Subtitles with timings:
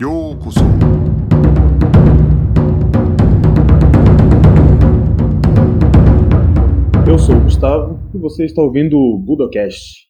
[0.00, 0.60] ようこそ
[7.06, 10.08] Eu sou o Gustavo e você está ouvindo o Budocast.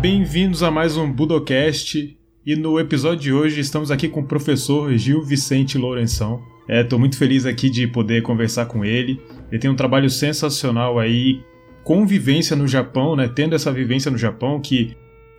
[0.00, 2.16] Bem-vindos a mais um Budocast
[2.46, 6.49] e no episódio de hoje estamos aqui com o professor Gil Vicente Lourenção.
[6.67, 9.19] Estou muito feliz aqui de poder conversar com ele.
[9.51, 11.41] Ele tem um trabalho sensacional aí,
[11.83, 13.29] convivência no Japão, né?
[13.33, 14.95] Tendo essa vivência no Japão que,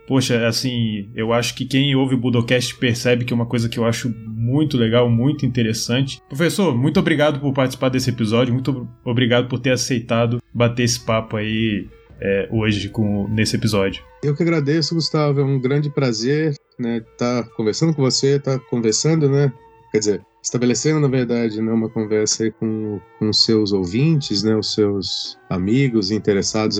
[0.07, 3.79] poxa, assim, eu acho que quem ouve o Budocast percebe que é uma coisa que
[3.79, 6.21] eu acho muito legal, muito interessante.
[6.27, 11.37] Professor, muito obrigado por participar desse episódio, muito obrigado por ter aceitado bater esse papo
[11.37, 11.87] aí
[12.21, 14.03] é, hoje com, nesse episódio.
[14.23, 15.41] Eu que agradeço, Gustavo.
[15.41, 19.51] É um grande prazer né, estar conversando com você, estar conversando, né?
[19.91, 25.37] Quer dizer, estabelecendo, na verdade, né, uma conversa com, com seus ouvintes, né, os seus
[25.49, 26.79] amigos interessados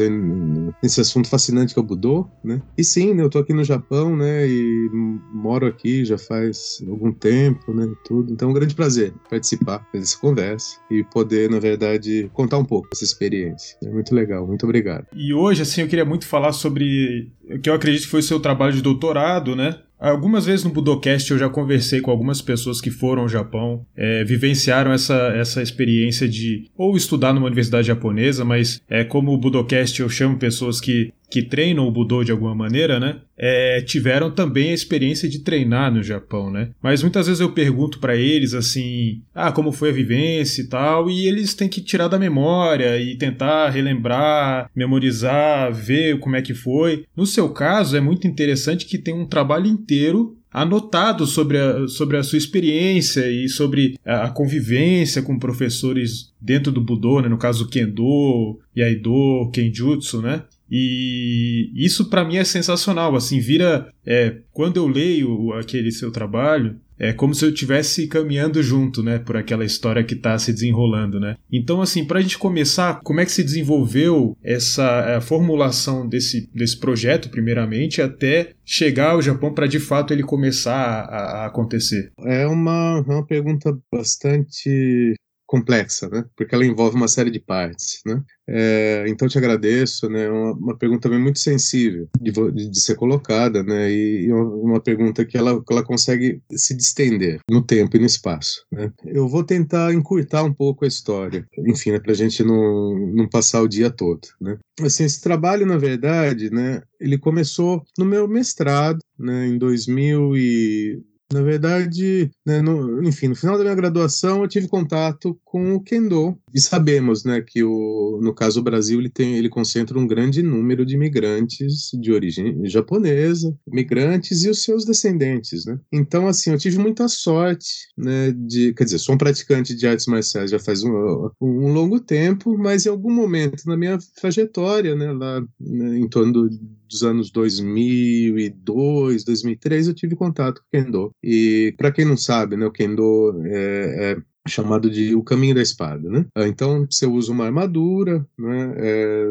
[0.81, 2.61] nesse assunto fascinante que é o Budô, né?
[2.77, 4.89] E sim, né, eu tô aqui no Japão, né, e
[5.31, 8.33] moro aqui já faz algum tempo, né, tudo.
[8.33, 12.89] Então é um grande prazer participar dessa conversa e poder, na verdade, contar um pouco
[12.89, 13.77] dessa experiência.
[13.83, 15.05] É muito legal, muito obrigado.
[15.15, 18.23] E hoje, assim, eu queria muito falar sobre o que eu acredito que foi o
[18.23, 19.79] seu trabalho de doutorado, né?
[20.03, 24.25] Algumas vezes no Budocast eu já conversei com algumas pessoas que foram ao Japão, é,
[24.25, 30.01] vivenciaram essa, essa experiência de ou estudar numa universidade japonesa, mas é, como o Budocast
[30.01, 33.15] eu chamo pessoas que que treinam o Budô de alguma maneira, né?
[33.35, 36.69] É, tiveram também a experiência de treinar no Japão, né?
[36.79, 41.09] Mas muitas vezes eu pergunto para eles assim, ah, como foi a vivência e tal,
[41.09, 46.53] e eles têm que tirar da memória e tentar relembrar, memorizar, ver como é que
[46.53, 47.05] foi.
[47.17, 52.15] No seu caso, é muito interessante que tem um trabalho inteiro anotado sobre a, sobre
[52.15, 57.27] a sua experiência e sobre a, convivência com professores dentro do Budô, né?
[57.27, 60.43] no caso Kendo, Yaido, Kenjutsu, né?
[60.75, 66.75] E isso para mim é sensacional, assim, vira é, quando eu leio aquele seu trabalho,
[66.97, 71.19] é como se eu estivesse caminhando junto, né, por aquela história que está se desenrolando,
[71.19, 71.35] né?
[71.51, 76.79] Então, assim, para a gente começar, como é que se desenvolveu essa formulação desse, desse
[76.79, 82.11] projeto, primeiramente, até chegar ao Japão para de fato ele começar a, a acontecer?
[82.25, 85.13] É uma, uma pergunta bastante
[85.53, 86.25] complexa, né?
[86.35, 88.23] Porque ela envolve uma série de partes, né?
[88.49, 90.27] É, então te agradeço, né?
[90.27, 93.91] Uma, uma pergunta também muito sensível de, de, ser colocada, né?
[93.91, 98.05] E, e, uma pergunta que ela, que ela consegue se distender no tempo e no
[98.07, 98.65] espaço.
[98.71, 98.91] Né?
[99.05, 103.29] Eu vou tentar encurtar um pouco a história, enfim, né, para a gente não, não
[103.29, 104.57] passar o dia todo, né?
[104.81, 106.81] Assim, esse trabalho, na verdade, né?
[106.99, 109.45] Ele começou no meu mestrado, né?
[109.45, 111.03] Em 2000 e
[111.33, 115.81] na verdade, né, no, enfim, no final da minha graduação eu tive contato com o
[115.81, 120.05] Kendo e sabemos, né, que o, no caso o Brasil ele tem, ele concentra um
[120.05, 125.79] grande número de imigrantes de origem japonesa, migrantes e os seus descendentes, né.
[125.91, 130.05] Então, assim, eu tive muita sorte, né, de, quer dizer, sou um praticante de artes
[130.05, 135.11] marciais já faz um, um longo tempo, mas em algum momento na minha trajetória, né,
[135.11, 136.49] lá né, em torno do,
[136.93, 141.11] dos anos 2002, 2003, eu tive contato com o Kendo.
[141.21, 144.17] E para quem não sabe, né, o Kendo é, é
[144.47, 146.25] chamado de o caminho da espada, né?
[146.35, 148.73] Ah, então você usa uma armadura, né?
[148.77, 149.25] É,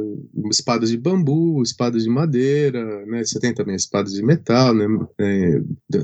[0.50, 3.22] espadas de bambu, espadas de madeira, né?
[3.22, 4.86] Você tem também espadas de metal, né?
[5.18, 5.60] É,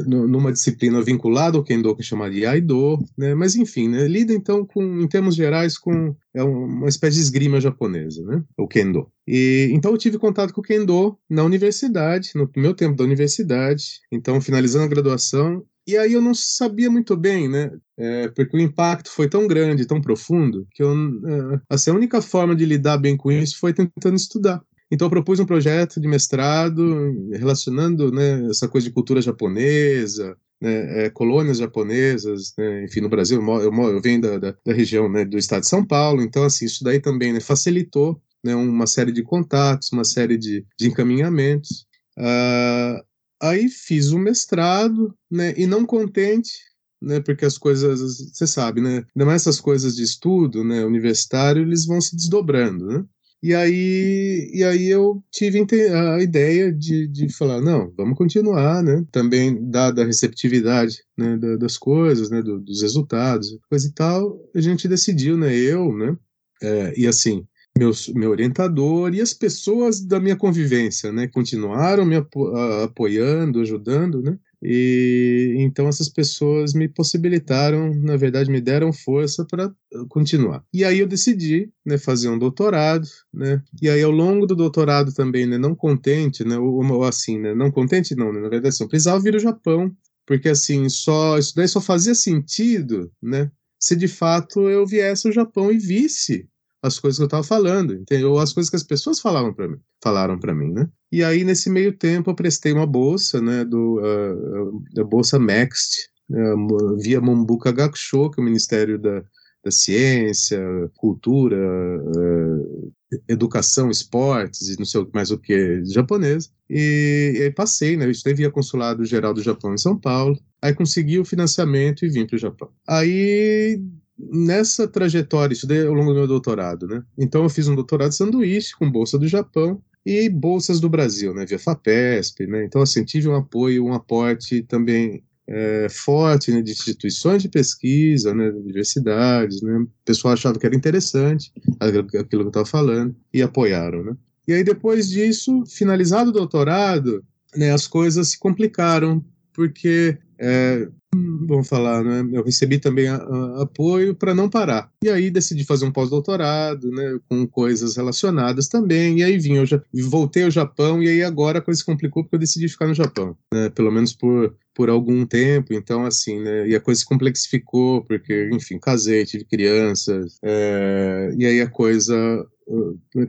[0.06, 3.34] numa disciplina vinculada ao kendo que chamada de aido, né?
[3.34, 4.06] Mas enfim, né?
[4.06, 8.42] Lida então com, em termos gerais, com é uma espécie de esgrima japonesa, né?
[8.56, 9.10] O kendo.
[9.26, 14.00] E então eu tive contato com o kendo na universidade, no meu tempo da universidade.
[14.12, 17.72] Então finalizando a graduação e aí eu não sabia muito bem, né?
[17.96, 22.20] É, porque o impacto foi tão grande, tão profundo, que eu, é, assim, a única
[22.20, 24.62] forma de lidar bem com isso foi tentando estudar.
[24.90, 31.06] Então eu propus um projeto de mestrado relacionando né, essa coisa de cultura japonesa, né,
[31.06, 35.24] é, colônias japonesas, né, enfim, no Brasil, eu, eu venho da, da, da, região né,
[35.24, 39.12] do estado de São Paulo, então assim, isso daí também né, facilitou né, uma série
[39.12, 41.86] de contatos, uma série de, de encaminhamentos.
[42.18, 43.07] Uh,
[43.40, 45.54] Aí fiz o mestrado, né?
[45.56, 46.52] E não contente,
[47.00, 47.20] né?
[47.20, 48.00] Porque as coisas,
[48.32, 49.04] você sabe, né?
[49.14, 50.84] Ainda mais essas coisas de estudo, né?
[50.84, 53.04] Universitário, eles vão se desdobrando, né?
[53.40, 55.64] E aí, e aí eu tive
[55.94, 59.04] a ideia de, de falar, não, vamos continuar, né?
[59.12, 64.88] Também, dada a receptividade né, das coisas, né, dos resultados, coisa e tal, a gente
[64.88, 66.16] decidiu, né, eu, né,
[66.60, 67.46] é, e assim,
[67.78, 72.48] meu, meu orientador e as pessoas da minha convivência, né, continuaram me apo
[72.84, 79.72] apoiando, ajudando, né, E então essas pessoas me possibilitaram, na verdade, me deram força para
[80.08, 80.64] continuar.
[80.74, 83.62] E aí eu decidi, né, fazer um doutorado, né?
[83.80, 87.54] E aí ao longo do doutorado também, né, não contente, né, ou, ou assim, né,
[87.54, 89.92] não contente não, né, na verdade, assim, eu precisava vir ao Japão,
[90.26, 93.50] porque assim, só isso daí só fazia sentido, né,
[93.80, 96.48] se de fato eu viesse ao Japão e visse
[96.82, 98.32] as coisas que eu estava falando, entendeu?
[98.32, 100.88] Ou as coisas que as pessoas falavam para mim, falaram para mim, né?
[101.10, 106.08] E aí nesse meio tempo eu prestei uma bolsa, né, do uh, da bolsa Next,
[106.30, 109.22] uh, via Mombuka Gakusho, que é o Ministério da,
[109.64, 110.60] da Ciência,
[110.96, 112.92] Cultura, uh,
[113.28, 116.52] Educação, Esportes e não sei mais o que japonês.
[116.70, 118.04] E, e aí passei, né?
[118.04, 120.38] Eu estudei via Consulado Geral do Japão em São Paulo.
[120.60, 122.70] Aí consegui o financiamento e vim para o Japão.
[122.86, 123.80] Aí
[124.18, 127.02] nessa trajetória, estudei ao longo do meu doutorado, né?
[127.16, 131.46] Então eu fiz um doutorado sanduíche com bolsa do Japão e bolsas do Brasil, né?
[131.46, 132.64] Via FAPESP, né?
[132.64, 138.34] Então assim tive um apoio, um aporte também é, forte né, de instituições de pesquisa,
[138.34, 139.78] né, universidades, né?
[139.78, 141.50] O pessoal achava que era interessante
[141.80, 144.16] aquilo que eu estava falando e apoiaram, né?
[144.46, 147.24] E aí depois disso, finalizado o doutorado,
[147.56, 149.24] né, as coisas se complicaram
[149.54, 152.28] porque é, vamos falar, né?
[152.32, 154.90] Eu recebi também a, a, apoio para não parar.
[155.02, 157.18] E aí decidi fazer um pós-doutorado, né?
[157.28, 159.18] Com coisas relacionadas também.
[159.20, 162.22] E aí vim, eu já voltei ao Japão e aí agora a coisa se complicou
[162.22, 163.70] porque eu decidi ficar no Japão, né?
[163.70, 168.48] Pelo menos por por algum tempo, então assim, né, e a coisa se complexificou, porque,
[168.52, 172.46] enfim, casei, tive crianças, é, e aí a coisa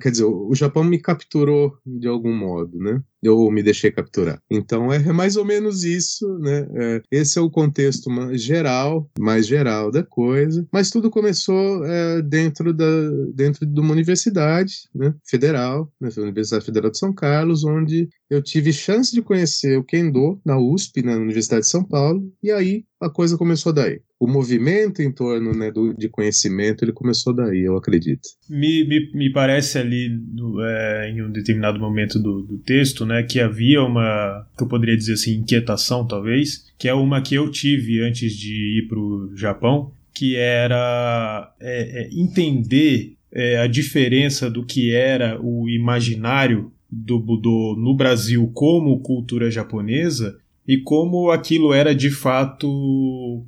[0.02, 3.02] quer dizer, o Japão me capturou de algum modo, né?
[3.22, 4.42] Eu me deixei capturar.
[4.50, 6.68] Então é mais ou menos isso, né?
[6.76, 10.68] É, esse é o contexto geral, mais geral da coisa.
[10.72, 12.86] Mas tudo começou é, dentro da
[13.34, 15.14] dentro de uma universidade, né?
[15.26, 16.10] Federal, né?
[16.18, 21.02] Universidade Federal de São Carlos, onde eu tive chance de conhecer o Kendo na USP,
[21.02, 24.01] na Universidade de São Paulo, e aí a coisa começou daí.
[24.19, 28.28] O movimento em torno né, do, de conhecimento ele começou daí, eu acredito.
[28.50, 33.24] Me, me, me parece ali no, é, em um determinado momento do, do texto né,
[33.24, 37.50] que havia uma, que eu poderia dizer assim, inquietação talvez, que é uma que eu
[37.50, 44.50] tive antes de ir para o Japão, que era é, é, entender é, a diferença
[44.50, 50.38] do que era o imaginário do Budô no Brasil como cultura japonesa
[50.69, 53.44] e como aquilo era de fato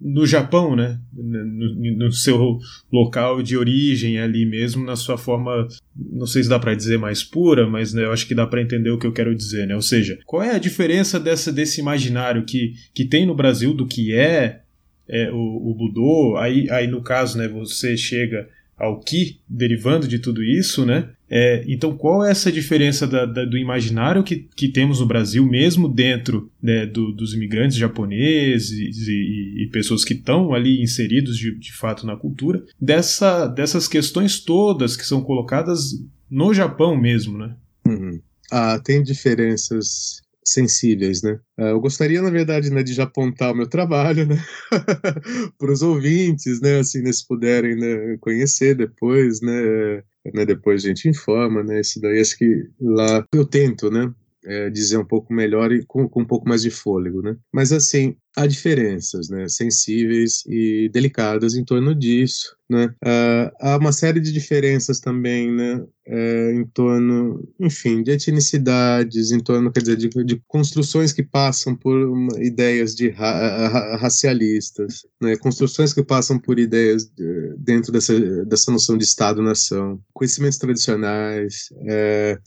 [0.00, 0.98] no Japão, né?
[1.12, 2.58] No, no, seu
[2.90, 7.22] local de origem ali mesmo, na sua forma, não sei se dá para dizer mais
[7.22, 9.74] pura, mas né, eu acho que dá para entender o que eu quero dizer, né?
[9.74, 13.86] Ou seja, qual é a diferença dessa, desse imaginário que, que tem no Brasil do
[13.86, 14.62] que é,
[15.06, 16.38] é o, o Budô?
[16.38, 21.10] Aí, aí no caso, né, você chega ao Ki, derivando de tudo isso, né?
[21.30, 25.44] É, então, qual é essa diferença da, da, do imaginário que, que temos no Brasil,
[25.44, 31.58] mesmo dentro né, do, dos imigrantes japoneses e, e, pessoas que estão ali inseridos de,
[31.58, 35.92] de fato na cultura, dessa, dessas questões todas que são colocadas
[36.30, 37.56] no Japão mesmo, né?
[37.86, 38.20] Uhum.
[38.50, 41.40] Ah, tem diferenças sensíveis, né?
[41.56, 44.36] Ah, eu gostaria, na verdade, né, de já apontar o meu trabalho, né,
[45.58, 50.02] para os ouvintes, né, assim, né, se puderem né, conhecer depois, né,
[50.34, 54.12] né, depois a gente informa, né, isso daí acho que lá eu tento, né,
[54.44, 57.36] é, dizer um pouco melhor e com, com, um pouco mais de fôlego, né?
[57.52, 59.48] Mas assim, há diferenças, né?
[59.48, 62.86] Sensíveis e delicadas em torno disso, né?
[63.04, 65.84] Uh, há uma série de diferenças também, né?
[66.06, 71.74] É, em torno, enfim, de etnicidades, em torno, quer dizer, de, de construções que passam
[71.74, 75.36] por uma, ideias de ra, ra, racialistas, né?
[75.36, 82.38] Construções que passam por ideias de, dentro dessa, dessa noção de Estado-nação, conhecimentos tradicionais, é,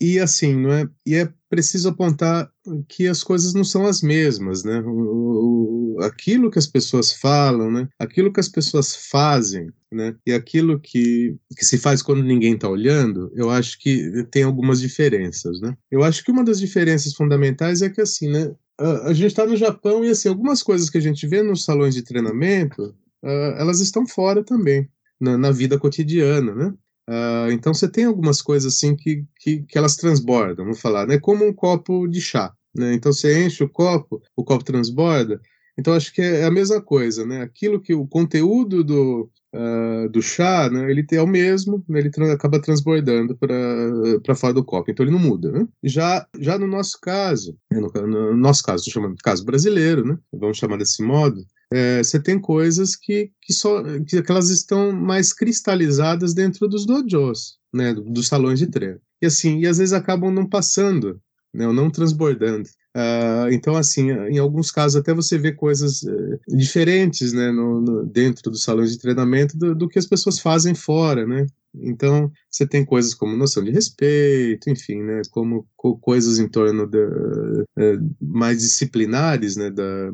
[0.00, 0.88] e assim, não é?
[1.04, 2.50] E é preciso apontar
[2.88, 4.80] que as coisas não são as mesmas, né?
[4.80, 7.88] O, o, aquilo que as pessoas falam, né?
[7.98, 10.14] Aquilo que as pessoas fazem, né?
[10.26, 14.80] E aquilo que, que se faz quando ninguém está olhando, eu acho que tem algumas
[14.80, 15.76] diferenças, né?
[15.90, 18.54] Eu acho que uma das diferenças fundamentais é que assim, né?
[18.78, 21.64] A, a gente está no Japão e assim algumas coisas que a gente vê nos
[21.64, 24.88] salões de treinamento, uh, elas estão fora também.
[25.20, 26.72] Na, na, vida cotidiana, né?
[27.08, 31.18] Uh, então você tem algumas coisas assim que, que, que, elas transbordam, vamos falar, né?
[31.18, 32.92] Como um copo de chá, né?
[32.92, 35.40] Então você enche o copo, o copo transborda.
[35.78, 37.40] Então acho que é a mesma coisa, né?
[37.40, 40.90] Aquilo que o conteúdo do, uh, do chá, né?
[40.90, 42.00] Ele é o mesmo, né?
[42.00, 45.66] ele tra acaba transbordando para fora do copo, então ele não muda, né?
[45.82, 47.80] Já já no nosso caso, né?
[47.80, 50.18] no, no nosso caso, estou chamando de caso brasileiro, né?
[50.32, 54.90] Vamos chamar desse modo é, você tem coisas que, que, só, que, que, elas estão
[54.92, 59.00] mais cristalizadas dentro dos dojos, né, dos salões de treino.
[59.20, 61.20] E assim, e às vezes acabam não passando,
[61.52, 62.68] né, ou não transbordando.
[62.98, 68.04] Uh, então, assim, em alguns casos até você vê coisas uh, diferentes né, no, no,
[68.04, 71.46] dentro dos salões de treinamento do, do, que as pessoas fazem fora, né?
[71.80, 76.84] Então, você tem coisas como noção de respeito, enfim, né, como co coisas em torno
[76.86, 80.10] uh, mais disciplinares né, da,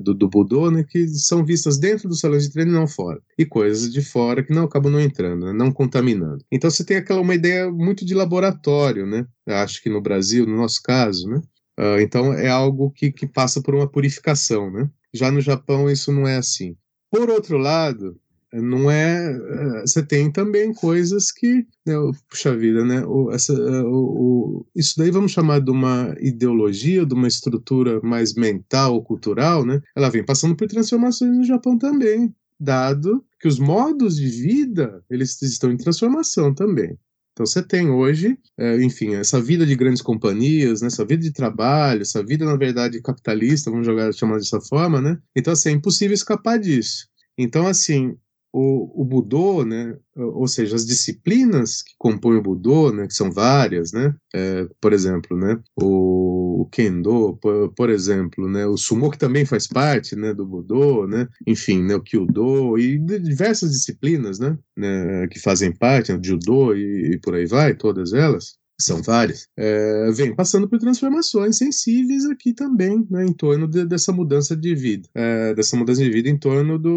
[0.00, 3.20] do, do Budô, né, que são vistas dentro dos salões de treino e não fora.
[3.36, 6.42] E coisas de fora que não acabam não entrando, né, não contaminando.
[6.50, 9.26] Então, você tem aquela uma ideia muito de laboratório, né?
[9.46, 11.42] Acho que no Brasil, no nosso caso, né?
[11.78, 14.88] Uh, então é algo que, que passa por uma purificação, né?
[15.12, 16.76] Já no Japão isso não é assim.
[17.10, 18.20] Por outro lado,
[18.60, 19.32] não é.
[19.32, 21.66] Eh, você tem também coisas que.
[21.86, 21.94] Né,
[22.28, 23.04] puxa vida, né?
[23.04, 28.00] O, essa, eh, o, o, isso daí vamos chamar de uma ideologia, de uma estrutura
[28.02, 29.80] mais mental, cultural, né?
[29.96, 35.40] Ela vem passando por transformações no Japão também, dado que os modos de vida eles
[35.42, 36.96] estão em transformação também.
[37.34, 41.32] Então você tem hoje, é, enfim, essa vida de grandes companhias, né, essa vida de
[41.32, 45.18] trabalho, essa vida, na verdade, capitalista, vamos jogar chamar dessa forma, né?
[45.34, 47.08] Então, assim, é impossível escapar disso.
[47.36, 48.16] Então, assim,
[48.56, 53.32] o, o Budô, né, ou seja, as disciplinas que compõem o Budô, né, que são
[53.32, 59.18] várias, né, é, por exemplo, né, o, Kendo, por, por, exemplo, né, o Sumo que
[59.18, 64.56] também faz parte, né, do Budô, né, enfim, né, o Kyudo e diversas disciplinas, né,
[64.76, 65.26] né?
[65.28, 69.48] Que fazem parte, né, o Judo e, e por aí vai, todas elas, são várias,
[69.56, 74.74] é, vem passando por transformações sensíveis aqui também, né, em torno de, dessa mudança de
[74.74, 76.88] vida, é, dessa mudança de vida em torno de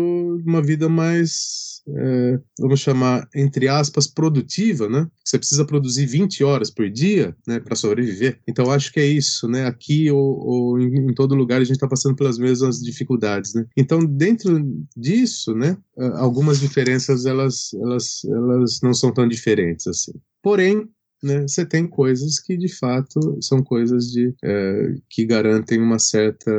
[0.50, 5.08] uma vida mais, é, vamos chamar, entre aspas, produtiva, né?
[5.24, 8.40] Você precisa produzir 20 horas por dia, né, para sobreviver.
[8.48, 9.66] Então, acho que é isso, né?
[9.66, 13.66] Aqui ou, ou em, em, todo lugar a gente está passando pelas mesmas dificuldades, né?
[13.78, 14.60] Então, dentro
[14.96, 15.78] disso, né,
[16.16, 20.14] algumas diferenças elas, elas, elas não são tão diferentes assim.
[20.42, 20.90] Porém,
[21.24, 26.52] né, você tem coisas que de fato são coisas de, é, que garantem uma certa,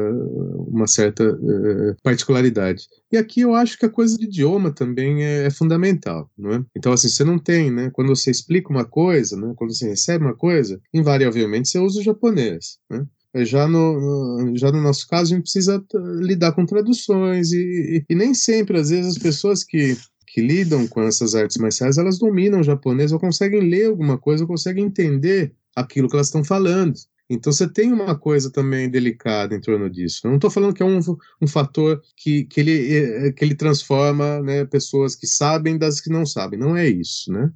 [0.67, 2.89] uma certa é, particularidade.
[3.11, 6.65] E aqui eu acho que a coisa de idioma também é, é, fundamental, não é?
[6.77, 7.91] Então, assim, você não tem, né?
[7.93, 9.53] Quando você explica uma coisa, né?
[9.57, 13.07] Quando você recebe uma coisa, invariavelmente você usa o japonês, né?
[13.35, 15.85] É, já no, já no nosso caso, a gente precisa
[16.21, 19.97] lidar com traduções e, e, e nem sempre, às vezes, as pessoas que
[20.33, 24.45] que lidam com essas artes marciais, elas dominam o japonês ou conseguem ler alguma coisa,
[24.45, 26.95] ou conseguem entender aquilo que elas estão falando.
[27.31, 30.23] Então você tem uma coisa também delicada em torno disso.
[30.25, 30.99] Eu não estou falando que é um,
[31.43, 36.09] um fator que, que, ele, eh, que ele transforma né, pessoas que sabem das que
[36.09, 36.59] não sabem.
[36.59, 37.53] Não é isso, né?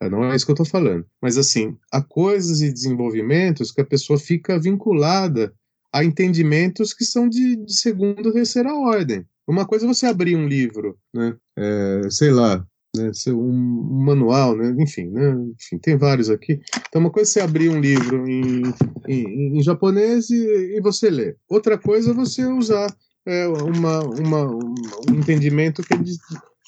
[0.00, 1.04] É, não é isso que eu estou falando.
[1.20, 5.52] Mas assim, há coisas e desenvolvimentos que a pessoa fica vinculada
[5.92, 9.26] a entendimentos que são de, de segunda ou terceira ordem.
[9.48, 11.34] Uma coisa é você abrir um livro, né?
[11.56, 12.64] É, sei lá,
[12.94, 13.10] né?
[13.28, 14.74] um, manual, né?
[14.78, 15.34] Enfim, né?
[15.58, 16.60] Enfim, tem vários aqui.
[16.88, 18.62] Então, uma coisa é você abrir um livro em,
[19.08, 21.36] em, em japonês e, e, você ler.
[21.48, 22.94] Outra coisa é você usar
[23.26, 26.12] é, uma, uma, um entendimento que é de,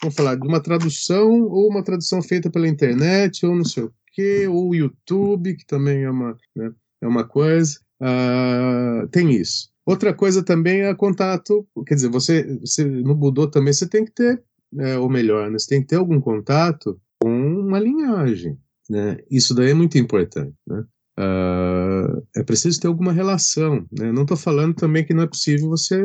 [0.01, 3.93] vamos falar, de uma tradução ou uma tradução feita pela internet ou não sei o
[4.15, 6.73] quê, ou YouTube, que também é uma, né?
[7.03, 7.79] é uma coisa.
[8.01, 9.70] Uh, tem isso.
[9.87, 14.13] Outra coisa também é contato, quer dizer, você, você no Budô também você tem que
[14.13, 14.43] ter,
[14.79, 18.59] é, ou melhor, né, você tem que ter algum contato com uma linhagem,
[18.89, 19.19] né?
[19.31, 20.85] Isso daí é muito importante, né?
[21.19, 23.87] Uh, é preciso ter alguma relação.
[23.93, 24.11] Né?
[24.11, 26.03] Não estou falando também que não é possível você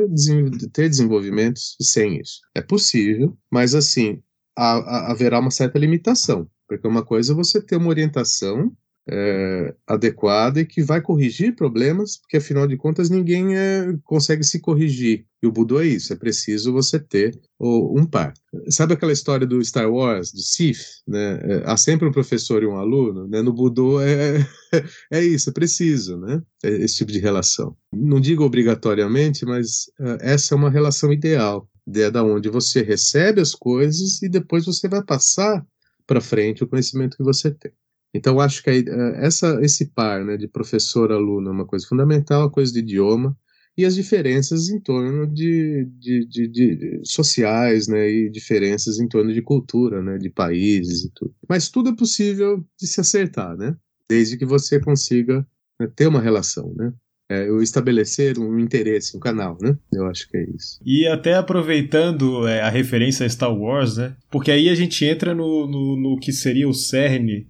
[0.74, 2.42] ter desenvolvimentos sem isso.
[2.54, 4.22] É possível, mas assim
[4.58, 8.76] há, há, haverá uma certa limitação, porque uma coisa é você ter uma orientação
[9.08, 14.60] é, adequada e que vai corrigir problemas, porque afinal de contas ninguém é, consegue se
[14.60, 15.26] corrigir.
[15.42, 18.34] E o Budô é isso, é preciso você ter o, um par.
[18.70, 21.04] Sabe aquela história do Star Wars, do Sith?
[21.08, 21.40] Né?
[21.44, 23.42] É, há sempre um professor e um aluno, né?
[23.44, 24.46] no Budô é,
[25.12, 26.42] é isso, é preciso, né?
[26.64, 27.76] É esse tipo de relação.
[27.94, 33.40] Não digo obrigatoriamente, mas uh, essa é uma relação ideal, é da onde você recebe
[33.40, 35.64] as coisas e depois você vai passar
[36.08, 37.72] para frente o conhecimento que você tem.
[38.16, 38.86] Então, acho que
[39.18, 43.38] essa, esse par né, de professor-aluno é uma coisa fundamental, a coisa de idioma,
[43.78, 49.34] e as diferenças em torno de, de, de, de, sociais, né, e diferenças em torno
[49.34, 51.36] de cultura, né, de países e tudo.
[51.48, 53.76] Mas tudo é possível de se acertar, né,
[54.10, 55.46] desde que você consiga
[55.78, 56.94] né, ter uma relação, né.
[57.28, 59.76] É, eu estabelecer um interesse, um canal, né?
[59.92, 60.80] Eu acho que é isso.
[60.86, 64.16] E até aproveitando é, a referência a Star Wars, né?
[64.30, 67.48] Porque aí a gente entra no, no, no que seria o cerne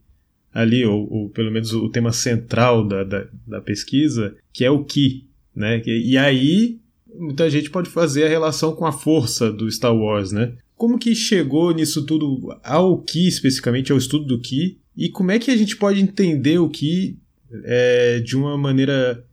[0.55, 4.85] ali, ou, ou pelo menos o tema central da, da, da, pesquisa, que é o
[4.85, 5.27] Ki.
[5.53, 5.81] Né?
[5.85, 6.79] E aí
[7.13, 10.53] muita gente pode fazer a relação com a força do Star Wars, né?
[10.75, 14.77] Como que chegou nisso tudo ao Ki, especificamente ao estudo do Ki?
[14.95, 17.17] E como é que a gente pode entender o Ki
[17.63, 19.25] é, de uma maneira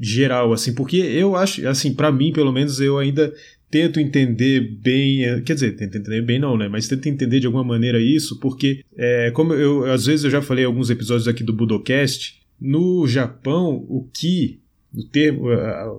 [0.00, 3.32] geral, assim, porque eu acho, assim, para mim, pelo menos, eu ainda
[3.74, 6.68] tento entender bem, eh, quer dizer, tento entender bem não, né?
[6.68, 10.40] Mas tento entender de alguma maneira isso, porque é, como eu às vezes eu já
[10.40, 14.60] falei em alguns episódios aqui do Budocast, no Japão o ki,
[14.94, 15.48] o termo,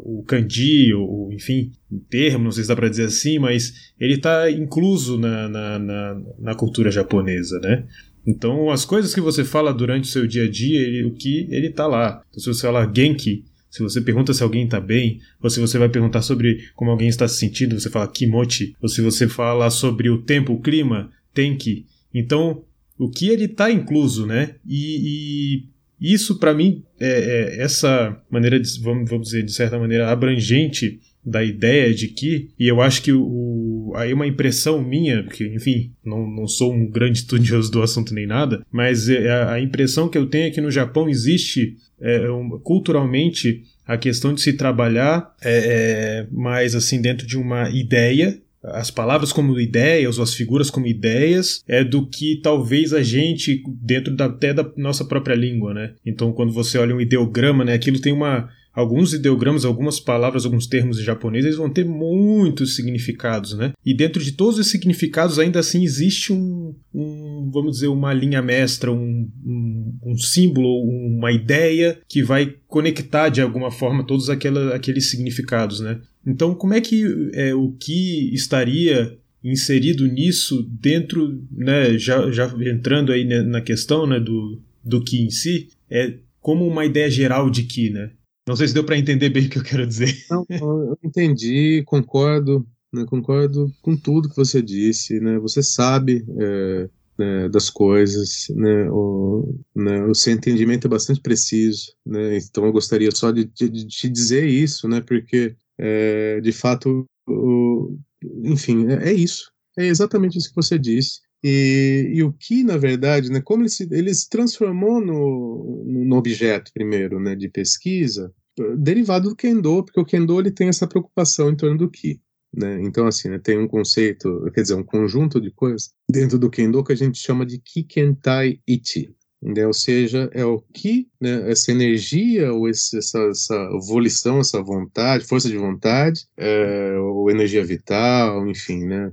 [0.05, 4.13] o kanji, ou enfim, o termo, não sei se dá para dizer assim, mas ele
[4.13, 7.84] está incluso na, na, na, na, cultura japonesa, né?
[8.25, 11.46] Então as coisas que você fala durante o seu dia a dia, ele, o que
[11.51, 12.24] ele está lá.
[12.29, 13.44] Então, se você fala genki,
[13.75, 17.10] se você pergunta se alguém está bem, ou se você vai perguntar sobre como alguém
[17.10, 21.12] está se sentindo, você fala kimochi, ou se você fala sobre o tempo, o clima,
[21.34, 21.86] tenki.
[22.13, 22.63] Então,
[22.98, 24.55] o que ele está incluso, né?
[24.65, 25.65] E,
[26.00, 30.10] e isso, para mim, é, é, essa maneira, de, vamos, vamos dizer, de certa maneira,
[30.10, 35.46] abrangente da ideia de que, e eu acho que o, aí uma impressão minha, porque,
[35.48, 39.62] enfim, não, não sou um grande estudioso do assunto nem nada, mas é, a, a
[39.62, 44.41] impressão que eu tenho é que no Japão existe é, um, culturalmente a questão de
[44.41, 50.24] se trabalhar é, é, mais assim dentro de uma ideia as palavras como ideias ou
[50.24, 55.05] as figuras como ideias é do que talvez a gente dentro da, até da nossa
[55.05, 55.94] própria língua, né?
[56.05, 60.67] Então quando você olha um ideograma, né, aquilo tem uma alguns ideogramas, algumas palavras, alguns
[60.67, 63.72] termos em japonês, eles vão ter muitos significados, né?
[63.86, 68.41] E dentro de todos os significados, ainda assim, existe um, um vamos dizer, uma linha
[68.41, 74.75] mestra, um, um, um, símbolo, uma ideia que vai conectar de alguma forma todos aquela,
[74.75, 76.01] aqueles significados, né?
[76.27, 83.12] Então, como é que é, o que estaria inserido nisso dentro, né, já, já entrando
[83.12, 87.63] aí na questão né, do, do que em si, é como uma ideia geral de
[87.63, 88.10] que, né?
[88.48, 90.14] Não sei se deu para entender bem o que eu quero dizer.
[90.30, 95.40] Não, eu entendi, concordo, né, concordo com tudo que você disse, né?
[95.40, 98.90] Você sabe é, né, das coisas, né?
[98.92, 102.38] O, né, o seu entendimento é bastante preciso, né?
[102.38, 105.02] Então eu gostaria só de, te dizer isso, né?
[105.02, 107.98] Porque é, de fato, o,
[108.44, 109.52] enfim, é, é isso.
[109.78, 111.20] É exatamente isso que você disse.
[111.48, 116.16] E, e, o que, na verdade, né, como ele se, ele se transformou no, no
[116.16, 118.34] objeto, primeiro, né, de pesquisa,
[118.75, 122.20] derivado do Kendo, porque o Kendo ele tem essa preocupação em torno do Ki.
[122.51, 122.81] Né?
[122.81, 126.84] Então, assim, né, tem um conceito, quer dizer, um conjunto de coisas dentro do Kendo
[126.84, 129.14] que a gente chama de Kikentai Ichi.
[129.40, 129.68] Né?
[129.68, 135.27] Ou seja, é o Ki, né, essa energia, ou esse, essa, essa volição, essa vontade,
[135.27, 139.12] força de vontade, é, ou energia vital, enfim, né?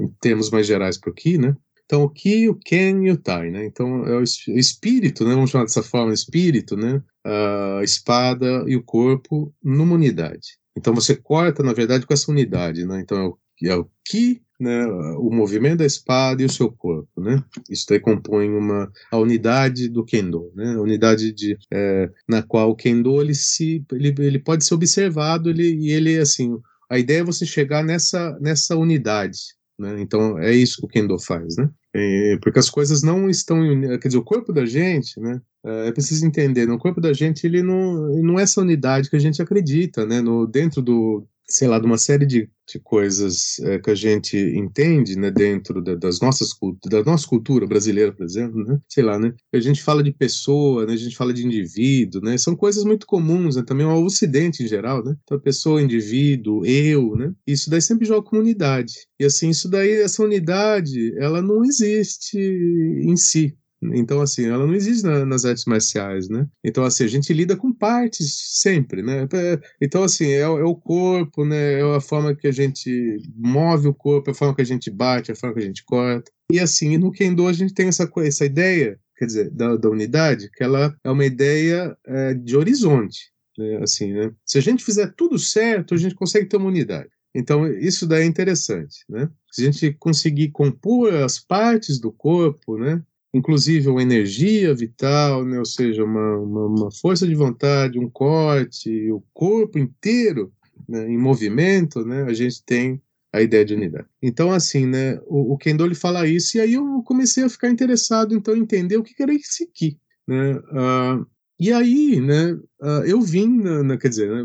[0.00, 1.56] Em termos mais gerais para o Ki, né?
[1.84, 3.66] Então, o Ki, o Ken e o Tai, né?
[3.66, 5.34] Então, é o espírito, né?
[5.34, 7.02] Vamos chamar dessa forma, espírito, né?
[7.24, 10.58] A espada e o corpo numa unidade.
[10.76, 13.00] Então, você corta, na verdade, com essa unidade, né?
[13.00, 14.86] Então, é o Ki, né?
[14.86, 17.42] O movimento da espada e o seu corpo, né?
[17.68, 20.74] Isso daí compõe uma a unidade do Kendo, né?
[20.74, 25.50] A unidade de é, na qual o Kendo ele se ele, ele pode ser observado,
[25.50, 26.56] ele e ele assim,
[26.88, 29.38] a ideia é você chegar nessa nessa unidade,
[29.78, 30.00] né?
[30.00, 31.70] Então é isso que o Kendo faz, né?
[31.94, 33.58] É, porque as coisas não estão,
[34.00, 35.40] quer dizer, o corpo da gente, né?
[35.64, 39.16] É, é preciso entender, no corpo da gente ele não, não é essa unidade que
[39.16, 40.20] a gente acredita, né?
[40.20, 44.36] No dentro do sei lá, de uma série de, de coisas é, que a gente
[44.36, 46.50] entende, né, dentro da, das nossas
[46.88, 50.86] da nossa cultura brasileira, por exemplo, né, sei lá, né, a gente fala de pessoa,
[50.86, 54.62] né, a gente fala de indivíduo, né, são coisas muito comuns, né, também ao Ocidente
[54.62, 59.50] em geral, né, então pessoa, indivíduo, eu, né, isso daí sempre joga comunidade, e assim,
[59.50, 63.54] isso daí, essa unidade, ela não existe em si,
[63.94, 66.46] então, assim, ela não existe na, nas artes marciais, né?
[66.62, 69.26] Então, assim, a gente lida com partes sempre, né?
[69.32, 71.80] É, então, assim, é, é, o corpo, né?
[71.80, 74.90] É a forma que a gente move o corpo, é a forma que a gente
[74.90, 76.30] bate, é a forma que a gente corta.
[76.50, 80.50] E, assim, no Kendo a gente tem essa, essa ideia, quer dizer, da, da unidade,
[80.50, 83.78] que ela é uma ideia é, de horizonte, né?
[83.82, 84.32] Assim, né?
[84.46, 87.10] Se a gente fizer tudo certo, a gente consegue ter uma unidade.
[87.34, 89.28] Então, isso daí é interessante, né?
[89.50, 93.02] Se a gente conseguir compor as partes do corpo, né?
[93.32, 95.58] Inclusive uma energia vital, né?
[95.58, 100.52] ou seja, uma, uma, uma, força de vontade, um corte, o corpo inteiro
[100.88, 101.08] né?
[101.08, 102.24] em movimento, né?
[102.24, 103.00] a gente tem
[103.32, 104.06] a ideia de unidade.
[104.20, 107.70] Então, assim, né, o, o Kendo ele fala isso, e aí eu comecei a ficar
[107.70, 109.98] interessado, então, em entender o que era esse Ki.
[110.28, 110.56] Né?
[110.56, 111.26] Uh,
[111.58, 114.44] e aí, né, uh, eu vim, na, na, quer dizer, né,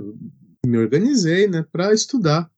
[0.66, 2.50] me organizei né, para estudar,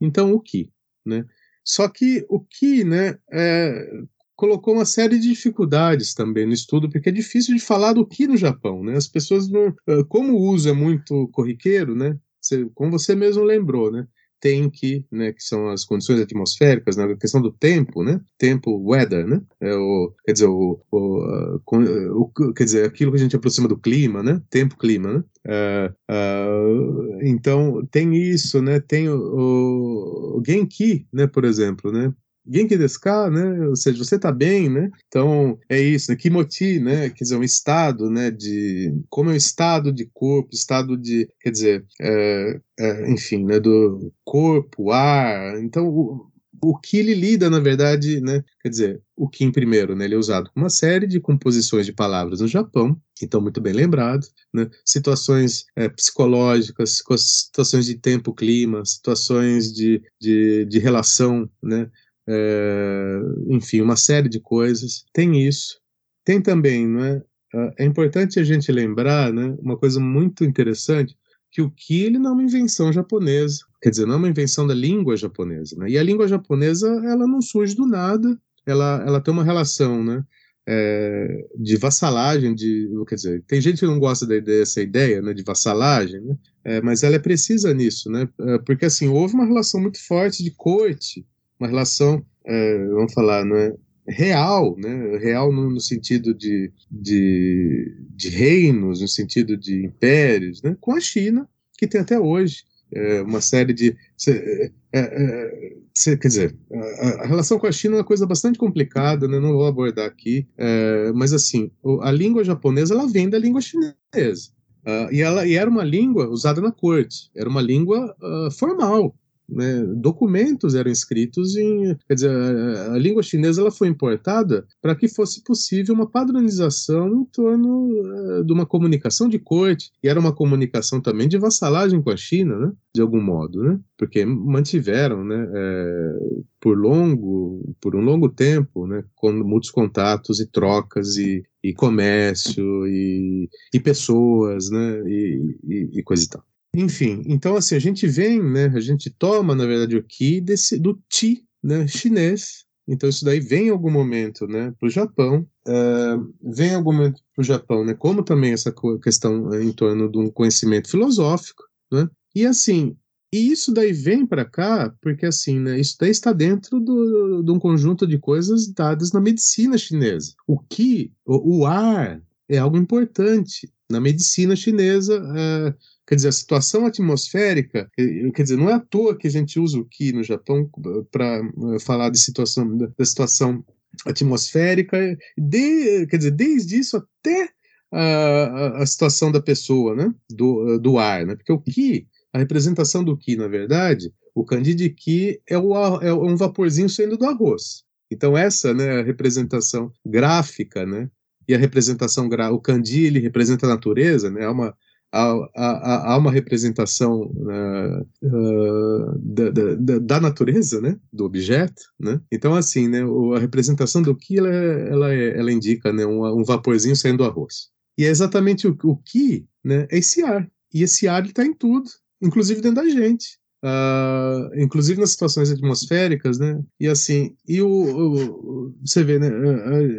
[0.00, 0.72] então, o Ki.
[1.04, 1.26] Né?
[1.62, 4.02] Só que o Ki, né, é,
[4.36, 8.26] colocou uma série de dificuldades também no estudo, porque é difícil de falar do que
[8.26, 8.96] no Japão, né?
[8.96, 9.74] As pessoas não,
[10.08, 12.18] como o uso é muito corriqueiro, né?
[12.40, 14.06] Você, como você mesmo lembrou, né?
[14.44, 19.26] tenki, né, que são as condições atmosféricas, né, a questão do tempo, né, tempo, weather,
[19.26, 23.66] né, é o, quer dizer, o, o, o, quer dizer, aquilo que a gente aproxima
[23.66, 30.42] do clima, né, tempo, clima, né, uh, uh, então tem isso, né, tem o, o
[30.46, 32.12] genki, né, por exemplo, né,
[32.46, 33.68] Genki desu ka, né?
[33.68, 34.90] Ou seja, você está bem, né?
[35.06, 36.16] Então, é isso, né?
[36.16, 37.10] Kimoti, né?
[37.10, 38.30] Quer dizer, um estado, né?
[38.30, 38.94] De...
[39.08, 41.28] Como é um estado de corpo, estado de...
[41.40, 43.58] Quer dizer, é, é, enfim, né?
[43.58, 45.58] Do corpo, ar...
[45.62, 46.30] Então, o,
[46.62, 48.42] o que ele lida, na verdade, né?
[48.62, 50.04] Quer dizer, o Kim primeiro, né?
[50.04, 53.60] Ele é usado com uma série de composições de palavras no Japão, que estão muito
[53.60, 54.68] bem lembrados, né?
[54.84, 61.90] Situações é, psicológicas, situações de tempo, clima, situações de, de, de relação, né?
[62.28, 65.04] É, enfim, uma série de coisas.
[65.12, 65.78] Tem isso.
[66.24, 67.22] Tem também, é?
[67.54, 71.16] Ah, é importante a gente lembrar, né, uma coisa muito interessante,
[71.50, 74.74] que o Ki não é uma invenção japonesa, quer dizer, não é uma invenção da
[74.74, 75.88] língua japonesa, né?
[75.88, 80.24] E a língua japonesa, ela não surge do nada, ela, ela tem uma relação, né,
[80.66, 85.32] é, de vassalagem, de, quer dizer, tem gente que não gosta de, dessa ideia, né,
[85.32, 88.28] de vassalagem, né, é, mas ela é precisa nisso, né,
[88.66, 91.24] porque assim, houve uma relação muito forte de corte
[91.58, 93.74] uma relação, é, vamos falar, não é,
[94.06, 95.16] real, né?
[95.18, 100.76] real no, no sentido de, de, de, reinos, no sentido de impérios, né?
[100.80, 103.96] com a China, que tem até hoje é, uma série de.
[104.28, 109.26] É, é, quer dizer, a, a, relação com a China é uma coisa bastante complicada,
[109.26, 109.40] né?
[109.40, 111.70] não vou abordar aqui, é, mas assim,
[112.02, 114.54] a língua japonesa ela vem da língua chinesa.
[114.86, 119.16] Uh, e, ela, e era uma língua usada na corte, era uma língua uh, formal,
[119.48, 124.94] né, documentos eram escritos em, quer dizer, a, a língua chinesa ela foi importada para
[124.94, 130.18] que fosse possível uma padronização em torno uh, de uma comunicação de corte e era
[130.18, 135.24] uma comunicação também de vassalagem com a China, né, de algum modo, né, porque mantiveram,
[135.24, 136.12] né, é,
[136.60, 142.86] por longo, por um longo tempo, né, com muitos contatos e trocas e, e comércio
[142.86, 146.44] e, e pessoas, né, e, e, e coisa e tal.
[146.74, 150.78] Enfim, então assim, a gente vem, né, a gente toma, na verdade, o Ki desse,
[150.78, 155.46] do Ti, né, chinês, então isso daí vem em algum momento, né, para o Japão,
[155.68, 160.10] uh, vem em algum momento para o Japão, né, como também essa questão em torno
[160.10, 162.96] de um conhecimento filosófico, né, e assim,
[163.32, 167.50] e isso daí vem para cá porque assim, né, isso daí está dentro do, de
[167.50, 170.34] um conjunto de coisas dadas na medicina chinesa.
[170.46, 175.20] O Ki, o, o ar, é algo importante na medicina chinesa.
[175.20, 175.74] Uh,
[176.06, 179.78] Quer dizer, a situação atmosférica, quer dizer, não é à toa que a gente usa
[179.78, 180.68] o Ki no Japão
[181.10, 183.64] para eh, falar de situação, da situação
[184.04, 187.48] atmosférica, de, quer dizer, desde isso até
[187.90, 193.04] a, a situação da pessoa, né, do, do ar, né, porque o Ki, a representação
[193.04, 197.24] do Ki, na verdade, o kanji de Ki é, o, é um vaporzinho saindo do
[197.24, 197.84] arroz.
[198.10, 201.08] Então essa, né, a representação gráfica, né,
[201.46, 204.76] e a representação, o kanji, ele representa a natureza, né, é uma
[205.14, 212.20] há, há, há uma representação uh, uh, da, da, da, natureza, né, do objeto, né?
[212.32, 213.02] Então assim, né,
[213.36, 217.24] a representação do que ela, ela, é, ela indica, né, um, um, vaporzinho saindo do
[217.24, 217.68] arroz.
[217.96, 220.50] E é exatamente o, o que, né, é esse ar.
[220.72, 221.88] E esse ar está em tudo,
[222.20, 223.38] inclusive dentro da gente.
[223.64, 226.62] Uh, inclusive nas situações atmosféricas, né?
[226.78, 229.30] E assim, e o, o você vê, né?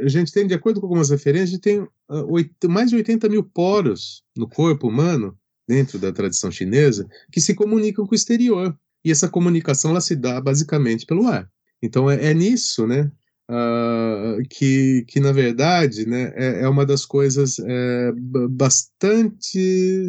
[0.03, 3.27] A, gente tem, de acordo com algumas referências, a gente tem uh, mais de 80
[3.27, 5.35] mil poros no corpo humano,
[5.67, 8.77] dentro da tradição chinesa, que se comunicam com o exterior.
[9.03, 11.49] E essa comunicação ela se dá basicamente pelo ar.
[11.81, 13.11] Então é, é nisso, né?
[13.49, 18.11] Uh, que, que, na verdade, né, é, é uma das coisas é,
[18.49, 19.59] bastante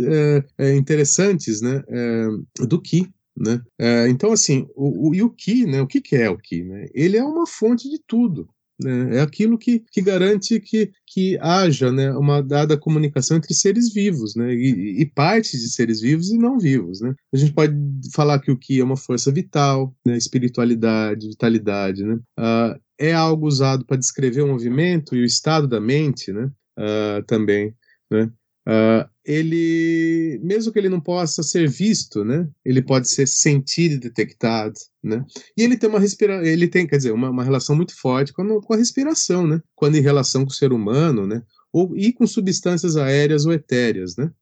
[0.08, 2.26] é, é interessantes né, é,
[2.66, 3.60] do Ki, né?
[3.78, 5.34] É, então, assim, o, o, e o
[5.66, 5.80] né?
[5.80, 6.62] O que, que é o Ki?
[6.62, 6.86] Né?
[6.94, 8.48] Ele é uma fonte de tudo.
[8.78, 9.16] Né?
[9.16, 14.34] É aquilo que, que garante que, que haja né, uma dada comunicação entre seres vivos,
[14.34, 14.54] né?
[14.54, 17.00] E, e, partes de seres vivos e não vivos.
[17.00, 17.14] Né?
[17.32, 17.74] A gente pode
[18.12, 20.16] falar que o Ki é uma força vital, né?
[20.16, 22.04] espiritualidade, vitalidade.
[22.04, 22.14] Né?
[22.38, 26.50] Uh, é algo usado para descrever o movimento e o estado da mente né?
[26.78, 27.74] Uh, também.
[28.10, 28.30] Né?
[28.66, 33.98] Uh, ele, mesmo que ele não possa ser visto, né, ele pode ser sentido e
[33.98, 35.24] detectado, né,
[35.56, 38.42] e ele tem uma respira ele tem, quer dizer, uma, uma relação muito forte com
[38.42, 42.12] a, com a, respiração, né, quando em relação com o ser humano, né, ou, e
[42.12, 44.32] com substâncias aéreas ou etéreas, né,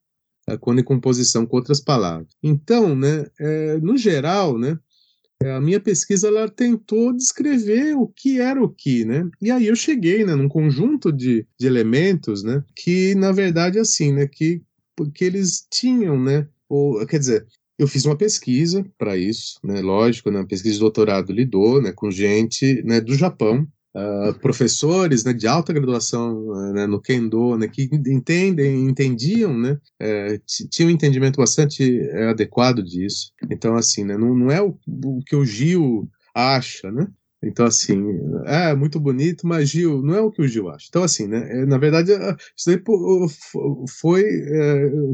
[0.59, 2.29] quando em composição com outras palavras.
[2.41, 4.79] Então, né, é, no geral, né,
[5.43, 9.29] a minha pesquisa ela tentou descrever o que era o que, né?
[9.41, 14.13] E aí eu cheguei, né, num conjunto de, de elementos, né, que na verdade assim,
[14.13, 14.61] né, que
[15.13, 17.45] que eles tinham, né, ou quer dizer,
[17.77, 19.81] eu fiz uma pesquisa para isso, né?
[19.81, 20.45] Lógico, né?
[20.45, 21.91] pesquisa de doutorado lidou, né?
[21.91, 23.01] Com gente, né?
[23.01, 25.33] Do Japão, uh, professores, né?
[25.33, 26.85] De alta graduação, né?
[26.85, 27.67] No Kendo, né?
[27.67, 29.79] Que entendem, entendiam, né?
[29.99, 33.31] É, tinham um entendimento bastante é, adequado disso.
[33.49, 34.17] Então, assim, né?
[34.17, 37.07] Não, não é o, o que o Gil acha, né?
[37.43, 38.03] Então, assim,
[38.45, 40.87] é muito bonito, mas Gil, não é o que o Gil acha.
[40.89, 42.11] Então, assim, né, é, na verdade,
[42.57, 42.81] isso daí
[43.99, 44.23] foi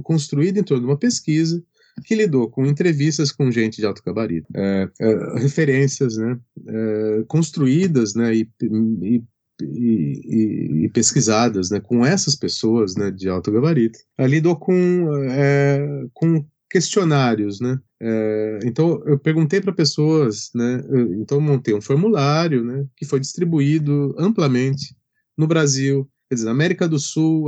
[0.01, 1.61] construído em torno de uma pesquisa
[2.03, 8.15] que lidou com entrevistas com gente de alto gabarito, é, é, referências né, é, construídas
[8.15, 9.23] né, e, e
[9.63, 13.99] e, e, pesquisadas né, com essas pessoas né, de alto gabarito.
[14.19, 17.79] Lidou com, é, com questionários, né?
[18.01, 20.81] É, então eu perguntei para pessoas, né?
[20.89, 22.87] Eu, então montei um formulário, né?
[22.95, 24.95] Que foi distribuído amplamente
[25.37, 27.47] no Brasil, quer dizer, na América do Sul,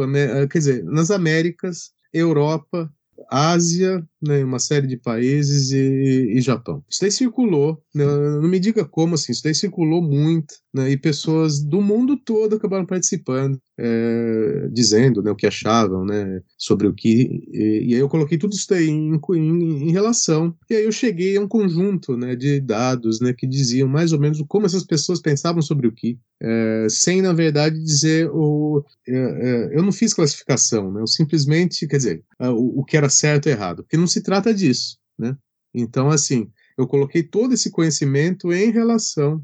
[0.51, 2.91] quer dizer, nas Américas, Europa
[3.29, 6.83] Ásia, né, uma série de países e, e Japão.
[6.89, 10.97] Isso daí circulou, né, não me diga como assim, isso daí circulou muito, né, e
[10.97, 16.93] pessoas do mundo todo acabaram participando, é, dizendo né, o que achavam né, sobre o
[16.93, 17.43] que.
[17.51, 20.91] E, e, aí eu coloquei tudo isso daí em, em, em, relação, e aí eu
[20.91, 24.83] cheguei a um conjunto né, de dados né, que diziam mais ou menos como essas
[24.83, 28.83] pessoas pensavam sobre o que, é, sem na verdade dizer o.
[29.07, 33.09] É, é eu não fiz classificação, né, eu simplesmente, quer dizer, o, o que era
[33.09, 35.35] certo e errado, porque não se trata disso, né?
[35.73, 39.43] Então, assim, eu coloquei todo esse conhecimento em relação.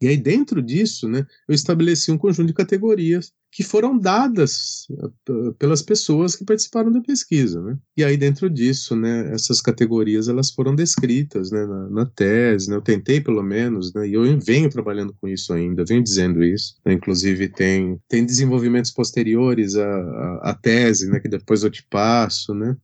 [0.00, 5.54] E aí, dentro disso, né, eu estabeleci um conjunto de categorias que foram dadas uh,
[5.54, 7.78] pelas pessoas que participaram da pesquisa, né?
[7.96, 12.74] E aí dentro disso, né, essas categorias elas foram descritas, né, na, na tese, né?
[12.74, 14.08] Eu tentei pelo menos, né?
[14.08, 16.74] E eu venho trabalhando com isso ainda, venho dizendo isso.
[16.84, 16.94] Né?
[16.94, 21.20] Inclusive tem tem desenvolvimentos posteriores à, à, à tese, né?
[21.20, 22.76] Que depois eu te passo, né?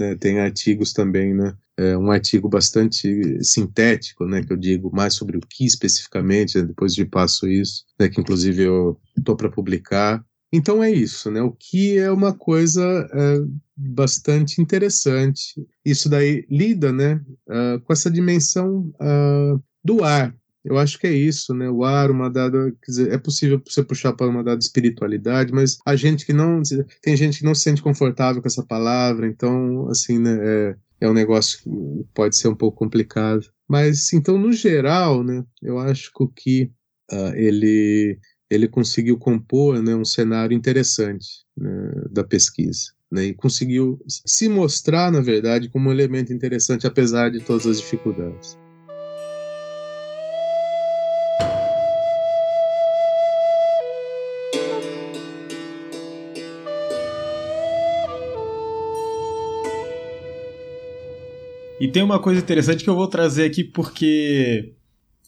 [0.00, 1.56] Né, tem artigos também, né?
[1.76, 4.42] É um artigo bastante sintético, né?
[4.42, 8.20] Que eu digo mais sobre o que especificamente, né, depois de passo isso, né, que
[8.20, 10.24] inclusive eu estou para publicar.
[10.52, 11.42] Então é isso, né?
[11.42, 13.38] O que é uma coisa é,
[13.76, 15.66] bastante interessante.
[15.84, 17.20] Isso daí lida, né?
[17.48, 21.68] Uh, com essa dimensão uh, do ar, eu acho que é isso, né?
[21.68, 22.72] O ar, uma dada.
[22.82, 26.62] Quer dizer, é possível você puxar para uma dada espiritualidade, mas a gente que não.
[27.02, 30.38] Tem gente que não se sente confortável com essa palavra, então, assim, né?
[30.40, 31.70] É, é um negócio que
[32.14, 33.46] pode ser um pouco complicado.
[33.68, 35.44] Mas, então, no geral, né?
[35.62, 36.70] Eu acho que
[37.12, 38.18] uh, ele,
[38.50, 42.92] ele conseguiu compor né, um cenário interessante né, da pesquisa.
[43.12, 47.80] Né, e conseguiu se mostrar, na verdade, como um elemento interessante, apesar de todas as
[47.80, 48.58] dificuldades.
[61.84, 64.72] E tem uma coisa interessante que eu vou trazer aqui porque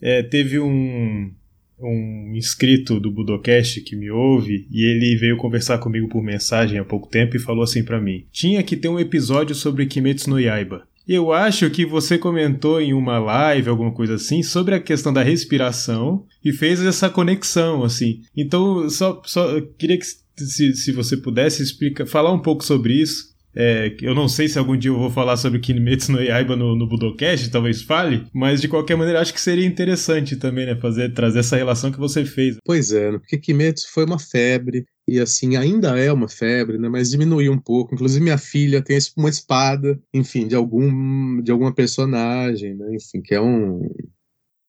[0.00, 1.30] é, teve um,
[1.78, 6.84] um inscrito do Budocast que me ouve e ele veio conversar comigo por mensagem há
[6.84, 10.40] pouco tempo e falou assim para mim: tinha que ter um episódio sobre Kimetsu no
[10.40, 10.88] Yaiba.
[11.06, 15.22] Eu acho que você comentou em uma live, alguma coisa assim, sobre a questão da
[15.22, 18.22] respiração e fez essa conexão, assim.
[18.34, 20.06] Então, só, só queria que
[20.38, 24.58] se, se você pudesse explicar, falar um pouco sobre isso, é, eu não sei se
[24.58, 26.88] algum dia eu vou falar sobre Kimetsu no Yaiba no, no
[27.50, 31.56] talvez fale, mas de qualquer maneira acho que seria interessante também, né, fazer, trazer essa
[31.56, 32.56] relação que você fez.
[32.64, 36.88] Pois é, né, porque Kimetsu foi uma febre, e assim, ainda é uma febre, né,
[36.88, 37.94] mas diminuiu um pouco.
[37.94, 43.34] Inclusive minha filha tem uma espada, enfim, de algum de alguma personagem, né, enfim, que
[43.34, 43.80] é um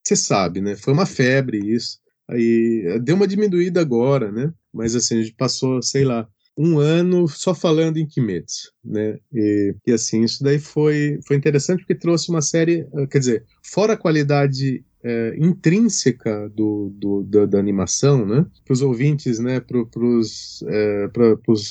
[0.07, 0.75] você sabe, né?
[0.75, 1.99] Foi uma febre isso.
[2.29, 4.53] Aí deu uma diminuída agora, né?
[4.73, 9.19] Mas assim, a gente passou, sei lá, um ano só falando em Kimetsu, né?
[9.31, 13.45] E, e, assim, isso daí foi, foi interessante porque trouxe uma série, eh, quer dizer,
[13.61, 18.45] fora a qualidade é, intrínseca do, do da, da, animação, né?
[18.65, 19.59] Para os ouvintes, né?
[19.59, 21.09] Para os é,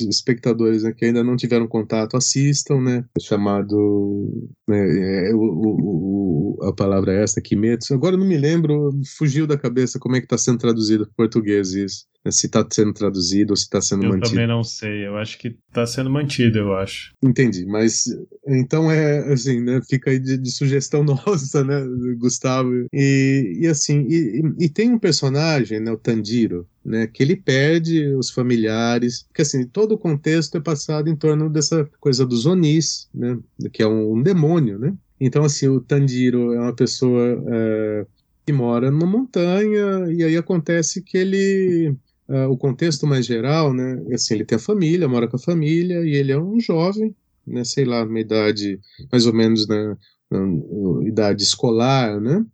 [0.09, 3.05] espectadores né, que ainda não tiveram contato, assistam, né?
[3.19, 7.95] É chamado, né, é, o, o, o, a palavra é esta, Kimetsu.
[7.95, 11.75] Agora não me lembro, fugiu da cabeça como é que está sendo traduzido para português
[11.75, 14.27] isso se está sendo traduzido ou se está sendo eu mantido.
[14.27, 17.13] Eu também não sei, eu acho que está sendo mantido, eu acho.
[17.23, 18.05] Entendi, mas
[18.47, 19.81] então é assim, né?
[19.89, 21.85] Fica aí de, de sugestão nossa, né,
[22.17, 22.87] Gustavo?
[22.93, 28.07] E, e assim, e, e, tem um personagem, né, o Tandiro, né, que ele perde
[28.15, 33.09] os familiares, porque assim, todo o contexto é passado em torno dessa coisa dos Onis,
[33.15, 33.39] né,
[33.73, 34.95] que é um, um demônio, né?
[35.21, 38.07] Então, assim, o Tandiro é uma pessoa é,
[38.45, 41.97] que mora numa montanha, e aí acontece que ele
[42.29, 44.03] Uh, o contexto mais geral, né?
[44.13, 47.15] Assim, ele tem a família, mora com a família e ele é um jovem,
[47.47, 48.81] né, sei lá, uma idade
[49.13, 49.97] mais ou menos na,
[50.31, 52.45] na idade escolar, né,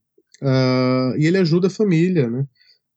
[0.42, 2.46] uh, e ele ajuda a família, né,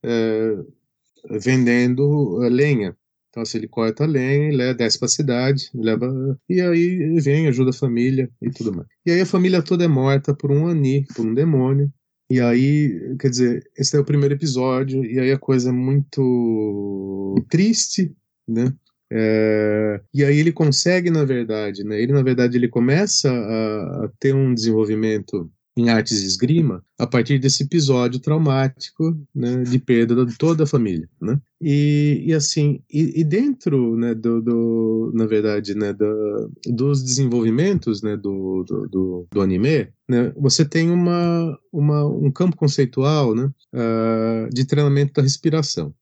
[0.06, 2.96] uh, vendendo lenha.
[3.30, 7.48] Então, assim, ele corta a lenha, ele desce para a cidade, leva, e aí vem,
[7.48, 8.88] ajuda a família e tudo mais.
[9.06, 11.92] E aí a família toda é morta por um ani, por um demônio,
[12.30, 17.36] e aí, quer dizer, esse é o primeiro episódio, e aí a coisa é muito
[17.50, 18.16] triste,
[18.48, 18.74] né?
[19.12, 22.02] É, e aí ele consegue, na verdade, né?
[22.02, 27.06] Ele, na verdade, ele começa a, a ter um desenvolvimento em artes de esgrima a
[27.06, 31.40] partir desse episódio traumático né, de perda de toda a família, né?
[31.62, 38.02] E, e assim, e, e dentro, né, do, do, na verdade, né, do, dos desenvolvimentos,
[38.02, 44.50] né, do, do, do, anime, né, você tem uma, uma, um campo conceitual, né, uh,
[44.54, 45.94] de treinamento da respiração.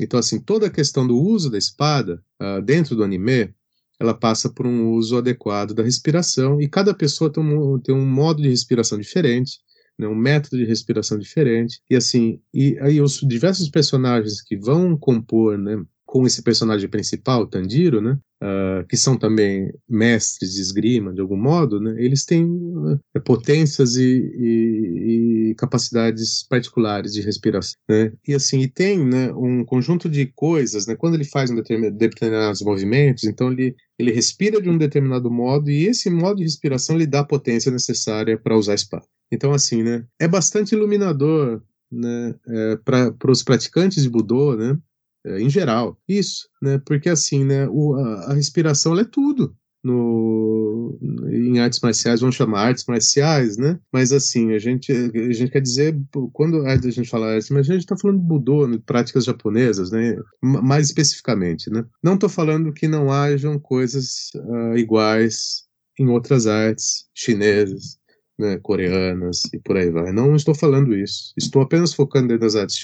[0.00, 3.54] Então, assim, toda a questão do uso da espada uh, dentro do anime
[4.02, 8.04] ela passa por um uso adequado da respiração e cada pessoa tem um, tem um
[8.04, 9.60] modo de respiração diferente,
[9.96, 11.80] né, um método de respiração diferente.
[11.88, 15.80] E assim e aí os diversos personagens que vão compor né,
[16.12, 21.38] com esse personagem principal, Tandiro, né, uh, que são também mestres de esgrima, de algum
[21.38, 27.76] modo, né, eles têm uh, potências e, e, e, capacidades particulares de respiração.
[27.88, 31.54] Né, e assim, e tem né, um conjunto de coisas, né, quando ele faz um
[31.54, 36.42] determinado, determinados movimentos, então ele, ele respira de um determinado modo e esse modo de
[36.42, 39.06] respiração lhe dá a potência necessária para usar a espada.
[39.32, 44.76] Então, assim, né, é bastante iluminador né, é, para os praticantes de Budô, né,
[45.26, 45.98] em geral.
[46.08, 46.80] Isso, né?
[46.84, 47.68] Porque assim, né?
[47.68, 49.56] O, a, a respiração é tudo.
[49.84, 50.96] No,
[51.28, 53.80] em artes marciais, vamos chamar artes marciais, né?
[53.92, 55.98] Mas assim, a gente, a gente quer dizer,
[56.32, 59.90] quando a gente fala arte, mas a gente está falando de Budô, né, práticas japonesas,
[59.90, 60.16] né?
[60.40, 61.84] Mais especificamente, né?
[62.00, 65.64] Não estou falando que não hajam coisas uh, iguais
[65.98, 67.98] em outras artes chinesas,
[68.42, 70.12] né, coreanas e por aí vai.
[70.12, 71.32] Não estou falando isso.
[71.38, 72.82] Estou apenas focando das artes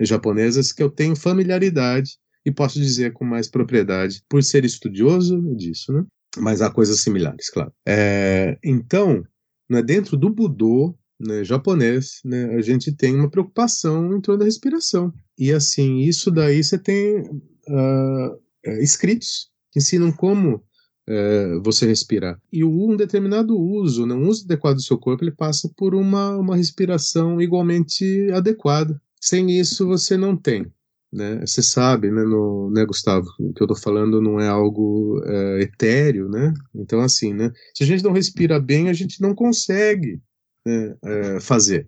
[0.00, 5.92] japonesas que eu tenho familiaridade e posso dizer com mais propriedade por ser estudioso disso,
[5.92, 6.04] né?
[6.36, 7.72] Mas há coisas similares, claro.
[7.86, 9.24] É, então,
[9.68, 14.44] né, dentro do Budô né, japonês, né, a gente tem uma preocupação em torno da
[14.44, 15.12] respiração.
[15.36, 20.62] E assim, isso daí você tem uh, escritos que ensinam como
[21.08, 22.38] é, você respirar.
[22.52, 26.36] E um determinado uso, né, um uso adequado do seu corpo, ele passa por uma,
[26.36, 29.00] uma respiração igualmente adequada.
[29.20, 30.66] Sem isso, você não tem.
[31.10, 31.40] Né?
[31.40, 35.62] Você sabe, né, no, né, Gustavo, o que eu estou falando não é algo é,
[35.62, 36.52] etéreo, né?
[36.74, 40.20] Então, assim, né, se a gente não respira bem, a gente não consegue
[40.66, 41.86] né, é, fazer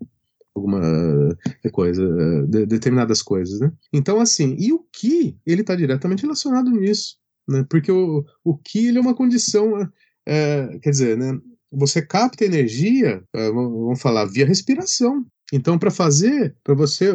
[0.54, 0.80] alguma
[1.72, 2.02] coisa,
[2.46, 3.70] de, determinadas coisas, né?
[3.92, 7.19] Então, assim, e o que ele está diretamente relacionado nisso?
[7.48, 7.64] Né?
[7.68, 9.88] Porque o, o Ki ele é uma condição,
[10.26, 11.38] é, quer dizer, né?
[11.72, 15.24] Você capta energia, é, vamos falar, via respiração.
[15.53, 17.12] Então, para fazer, para você,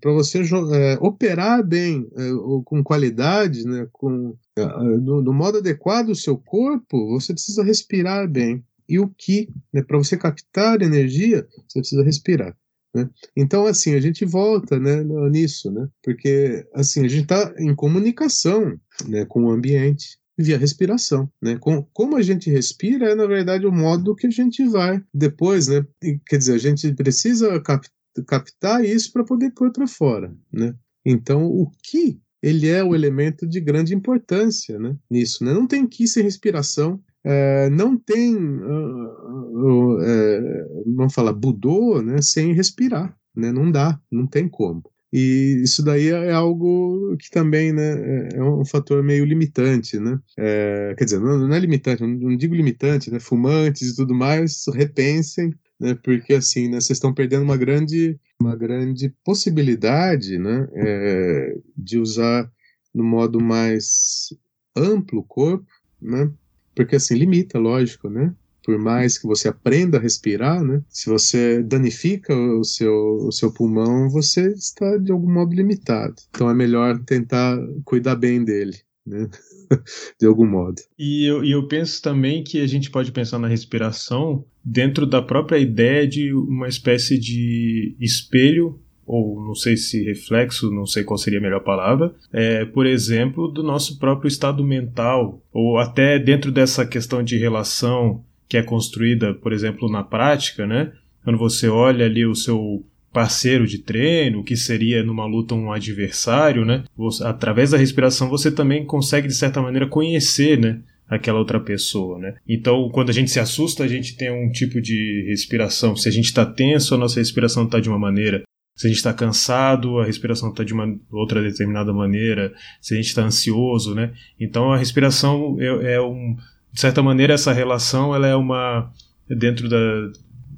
[0.00, 2.30] para você é, operar bem, é,
[2.64, 8.28] com qualidade, né, com, é, no, no, modo adequado o seu corpo, você precisa respirar
[8.28, 8.64] bem.
[8.88, 12.56] E o que, né, para você captar energia, você precisa respirar.
[12.96, 13.10] Né?
[13.36, 15.86] Então, assim, a gente volta né, nisso, né?
[16.02, 21.56] porque assim, a gente está em comunicação né, com o ambiente via respiração, né?
[21.56, 25.66] Com, como a gente respira é na verdade o modo que a gente vai depois,
[25.66, 25.82] né?
[26.26, 27.88] Quer dizer, a gente precisa cap,
[28.26, 30.74] captar isso para poder pôr para fora, né?
[31.04, 34.94] Então, o que ele é o elemento de grande importância, né?
[35.10, 35.54] Nisso, né?
[35.54, 42.22] Não tem que sem respiração, é, não tem, uh, uh, é, vamos falar, budô, né,
[42.22, 44.84] sem respirar, né, não dá, não tem como.
[45.12, 50.20] E isso daí é algo que também né, é, é um fator meio limitante, né?
[50.36, 53.18] É, quer dizer, não, não, é limitante, não digo limitante, né?
[53.18, 55.96] Fumantes e tudo mais, repensem, né?
[56.02, 60.68] Porque assim, né, vocês estão perdendo uma grande, uma grande possibilidade, né?
[60.74, 62.50] É, de usar
[62.94, 64.34] no modo mais
[64.76, 65.66] amplo o corpo,
[66.02, 66.30] né?
[66.76, 68.32] Porque assim limita, lógico, né?
[68.62, 70.82] Por mais que você aprenda a respirar, né?
[70.88, 72.92] Se você danifica o seu,
[73.26, 76.14] o seu pulmão, você está de algum modo limitado.
[76.28, 79.28] Então é melhor tentar cuidar bem dele, né?
[80.20, 80.82] de algum modo.
[80.98, 85.22] E eu, e eu penso também que a gente pode pensar na respiração dentro da
[85.22, 91.16] própria ideia de uma espécie de espelho ou não sei se reflexo, não sei qual
[91.16, 96.50] seria a melhor palavra, é, por exemplo, do nosso próprio estado mental, ou até dentro
[96.50, 100.92] dessa questão de relação que é construída, por exemplo, na prática, né?
[101.24, 106.64] Quando você olha ali o seu parceiro de treino, que seria numa luta um adversário,
[106.64, 106.84] né?
[106.96, 110.80] Você, através da respiração você também consegue de certa maneira conhecer, né?
[111.08, 112.34] aquela outra pessoa, né?
[112.48, 115.96] Então, quando a gente se assusta, a gente tem um tipo de respiração.
[115.96, 118.42] Se a gente está tenso, a nossa respiração está de uma maneira.
[118.76, 122.52] Se a gente está cansado, a respiração está de uma outra determinada maneira.
[122.80, 124.12] Se a gente está ansioso, né?
[124.38, 126.36] Então, a respiração é, é, um,
[126.70, 128.92] de certa maneira, essa relação, ela é uma
[129.28, 130.10] dentro da,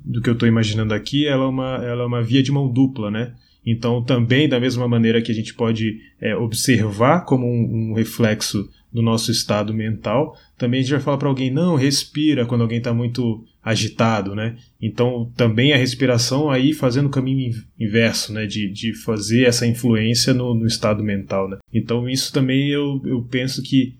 [0.04, 2.68] do que eu estou imaginando aqui, ela é uma, ela é uma via de mão
[2.68, 3.34] dupla, né?
[3.64, 8.68] Então, também, da mesma maneira que a gente pode é, observar como um, um reflexo
[8.92, 12.78] do nosso estado mental, também a gente vai falar para alguém, não, respira quando alguém
[12.78, 14.56] está muito agitado, né?
[14.80, 18.46] Então, também a respiração aí fazendo o caminho inverso, né?
[18.46, 21.58] De, de fazer essa influência no, no estado mental, né?
[21.72, 23.96] Então, isso também eu, eu penso que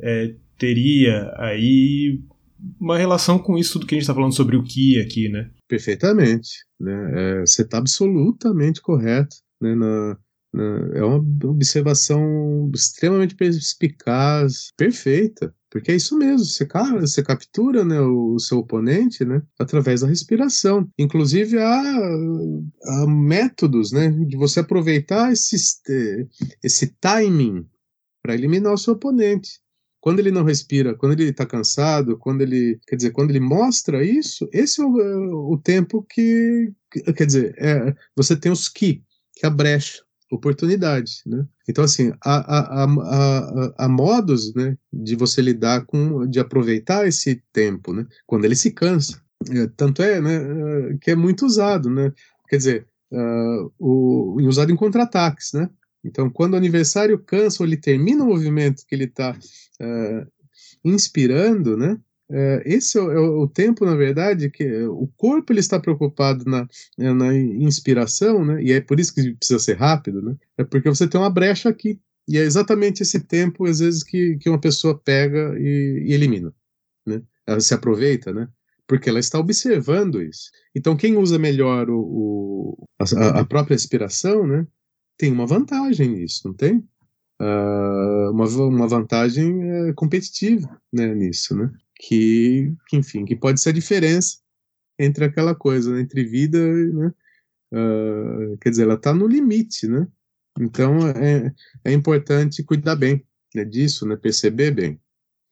[0.00, 2.20] é, teria aí
[2.78, 5.50] uma relação com isso tudo que a gente está falando sobre o Ki aqui, né?
[5.68, 6.50] Perfeitamente.
[6.78, 7.12] Né?
[7.14, 9.74] É, você está absolutamente correto né?
[9.74, 10.18] na,
[10.94, 16.66] é uma observação extremamente perspicaz, perfeita, porque é isso mesmo, você,
[17.00, 20.90] você captura né, o, seu oponente né, através da respiração.
[20.98, 21.80] Inclusive, há,
[22.84, 25.56] há métodos né, de você aproveitar esse,
[26.62, 27.64] esse timing
[28.20, 29.60] para eliminar o seu oponente.
[30.00, 34.02] Quando ele não respira, quando ele está cansado, quando ele, quer dizer, quando ele mostra
[34.02, 36.72] isso, esse é o, o tempo que,
[37.16, 39.04] quer dizer, é, você tem os ki,
[39.36, 41.44] que é a brecha oportunidade, né?
[41.68, 47.42] Então, assim, há, há, há, há, modos, né, de você lidar com, de aproveitar esse
[47.52, 49.20] tempo, né, quando ele se cansa.
[49.50, 52.12] É, tanto é, né, que é muito usado, né?
[52.48, 55.68] Quer dizer, uh, o, usado em contra-ataques, né?
[56.04, 60.26] Então, quando o adversário cansa ou ele termina o movimento que ele está uh,
[60.84, 61.98] inspirando, né?
[62.32, 66.44] É, esse é o, é o, tempo, na verdade, que o corpo ele está preocupado
[66.44, 68.62] na, na inspiração, né?
[68.62, 70.36] E é por isso que precisa ser rápido, né?
[70.56, 71.98] É porque você tem uma brecha aqui.
[72.28, 76.54] E é exatamente esse tempo, às vezes, que, que uma pessoa pega e, e elimina,
[77.04, 77.20] né?
[77.44, 78.48] Ela se aproveita, né?
[78.86, 80.50] Porque ela está observando isso.
[80.74, 84.64] Então, quem usa melhor o, o a, a, própria respiração, né?
[85.18, 86.78] Tem uma vantagem nisso, não tem?
[87.40, 91.72] Uh, uma, uma vantagem competitiva né, nisso, né?
[92.00, 94.38] Que, que, enfim, que pode ser a diferença
[94.98, 97.12] entre aquela coisa, né, entre vida, né,
[97.72, 100.06] uh, quer dizer, ela está no limite, né?
[100.58, 103.24] Então é, é importante cuidar bem
[103.54, 105.00] né, disso, né, perceber bem.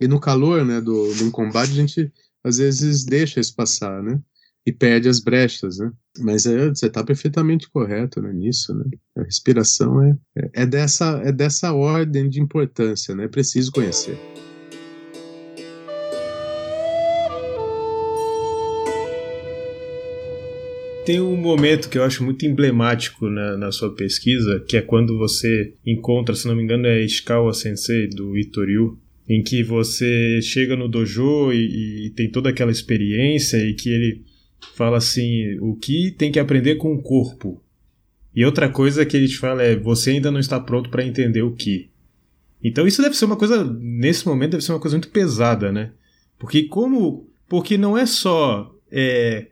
[0.01, 2.13] E no calor, né, do, do combate a gente
[2.45, 4.21] às vezes deixa isso passar, né?
[4.67, 5.91] E perde as brechas, né?
[6.19, 8.85] Mas é, você está perfeitamente correto né, nisso, né?
[9.17, 10.17] A respiração é,
[10.53, 13.25] é, dessa, é dessa ordem de importância, né?
[13.25, 14.19] É preciso conhecer.
[21.09, 25.17] Tem um momento que eu acho muito emblemático na, na sua pesquisa, que é quando
[25.17, 30.77] você encontra, se não me engano, é Ishikawa Sensei do Itoriu, em que você chega
[30.77, 34.23] no dojo e, e, tem toda aquela experiência e que ele
[34.75, 37.59] fala assim, o que tem que aprender com o corpo.
[38.37, 41.41] E outra coisa que ele te fala é, você ainda não está pronto para entender
[41.41, 41.89] o que.
[42.63, 45.91] Então isso deve ser uma coisa, nesse momento deve ser uma coisa muito pesada, né?
[46.39, 49.47] Porque como, porque não é só é,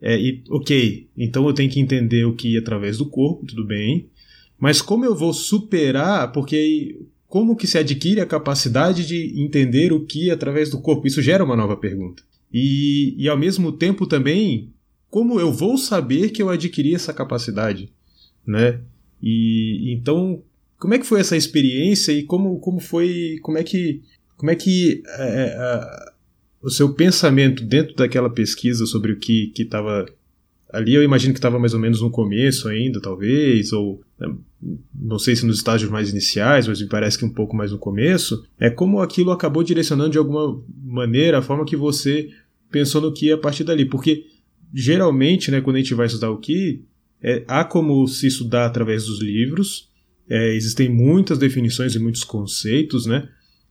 [0.00, 4.08] é, e, ok, então eu tenho que entender o que através do corpo, tudo bem.
[4.58, 10.04] Mas como eu vou superar, porque como que se adquire a capacidade de entender o
[10.04, 11.06] que através do corpo?
[11.06, 12.22] Isso gera uma nova pergunta.
[12.52, 14.72] E, e ao mesmo tempo também,
[15.08, 17.92] como eu vou saber que eu adquiri essa capacidade,
[18.46, 18.80] né?
[19.22, 20.42] E então,
[20.78, 24.02] como é que foi essa experiência e como, como foi, como é que,
[24.36, 26.10] como é que é, é
[26.62, 30.06] o seu pensamento dentro daquela pesquisa sobre o que estava
[30.72, 34.32] ali, eu imagino que estava mais ou menos no começo ainda, talvez, ou né,
[34.94, 37.78] não sei se nos estágios mais iniciais, mas me parece que um pouco mais no
[37.78, 42.30] começo, é como aquilo acabou direcionando de alguma maneira a forma que você
[42.70, 44.24] pensou no que a partir dali, porque
[44.72, 46.84] geralmente, né, quando a gente vai estudar o que,
[47.22, 49.88] é, há como se estudar através dos livros,
[50.28, 53.28] é, existem muitas definições e muitos conceitos, né?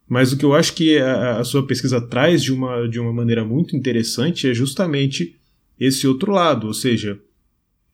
[0.09, 3.13] Mas o que eu acho que a, a, sua pesquisa traz de uma, de uma
[3.13, 5.35] maneira muito interessante é justamente
[5.79, 7.19] esse outro lado, ou seja,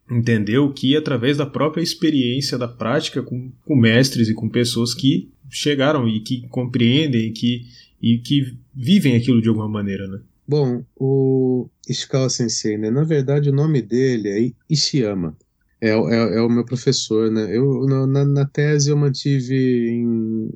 [0.09, 4.93] entender o que através da própria experiência, da prática com, com mestres e com pessoas
[4.93, 7.65] que chegaram e que compreendem e que,
[8.01, 10.19] e que vivem aquilo de alguma maneira, né?
[10.47, 12.89] Bom, o Ishikawa Sensei, né?
[12.89, 15.35] Na verdade, o nome dele é Ishiyama.
[15.81, 17.55] É, é, é o meu professor, né?
[17.55, 20.49] Eu, na, na tese eu mantive em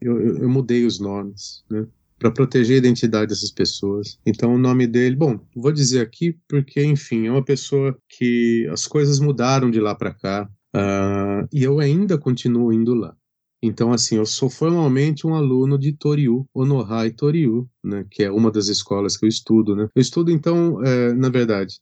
[0.00, 1.86] eu, eu, eu mudei os nomes, né?
[2.18, 4.18] Para proteger a identidade dessas pessoas.
[4.24, 8.86] Então, o nome dele, bom, vou dizer aqui porque, enfim, é uma pessoa que as
[8.86, 13.14] coisas mudaram de lá para cá uh, e eu ainda continuo indo lá.
[13.62, 18.50] Então, assim, eu sou formalmente um aluno de Toriu, Onohai Toriu, né, que é uma
[18.50, 19.88] das escolas que eu estudo, né.
[19.94, 21.80] Eu estudo, então, é, na verdade,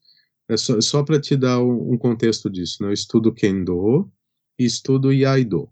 [0.48, 4.10] é só, só para te dar um, um, contexto disso, né, eu estudo Kendo
[4.58, 5.68] e estudo Iaido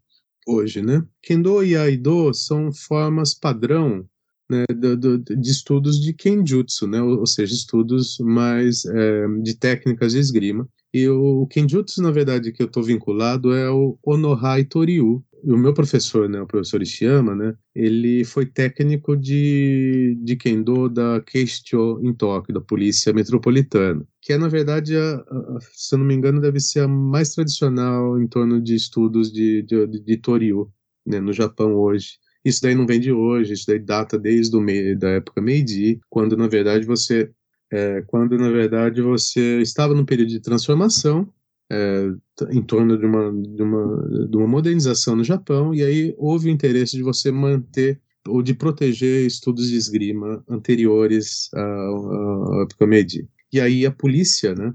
[0.46, 1.02] hoje, né.
[1.22, 4.06] Kendo e Iaido são formas padrão
[4.50, 9.54] né, de, de, de, estudos de Kenjutsu, né, ou, ou seja, estudos mais é, de
[9.56, 10.68] técnicas de esgrima.
[10.92, 15.56] E o, o Kenjutsu, na verdade, que eu estou vinculado é o Onohai Toriu, o
[15.56, 22.00] meu professor, né, o professor Ishiyama, né, ele foi técnico de, de Kendo da Keisho
[22.02, 26.14] em Tóquio, da Polícia Metropolitana, que é, na verdade, a, a, se eu não me
[26.14, 30.70] engano, deve ser a mais tradicional em torno de estudos de, de, de, de Toryu,
[31.04, 32.18] né, no Japão hoje.
[32.44, 36.00] Isso daí não vem de hoje, isso daí data desde o meio, da época Meiji,
[36.08, 37.30] quando, na verdade, você
[37.72, 41.32] é, quando na verdade você estava num período de transformação
[41.72, 42.12] é,
[42.50, 46.52] em torno de uma, de, uma, de uma modernização no Japão, e aí houve o
[46.52, 47.98] interesse de você manter
[48.28, 53.26] ou de proteger estudos de esgrima anteriores à, época Meiji.
[53.50, 54.72] E aí a polícia, né,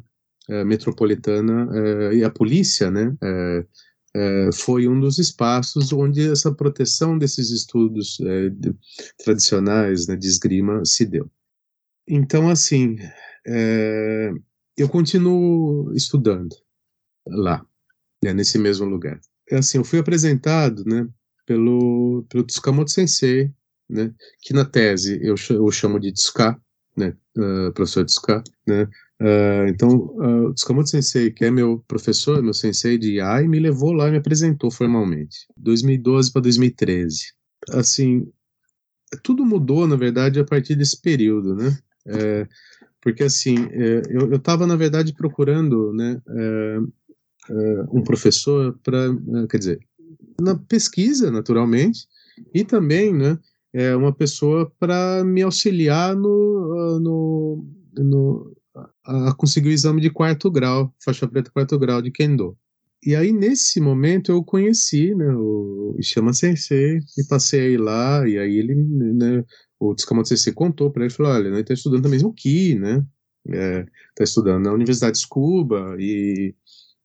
[0.50, 3.16] é, metropolitana, é, e a polícia, né,
[4.56, 8.74] foi um dos espaços onde essa proteção desses estudos de,
[9.24, 11.30] tradicionais né, de esgrima se deu.
[12.08, 12.98] Então, assim,
[14.76, 16.56] eu continuo estudando,
[17.30, 17.66] lá,
[18.24, 19.20] né, nesse mesmo lugar.
[19.50, 21.08] É assim, eu fui apresentado, né,
[21.46, 23.52] pelo, pelo Tsukamoto Sensei,
[23.90, 26.60] né, que na tese eu, eu chamo de Tsuka,
[26.96, 28.84] né, uh, professor Tsuka, né,
[29.22, 33.60] uh, então uh, o Tsukamoto Sensei, que é meu professor, meu sensei de AI, me
[33.60, 37.34] levou lá e me apresentou formalmente, 2012 para 2013.
[37.70, 38.30] Assim,
[39.24, 42.48] tudo mudou, na verdade, a partir desse período, né, é,
[43.02, 46.80] porque assim, é, eu estava, na verdade, procurando, né, é,
[47.92, 49.80] um professor para, eh, quer dizer,
[50.40, 52.08] na pesquisa, naturalmente,
[52.54, 53.38] e também, né,
[53.74, 57.66] é uma pessoa para me auxiliar no, uh, no,
[57.98, 58.58] no
[59.04, 62.56] a conseguir o exame de quarto grau, faixa preta quarto grau de Kendo.
[63.04, 68.58] E aí, nesse momento, eu conheci, né, o Ishama Sensei, e passei lá, e aí
[68.58, 69.44] ele, né,
[69.80, 72.76] o Tsukamoto Sensei contou para ele, falou, olha, né, ele tá estudando também o Ki,
[72.76, 73.06] né,
[73.50, 73.86] é,
[74.16, 76.54] tá estudando na Universidade de Cuba, e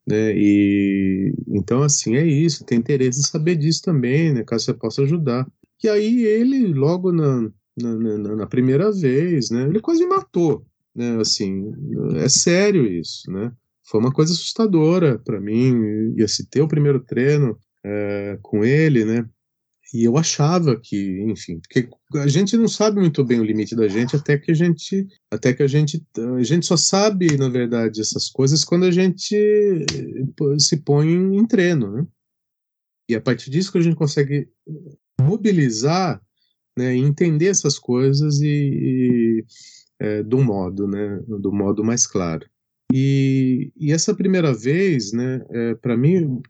[0.06, 0.32] né?
[0.36, 4.44] E então assim é isso, tem interesse em saber disso também, né?
[4.44, 5.46] Caso você possa ajudar.
[5.82, 7.50] E aí ele logo na,
[7.80, 9.64] na, na, na primeira vez, né?
[9.68, 11.18] Ele quase me matou, né?
[11.20, 11.72] Assim,
[12.16, 13.52] é sério isso, né?
[13.84, 16.14] Foi uma coisa assustadora para mim.
[16.16, 19.26] Ia se ter o primeiro treino é, com ele, né?
[19.92, 21.88] E eu achava que, enfim, porque
[22.18, 25.52] a gente não sabe muito bem o limite da gente até que a gente, até
[25.52, 26.02] que a gente,
[26.38, 29.36] a gente só sabe, na verdade, essas coisas quando a gente
[30.58, 32.06] se põe em treino, né?
[33.10, 34.48] E a partir disso que a gente consegue
[35.20, 36.22] mobilizar,
[36.78, 39.44] né, entender essas coisas e, e
[40.00, 42.48] é, do modo, né, do modo mais claro.
[42.90, 46.40] E, e essa primeira vez, né, é, para mim,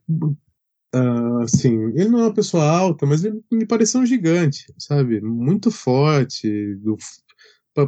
[1.42, 5.20] Assim, ele não é uma pessoa alta, mas ele me pareceu um gigante, sabe?
[5.20, 6.74] Muito forte.
[6.76, 6.96] Do,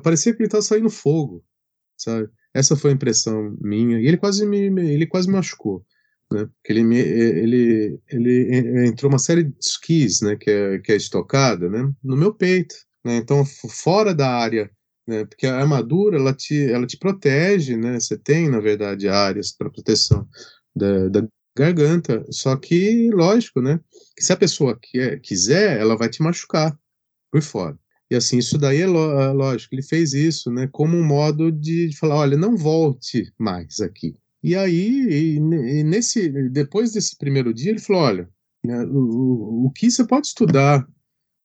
[0.03, 1.45] parecia que ele estava saindo fogo,
[1.97, 2.29] sabe?
[2.55, 4.01] Essa foi a impressão minha.
[4.01, 5.85] E ele quase me, ele quase me machucou,
[6.33, 6.47] né?
[6.47, 10.37] Porque ele, me, ele, ele entrou uma série de skis, né?
[10.37, 11.93] Que é, que é estocada, né?
[12.03, 12.75] No meu peito,
[13.05, 13.17] né?
[13.17, 14.71] Então, fora da área
[15.07, 15.25] né?
[15.25, 18.01] Porque a armadura ela te, ela te protege, né?
[18.01, 20.27] Você tem, na verdade, áreas para proteção
[20.75, 22.25] da, da, garganta.
[22.31, 23.81] Só que, lógico, né?
[24.17, 26.77] Que se a pessoa quer, quiser, ela vai te machucar
[27.31, 27.79] por fora.
[28.11, 32.17] E assim, isso daí é lógico, ele fez isso, né, como um modo de, falar,
[32.17, 34.17] olha, não volte mais aqui.
[34.43, 35.41] E aí, e,
[35.85, 38.29] nesse, depois desse primeiro dia, ele falou, olha,
[38.63, 40.87] né, o, o, que você pode estudar,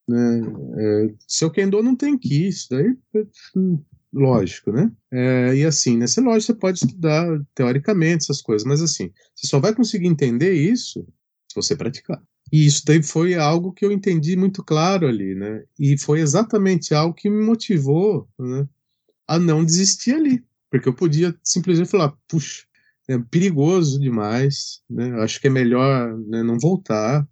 [0.07, 0.41] né,
[0.77, 2.95] é, seu Kendo não tem que isso daí
[4.13, 4.91] lógico, né?
[5.11, 9.59] É, e assim, nessa lógica você pode estudar teoricamente essas coisas, mas assim, você só
[9.59, 11.05] vai conseguir entender isso
[11.47, 12.21] se você praticar.
[12.51, 15.63] E isso daí foi algo que eu entendi muito claro ali, né?
[15.79, 18.67] E foi exatamente algo que me motivou né,
[19.27, 20.43] a não desistir ali.
[20.69, 22.63] Porque eu podia simplesmente falar, puxa,
[23.07, 25.11] é perigoso demais, né?
[25.21, 27.27] Acho que é melhor né, não voltar.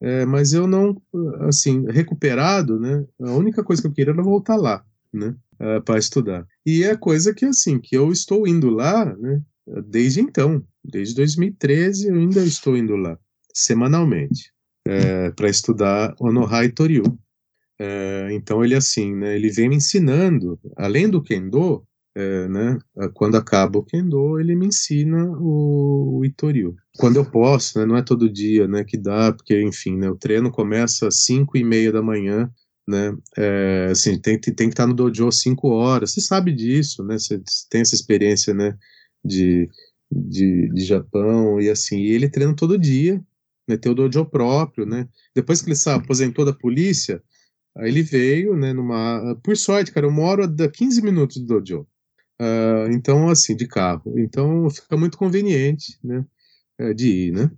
[0.00, 1.00] É, mas eu não,
[1.48, 3.04] assim, recuperado, né?
[3.20, 4.84] A única coisa que eu queria era voltar lá,
[5.16, 5.34] né?
[5.60, 6.46] uh, para estudar.
[6.64, 9.42] E é coisa que, assim, que eu estou indo lá, né,
[9.86, 13.18] desde então, desde 2013 eu ainda estou indo lá,
[13.52, 14.52] semanalmente,
[14.86, 17.18] é, para estudar Onohai Toryu.
[17.78, 22.78] É, então ele, assim, né, ele vem me ensinando, além do Kendo, é, né,
[23.12, 26.74] quando acaba o Kendo, ele me ensina o, o Itoriu.
[26.96, 30.16] Quando eu posso, né, não é todo dia né, que dá, porque, enfim, né, o
[30.16, 32.50] treino começa às 5 e meia da manhã,
[32.86, 37.18] né, é, assim, tem, tem que estar no dojo 5 horas, você sabe disso, né,
[37.18, 38.76] você tem essa experiência, né,
[39.24, 39.68] de,
[40.10, 43.22] de, de Japão, e assim, e ele treina todo dia,
[43.68, 47.22] né, tem o dojo próprio, né, depois que ele se aposentou da polícia,
[47.76, 51.86] aí ele veio, né, numa, por sorte, cara, eu moro a 15 minutos do dojo,
[52.40, 54.12] Uh, então, assim, de carro.
[54.18, 56.24] Então, fica muito conveniente, né,
[56.78, 57.50] é, de ir, né.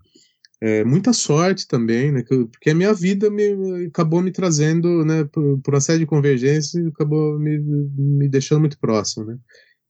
[0.60, 5.60] É, muita sorte também, né, porque a minha vida me, acabou me trazendo, né, por,
[5.60, 9.38] por uma série de convergências, acabou me, me deixando muito próximo, né.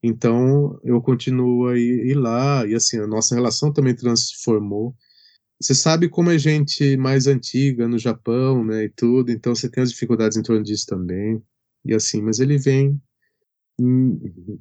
[0.03, 4.95] Então, eu continuo a ir, ir lá, e assim, a nossa relação também transformou.
[5.61, 9.83] Você sabe como é gente mais antiga no Japão, né, e tudo, então você tem
[9.83, 11.43] as dificuldades em torno disso também,
[11.85, 13.01] e assim, mas ele vem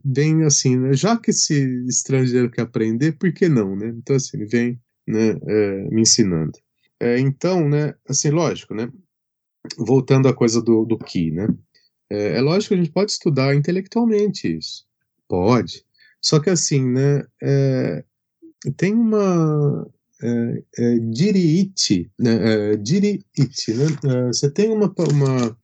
[0.03, 0.93] bem assim, né?
[0.93, 3.87] já que esse estrangeiro quer aprender, por que não, né?
[3.87, 6.59] Então, assim, vem né, é, me ensinando.
[6.99, 8.91] É, então, né, assim, lógico, né?
[9.77, 11.47] Voltando à coisa do, do Ki, né?
[12.09, 14.85] É, é, lógico que a gente pode estudar intelectualmente isso.
[15.27, 15.83] Pode.
[16.21, 17.23] Só que, assim, né?
[17.41, 18.03] É,
[18.75, 19.87] tem uma.
[20.21, 22.71] É, é, diriite, né?
[22.71, 23.85] É, diriite, né?
[24.27, 25.57] Você tem uma, uma,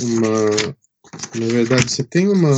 [0.00, 0.76] uma
[1.34, 2.50] na verdade, você tem uma.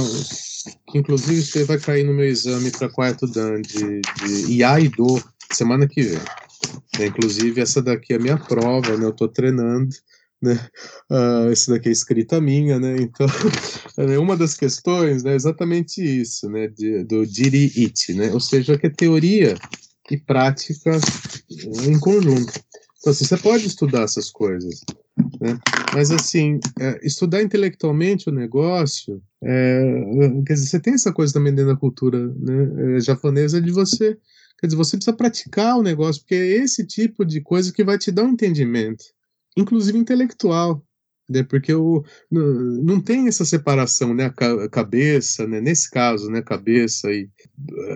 [0.91, 4.89] Que inclusive você vai cair no meu exame para quarto Dan de, de IA e
[4.89, 6.20] Do semana que vem.
[6.99, 9.05] É, inclusive, essa daqui é a minha prova, né?
[9.05, 9.94] Eu estou treinando.
[10.40, 10.55] Né?
[11.11, 12.96] Uh, esse daqui é escrita minha, né?
[13.01, 13.26] Então,
[13.99, 16.68] é uma das questões né, é exatamente isso, né?
[16.68, 18.32] De, do diri it, né?
[18.32, 19.57] Ou seja, que é teoria
[20.11, 20.92] e prática
[21.84, 22.53] em conjunto.
[22.99, 24.80] Então, assim, você pode estudar essas coisas,
[25.40, 25.59] né?
[25.94, 29.82] Mas, assim, é, estudar intelectualmente o negócio, é,
[30.46, 34.18] quer dizer, você tem essa coisa também dentro da cultura né, é, japonesa de você,
[34.59, 37.96] quer dizer, você precisa praticar o negócio, porque é esse tipo de coisa que vai
[37.96, 39.04] te dar um entendimento,
[39.56, 40.82] inclusive intelectual,
[41.28, 47.12] né, porque o, não, tem essa separação, né, a cabeça, né, nesse caso, né, cabeça
[47.12, 47.28] e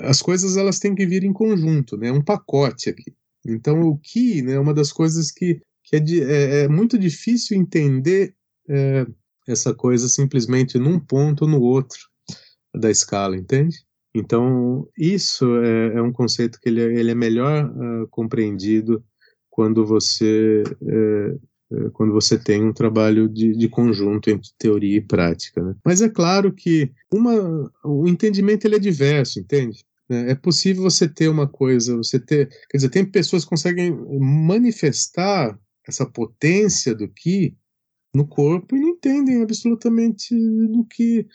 [0.04, 3.14] as coisas elas têm que vir em conjunto, né, um pacote aqui.
[3.44, 7.56] Então, o que né, uma das coisas que, que é, de, é, é, muito difícil
[7.56, 8.34] entender
[8.68, 9.06] é,
[9.48, 11.98] essa coisa simplesmente num ponto ou no outro
[12.74, 13.76] da escala, entende?
[14.14, 19.02] Então, isso é, é um conceito que ele, é, ele é melhor uh, compreendido
[19.48, 21.36] quando você, é,
[21.72, 25.62] é, quando você tem um trabalho de, de, conjunto entre teoria e prática.
[25.62, 25.74] Né?
[25.84, 29.84] Mas é claro que uma, o entendimento ele é diverso, entende?
[30.08, 32.48] É possível você ter uma coisa, você ter.
[32.68, 35.58] Quer dizer, tem pessoas que conseguem manifestar
[35.88, 37.54] essa potência do que
[38.14, 41.26] no corpo e não entendem absolutamente do que.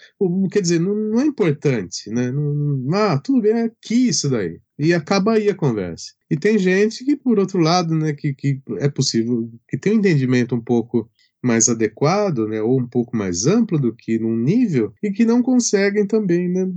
[0.51, 2.31] Quer dizer, não, não é importante, né?
[2.31, 4.59] Não, ah, tudo bem, é aqui isso daí.
[4.77, 6.13] E acaba aí a conversa.
[6.29, 9.97] E tem gente que, por outro lado, né, que, que é possível, que tem um
[9.97, 11.09] entendimento um pouco
[11.47, 15.41] mais adequado, né, ou um pouco mais amplo do que num nível, e que não
[15.41, 16.67] conseguem também né,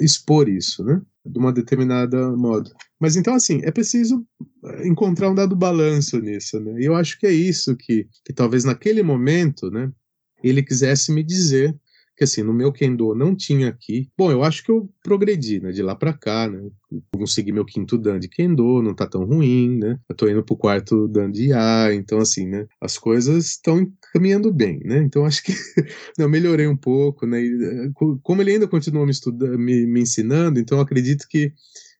[0.00, 2.70] expor isso, né, de uma determinada modo.
[3.00, 4.24] Mas então, assim, é preciso
[4.84, 8.64] encontrar um dado balanço nisso, né, e eu acho que é isso que, que talvez
[8.64, 9.90] naquele momento, né,
[10.44, 11.74] ele quisesse me dizer
[12.18, 14.10] que assim, no meu Kendo não tinha aqui.
[14.18, 16.68] Bom, eu acho que eu progredi, né, de lá para cá, né?
[17.12, 20.00] Consegui meu quinto Dan de Kendo, não tá tão ruim, né?
[20.08, 24.52] Eu tô indo pro quarto Dan de A, então assim, né, as coisas estão caminhando
[24.52, 24.98] bem, né?
[24.98, 25.52] Então acho que
[26.18, 27.40] eu melhorei um pouco, né?
[27.40, 27.90] E, eh,
[28.22, 31.52] como ele ainda continua me estudando, me, me ensinando, então acredito que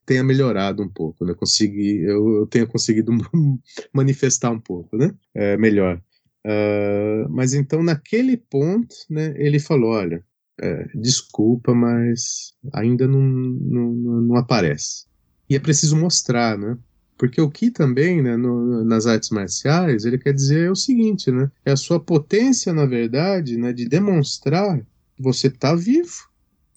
[0.05, 1.33] tenha melhorado um pouco, né?
[1.33, 3.11] Consegui, eu, eu tenha conseguido
[3.93, 5.13] manifestar um pouco, né?
[5.33, 6.01] É, melhor.
[6.45, 10.23] Uh, mas então, naquele ponto, né, ele falou: olha,
[10.61, 15.05] é, desculpa, mas ainda não, não, não, aparece.
[15.49, 16.77] E é preciso mostrar, né?
[17.17, 21.51] Porque o que também, né, no, nas artes marciais, ele quer dizer o seguinte, né?
[21.65, 24.79] É a sua potência, na verdade, né, de demonstrar
[25.15, 26.29] que você está vivo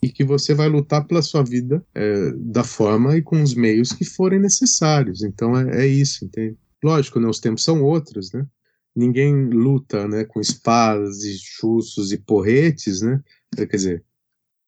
[0.03, 3.93] e que você vai lutar pela sua vida é, da forma e com os meios
[3.93, 5.23] que forem necessários.
[5.23, 6.57] Então é, é isso, entende?
[6.83, 8.45] Lógico, né, os tempos são outros, né?
[8.95, 13.23] Ninguém luta né, com espadas e chussos e porretes, né?
[13.57, 14.05] Quer dizer,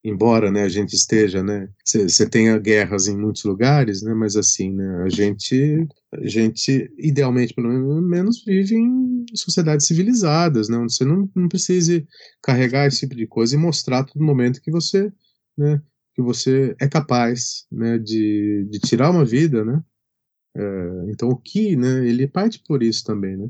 [0.05, 4.71] embora né, a gente esteja, né, você tenha guerras em muitos lugares, né, mas assim,
[4.71, 11.07] né, a gente, a gente idealmente pelo menos vive em sociedades civilizadas, né, onde você
[11.07, 12.07] não, não precise
[12.43, 15.11] carregar esse tipo de coisa e mostrar a todo momento que você,
[15.57, 15.81] né,
[16.15, 19.83] que você é capaz, né, de, de tirar uma vida, né,
[20.55, 20.61] é,
[21.09, 23.49] então o que, né, ele parte por isso também, né,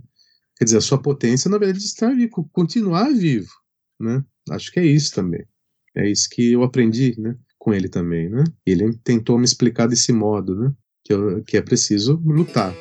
[0.57, 3.50] Quer dizer, a sua potência, na verdade, estar vivo, continuar vivo,
[4.00, 4.24] né?
[4.50, 5.44] Acho que é isso também.
[5.96, 7.36] É isso que eu aprendi, né?
[7.59, 8.44] Com ele também, né?
[8.64, 10.72] Ele tentou me explicar desse modo, né?
[11.05, 12.72] Que, eu, que é preciso lutar.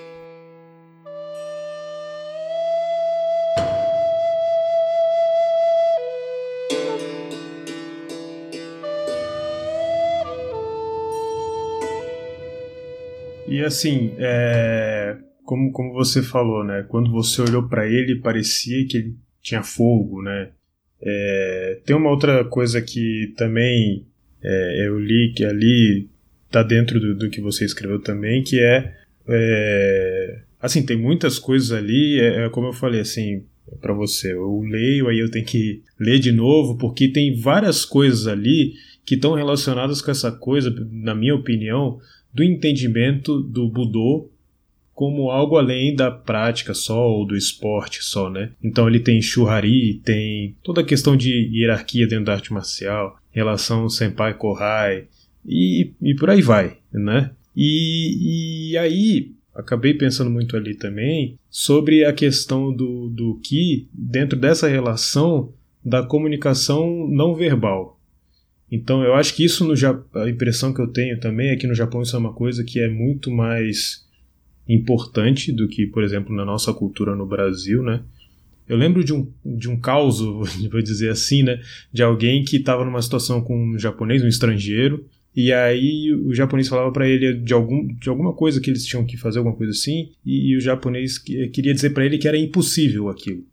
[13.48, 16.86] E assim, é, como, como você falou, né?
[16.88, 20.50] Quando você olhou para ele, parecia que ele tinha fogo, né?
[21.02, 24.06] É, tem uma outra coisa que também
[24.42, 26.10] é, eu li que ali
[26.50, 28.94] tá dentro do, do, que você escreveu também, que é,
[29.28, 33.44] é assim, tem muitas coisas ali, é, é como eu falei, assim,
[33.82, 38.28] para você, eu leio, aí eu tenho que ler de novo, porque tem várias coisas
[38.28, 38.74] ali
[39.06, 42.00] que estão relacionadas com essa coisa, na minha opinião,
[42.34, 44.32] do entendimento do Budô
[44.94, 48.52] como algo além da prática só ou do esporte só, né?
[48.64, 53.90] Então ele tem Shuhari, tem toda a questão de hierarquia dentro da arte marcial, relação
[53.90, 55.08] senpai kohai
[55.46, 57.32] e, e por aí vai, né?
[57.56, 64.38] E, e aí acabei pensando muito ali também sobre a questão do, do Ki dentro
[64.38, 68.00] dessa relação da comunicação não verbal.
[68.72, 69.74] Então eu acho que isso no
[70.20, 72.80] a impressão que eu tenho também é que no Japão isso é uma coisa que
[72.80, 74.04] é muito mais
[74.68, 78.02] importante do que, por exemplo, na nossa cultura no Brasil, né?
[78.68, 80.20] Eu lembro de um, de um caos,
[80.72, 81.60] vou dizer assim, né?
[81.92, 85.06] De alguém que estava numa situação com um japonês, um estrangeiro,
[85.36, 89.06] e aí o japonês falava para ele de, algum, de alguma coisa que eles tinham
[89.06, 92.38] que fazer, alguma coisa assim, e, e o japonês queria dizer para ele que era
[92.38, 93.44] impossível aquilo.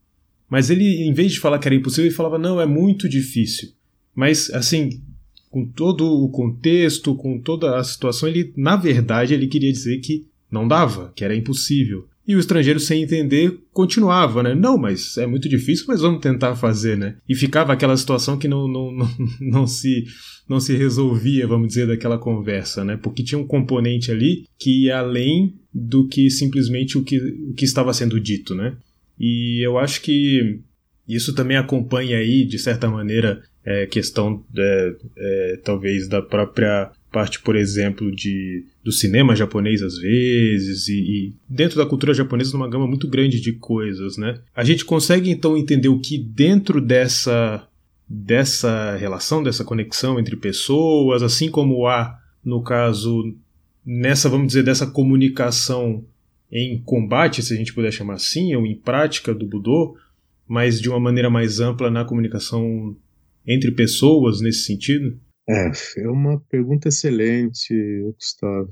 [0.49, 3.71] Mas ele, em vez de falar que era impossível, ele falava, não, é muito difícil.
[4.15, 5.01] Mas, assim,
[5.49, 10.27] com todo o contexto, com toda a situação, ele, na verdade, ele queria dizer que
[10.51, 12.07] não dava, que era impossível.
[12.27, 14.55] E o estrangeiro, sem entender, continuava, né?
[14.55, 17.17] Não, mas é muito difícil, mas vamos tentar fazer, né?
[17.29, 20.05] E ficava aquela situação que não, não, não, não, se,
[20.49, 22.97] não se resolvia, vamos dizer, daquela conversa, né?
[22.97, 27.65] Porque tinha um componente ali que ia além do que simplesmente o que, o que
[27.65, 28.77] estava sendo dito, né?
[29.19, 30.61] E eu acho que
[31.09, 37.41] isso também acompanha aí, de certa maneira, é, questão é, é, talvez da própria parte,
[37.41, 42.69] por exemplo, de do cinema japonês às vezes e, e, dentro da cultura japonesa numa
[42.69, 44.41] gama muito grande de coisas, né?
[44.55, 47.67] A gente consegue então entender o que dentro dessa
[48.09, 53.37] dessa relação, dessa conexão entre pessoas, assim como há no caso
[53.85, 56.05] nessa, vamos dizer, dessa comunicação
[56.51, 59.97] em combate, se a gente puder chamar assim, ou em prática do Budô,
[60.47, 62.97] mas de uma maneira mais ampla na comunicação
[63.47, 65.17] entre pessoas nesse sentido?
[65.51, 67.75] É, é uma pergunta excelente,
[68.15, 68.71] Gustavo.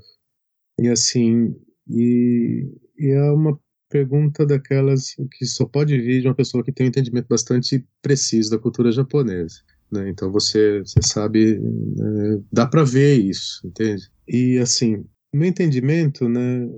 [0.80, 1.52] E assim,
[1.90, 3.58] e, e é uma
[3.88, 8.50] pergunta daquelas que só pode vir de uma pessoa que tem um entendimento bastante preciso
[8.50, 9.56] da cultura japonesa.
[9.90, 10.08] Né?
[10.10, 14.08] Então você, você sabe, né, dá para ver isso, entende?
[14.28, 16.68] E assim, meu entendimento né,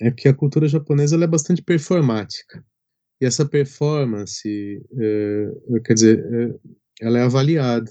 [0.00, 2.62] é que a cultura japonesa é bastante performática.
[3.22, 7.90] E essa performance, é, quer dizer, é, ela é avaliada.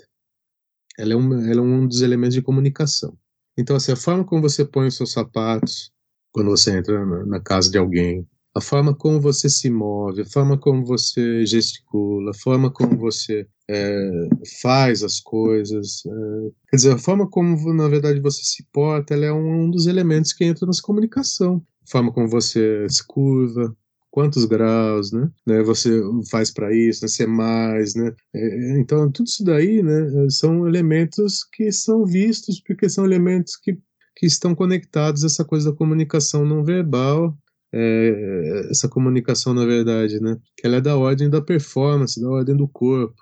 [0.98, 3.18] Ela é, um, ela é um dos elementos de comunicação.
[3.58, 5.92] Então, assim, a forma como você põe os seus sapatos
[6.32, 10.26] quando você entra na, na casa de alguém, a forma como você se move, a
[10.26, 14.30] forma como você gesticula, a forma como você é,
[14.62, 19.26] faz as coisas, é, quer dizer, a forma como, na verdade, você se porta, ela
[19.26, 21.66] é um, um dos elementos que entra nessa comunicação.
[21.88, 23.76] A forma como você se curva,
[24.14, 25.28] quantos graus, né?
[25.44, 26.00] né você
[26.30, 27.08] faz para isso, né?
[27.08, 28.14] ser mais, né?
[28.32, 30.30] É, então tudo isso daí, né?
[30.30, 33.76] São elementos que são vistos porque são elementos que
[34.16, 37.36] que estão conectados a essa coisa da comunicação não verbal,
[37.74, 40.38] é, essa comunicação na verdade, né?
[40.56, 43.20] Que ela é da ordem da performance, da ordem do corpo,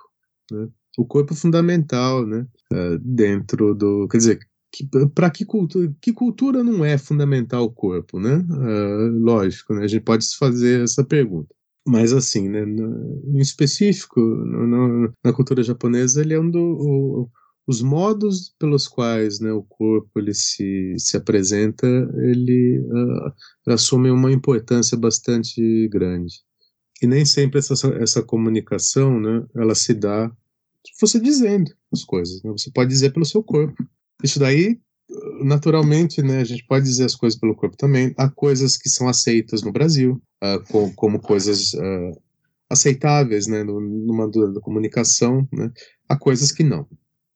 [0.51, 0.67] né?
[0.97, 2.45] O corpo é fundamental, né?
[2.73, 4.39] É, dentro do, quer dizer,
[5.13, 8.37] para que cultura, que cultura não é fundamental o corpo, né?
[8.37, 9.83] Uh, lógico, né?
[9.83, 11.53] A gente pode se fazer essa pergunta.
[11.85, 17.29] Mas assim, né, no, em específico, no, no, na cultura japonesa, ele é um dos
[17.67, 24.31] os modos pelos quais né, o corpo ele se, se apresenta, ele uh, assume uma
[24.31, 26.41] importância bastante grande.
[27.01, 30.31] E nem sempre essa, essa comunicação, né, ela se dá
[30.99, 32.41] você dizendo as coisas.
[32.43, 32.51] Né?
[32.51, 33.83] Você pode dizer pelo seu corpo.
[34.23, 34.79] Isso daí,
[35.43, 38.13] naturalmente, né, a gente pode dizer as coisas pelo corpo também.
[38.17, 42.21] Há coisas que são aceitas no Brasil, uh, com, como coisas uh,
[42.69, 45.71] aceitáveis, né, numa da comunicação, né.
[46.07, 46.87] Há coisas que não.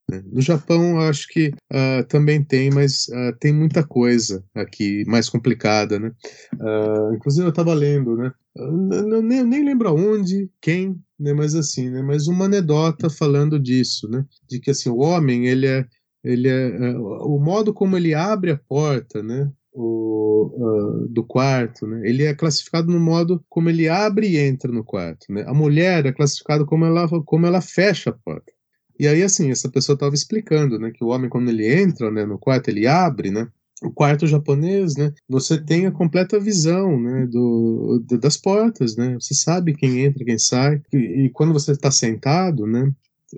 [0.10, 0.24] Né?
[0.32, 6.00] No Japão, acho que uh, também tem, mas uh, tem muita coisa aqui mais complicada,
[6.00, 6.12] né?
[6.54, 8.32] Uh, inclusive eu estava lendo, né?
[8.56, 11.34] Não, nem, nem lembro aonde, quem, né?
[11.34, 12.04] Mas assim, né?
[12.04, 14.24] Mas uma anedota falando disso, né?
[14.48, 15.86] De que assim o homem ele é
[16.26, 19.52] ele é, é o modo como ele abre a porta, né?
[19.74, 22.02] O, uh, do quarto, né?
[22.08, 25.44] Ele é classificado no modo como ele abre e entra no quarto, né?
[25.48, 28.56] A mulher é classificada como ela como ela fecha a porta.
[29.00, 32.26] E aí, assim, essa pessoa estava explicando, né, que o homem, quando ele entra né,
[32.26, 33.48] no quarto, ele abre, né,
[33.84, 39.16] o quarto japonês, né, você tem a completa visão, né, do, do das portas, né,
[39.16, 42.90] você sabe quem entra, quem sai, e, e quando você está sentado, né,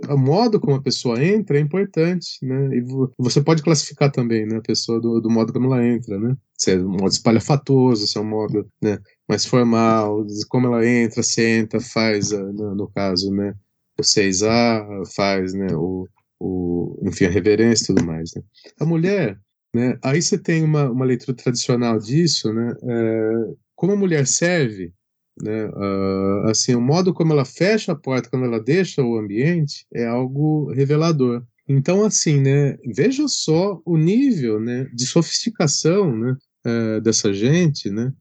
[0.10, 2.78] o modo como a pessoa entra é importante, né?
[2.78, 2.84] E
[3.18, 6.36] você pode classificar também, né, a pessoa do, do modo como ela entra, né?
[6.58, 11.22] Se é um modo espalhafatoso, se é um modo, né, mais formal, como ela entra,
[11.24, 13.54] senta, faz, no, no caso, né,
[14.00, 16.08] o 6A faz, né, o,
[16.40, 18.42] o, enfim, a reverência e tudo mais, né.
[18.80, 19.40] A mulher,
[19.74, 23.32] né, aí você tem uma, uma leitura tradicional disso, né, é,
[23.76, 24.94] como a mulher serve,
[25.42, 29.86] né, uh, assim, o modo como ela fecha a porta quando ela deixa o ambiente
[29.94, 31.44] é algo revelador.
[31.68, 36.36] Então, assim, né, veja só o nível, né, de sofisticação, né,
[36.66, 38.14] uh, dessa gente, né,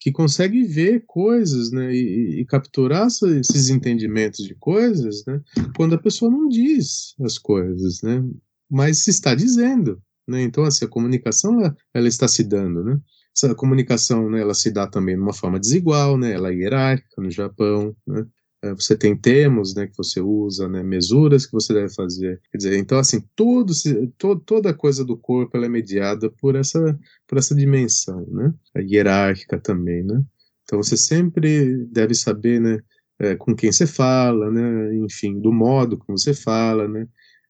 [0.00, 5.40] que consegue ver coisas, né, e, e capturar esses entendimentos de coisas, né,
[5.76, 8.24] quando a pessoa não diz as coisas, né,
[8.70, 12.98] mas se está dizendo, né, então assim a comunicação ela, ela está se dando, né,
[13.36, 17.20] essa comunicação, né, ela se dá também de uma forma desigual, né, ela é hierárquica
[17.20, 18.26] no Japão, né,
[18.62, 22.40] é, você tem termos né, que você usa, né, mesuras que você deve fazer.
[22.50, 23.72] Quer dizer, então, assim, todo,
[24.16, 29.58] to, toda coisa do corpo é mediada por essa, por essa dimensão, né, a hierárquica
[29.58, 30.22] também, né.
[30.62, 32.78] Então, você sempre deve saber, né,
[33.18, 37.06] é, com quem você fala, né, enfim, do modo como você fala, né,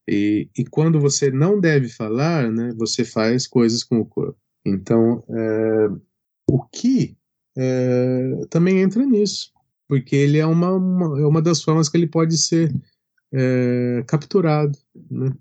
[0.09, 4.44] e, e quando você não deve falar, né, você faz coisas com o corpo.
[4.65, 5.89] Então, é,
[6.49, 7.17] o que
[7.57, 9.55] é, também entra nisso
[9.89, 12.73] porque ele é uma, uma, é uma das formas que ele pode ser
[13.33, 14.77] é, capturado
[15.11, 15.33] né?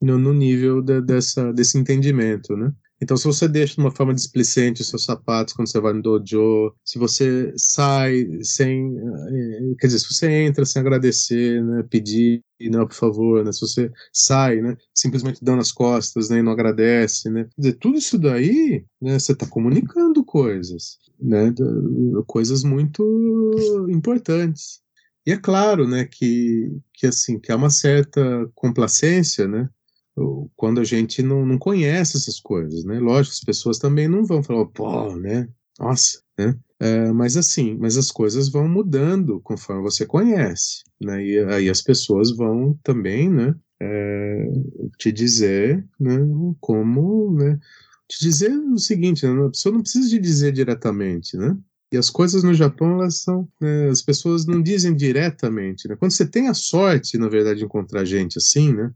[0.00, 2.72] no, no, nível de, dessa, desse entendimento, né?
[3.02, 6.00] Então, se você deixa de uma forma displicente os seus sapatos quando você vai no
[6.00, 12.44] dojo, se você sai sem, eh, quer dizer, se você entra sem agradecer, né, pedir,
[12.60, 16.52] não, por favor, né, se você sai, né, simplesmente dando as costas, né, e não
[16.52, 21.52] agradece, né, quer dizer, tudo isso daí, né, você está comunicando coisas, né,
[22.28, 23.02] coisas muito
[23.88, 24.80] importantes.
[25.26, 29.68] E é claro, né, que, que assim, que há uma certa complacência, né,
[30.56, 32.98] quando a gente não, não conhece essas coisas, né?
[32.98, 35.48] Lógico, as pessoas também não vão falar, pô, né?
[35.78, 36.56] Nossa, né?
[36.78, 41.24] É, mas assim, mas as coisas vão mudando conforme você conhece, né?
[41.24, 43.54] E aí as pessoas vão também, né?
[43.80, 44.46] É,
[44.98, 46.18] te dizer, né?
[46.60, 47.58] Como, né?
[48.08, 49.46] Te dizer o seguinte, né?
[49.46, 51.56] a pessoa não precisa te dizer diretamente, né?
[51.92, 53.46] E as coisas no Japão, elas são.
[53.60, 55.86] Né, as pessoas não dizem diretamente.
[55.86, 55.94] Né?
[55.94, 58.90] Quando você tem a sorte, na verdade, de encontrar gente assim, né?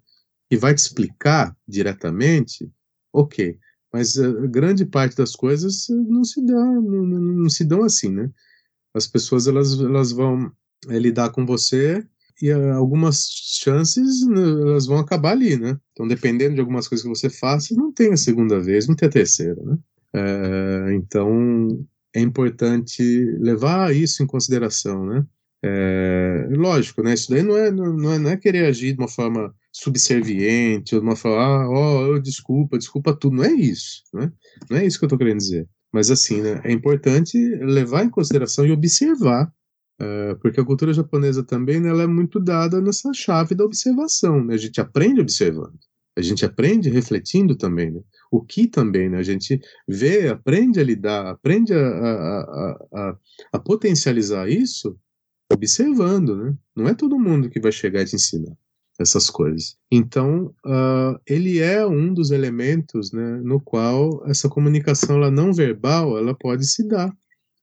[0.51, 2.71] E vai te explicar diretamente,
[3.13, 3.59] ok.
[3.93, 8.31] Mas a grande parte das coisas não se dá, não, não, se dão assim, né?
[8.95, 10.51] As pessoas elas, elas vão
[10.89, 12.07] é, lidar com você
[12.41, 15.79] e uh, algumas chances né, elas vão acabar ali, né?
[15.93, 19.09] Então, dependendo de algumas coisas que você faça, não tem a segunda vez, não tem
[19.09, 19.79] a terceira, né?
[20.15, 23.03] Uh, então, é importante
[23.39, 25.27] levar isso em consideração, né?
[25.63, 27.15] É, lógico, né?
[27.15, 31.03] Isso daí não é, não, é, não é querer agir de uma forma subserviente, ou
[31.03, 33.37] uma forma, ah, oh, desculpa, desculpa tudo.
[33.37, 34.33] Não é isso, né?
[34.71, 35.69] Não é isso que eu estou querendo dizer.
[35.93, 39.53] Mas assim, né, é importante levar em consideração e observar,
[40.01, 44.43] uh, porque a cultura japonesa também né, ela é muito dada nessa chave da observação.
[44.43, 44.55] Né?
[44.55, 45.79] A gente aprende observando,
[46.17, 47.91] a gente aprende refletindo também.
[47.91, 48.01] Né?
[48.31, 49.19] O que também, né?
[49.19, 53.17] a gente vê, aprende a lidar, aprende a, a, a,
[53.53, 54.99] a potencializar isso
[55.53, 56.57] observando, né?
[56.75, 58.57] Não é todo mundo que vai chegar e te ensinar
[58.99, 59.77] essas coisas.
[59.91, 66.17] Então, uh, ele é um dos elementos, né, no qual essa comunicação ela não verbal
[66.19, 67.15] ela pode se dar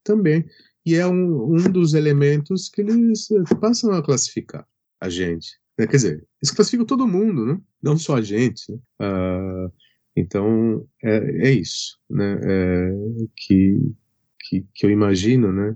[0.03, 0.45] também.
[0.85, 3.27] E é um, um dos elementos que eles
[3.59, 4.67] passam a classificar
[4.99, 5.57] a gente.
[5.77, 5.87] Né?
[5.87, 7.59] Quer dizer, eles classificam todo mundo, né?
[7.81, 8.71] não só a gente.
[8.71, 8.77] Né?
[9.01, 9.71] Uh,
[10.15, 12.39] então, é, é isso né?
[12.43, 12.91] É,
[13.35, 13.93] que,
[14.39, 15.75] que, que eu imagino né?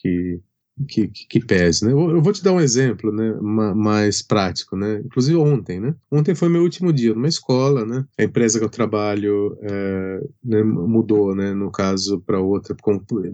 [0.00, 0.40] que
[0.88, 1.92] que, que, pese, né?
[1.92, 5.00] Eu, vou te dar um exemplo, né, mais prático, né?
[5.04, 5.94] Inclusive ontem, né?
[6.10, 8.04] Ontem foi meu último dia numa escola, né?
[8.18, 11.54] A empresa que eu trabalho é, né, mudou, né?
[11.54, 12.76] No caso para outra,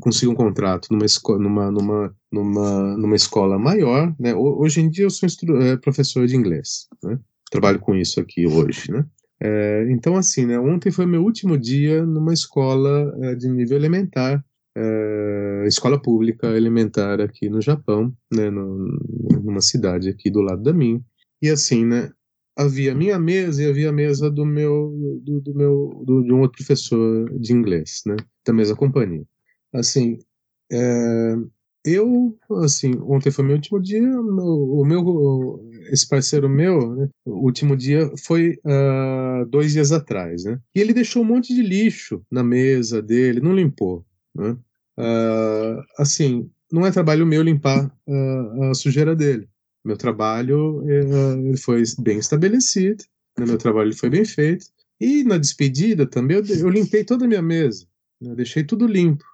[0.00, 4.34] consegui um contrato numa escola, numa, numa, numa, numa escola maior, né?
[4.34, 5.28] Hoje em dia eu sou
[5.62, 7.18] é, professor de inglês, né?
[7.50, 9.04] trabalho com isso aqui hoje, né?
[9.42, 14.44] É, então, assim, né, ontem foi meu último dia numa escola é, de nível elementar,
[14.80, 18.98] é, escola pública elementar aqui no Japão, né, no,
[19.42, 21.00] numa cidade aqui do lado da minha.
[21.42, 22.10] E assim, né,
[22.56, 26.32] havia a minha mesa e havia a mesa do meu, do, do meu, do, de
[26.32, 28.16] um outro professor de inglês, né,
[28.46, 29.24] da mesma companhia.
[29.72, 30.18] Assim,
[30.72, 31.36] é,
[31.84, 37.76] eu, assim, ontem foi meu último dia, o meu, esse parceiro meu, né, o último
[37.76, 40.60] dia foi uh, dois dias atrás, né?
[40.74, 44.04] E ele deixou um monte de lixo na mesa dele, não limpou,
[44.34, 44.56] né?
[45.00, 49.48] Uh, assim, não é trabalho meu limpar uh, a sujeira dele.
[49.84, 53.02] Meu trabalho uh, foi bem estabelecido,
[53.38, 53.46] né?
[53.46, 54.66] meu trabalho foi bem feito.
[55.00, 57.86] E na despedida também eu, eu limpei toda a minha mesa,
[58.20, 58.34] né?
[58.34, 59.24] deixei tudo limpo.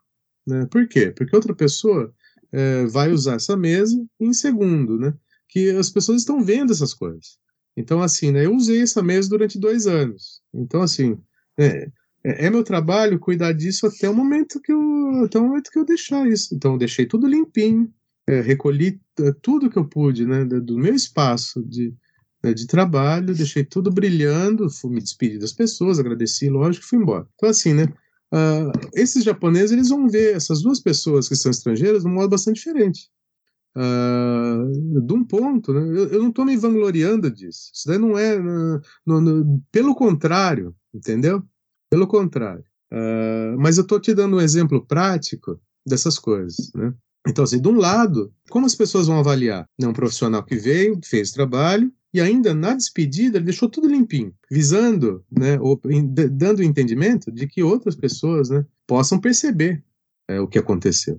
[0.47, 0.67] Né?
[0.71, 1.11] Por quê?
[1.11, 2.14] Porque outra pessoa
[2.53, 5.12] é, vai usar essa mesa em segundo, né?
[5.49, 7.39] Que as pessoas estão vendo essas coisas.
[7.77, 8.47] Então, assim, né?
[8.47, 10.41] Eu usei essa mesa durante dois anos.
[10.55, 11.19] Então, assim,
[11.59, 11.91] é,
[12.27, 15.79] é, é meu trabalho cuidar disso até o momento que eu, até o momento que
[15.79, 16.55] eu deixar isso.
[16.55, 17.89] Então, eu deixei tudo limpinho,
[18.27, 20.45] é, recolhi é, tudo que eu pude, né?
[20.45, 21.95] Do meu espaço de,
[22.43, 27.29] né, de trabalho, deixei tudo brilhando, fui me despedir das pessoas, agradeci, lógico, fui embora.
[27.37, 27.85] Então, assim, né?
[28.35, 32.31] Uh, esses japoneses eles vão ver essas duas pessoas que são estrangeiras de um modo
[32.31, 33.09] bastante diferente.
[33.77, 35.81] Uh, de um ponto, né?
[35.81, 37.70] eu, eu, não estou me vangloriando disso.
[37.72, 38.37] Isso daí não é.
[38.37, 41.41] No, no, no, pelo contrário, entendeu?
[41.97, 42.62] Pelo contrário.
[42.92, 46.70] Uh, mas eu estou te dando um exemplo prático dessas coisas.
[46.74, 46.92] Né?
[47.26, 49.66] Então, assim, de um lado, como as pessoas vão avaliar?
[49.80, 54.34] Né, um profissional que veio, fez trabalho, e ainda na despedida ele deixou tudo limpinho,
[54.51, 55.80] visando, né, ou,
[56.32, 59.82] dando o entendimento de que outras pessoas né, possam perceber
[60.28, 61.18] é, o que aconteceu.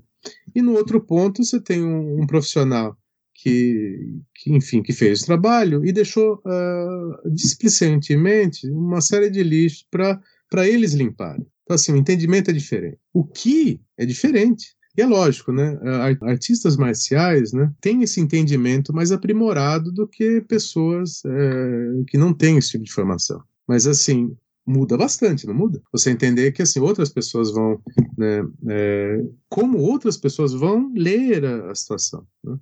[0.54, 2.96] E no outro ponto você tem um, um profissional
[3.34, 9.86] que, que, enfim, que fez o trabalho e deixou uh, displicentemente uma série de lixo
[9.90, 10.20] para
[10.54, 11.46] eles limparem.
[11.64, 12.98] Então, assim, o entendimento é diferente.
[13.14, 15.78] O que é diferente e é lógico, né?
[16.24, 22.58] Artistas marciais né, têm esse entendimento mais aprimorado do que pessoas é, que não têm
[22.58, 23.40] esse tipo de formação.
[23.68, 24.36] Mas, assim,
[24.66, 25.80] muda bastante, não muda?
[25.92, 27.80] Você entender que, assim, outras pessoas vão...
[28.18, 32.26] Né, é, como outras pessoas vão ler a, a situação.
[32.44, 32.58] Né?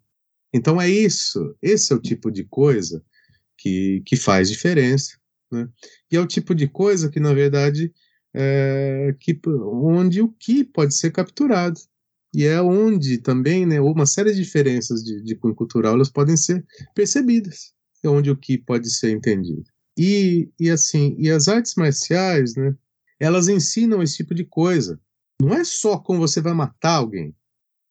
[0.54, 1.56] Então, é isso.
[1.62, 3.02] Esse é o tipo de coisa
[3.58, 5.18] que, que faz diferença.
[5.52, 5.68] Né?
[6.12, 7.93] E é o tipo de coisa que, na verdade,
[8.34, 11.80] é, que, onde o que pode ser capturado
[12.34, 16.36] e é onde também né, uma série de diferenças de, de cunho cultural elas podem
[16.36, 17.74] ser percebidas,
[18.04, 19.64] é onde o que pode ser entendido.
[19.98, 22.76] E, e assim, e as artes marciais, né,
[23.22, 25.00] elas ensinam esse tipo de coisa.
[25.41, 27.34] Não é só como você vai matar alguém.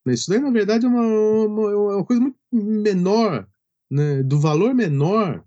[0.05, 3.47] Né, isso daí, na verdade, é uma, uma, é uma coisa muito menor,
[3.89, 5.43] né, do valor menor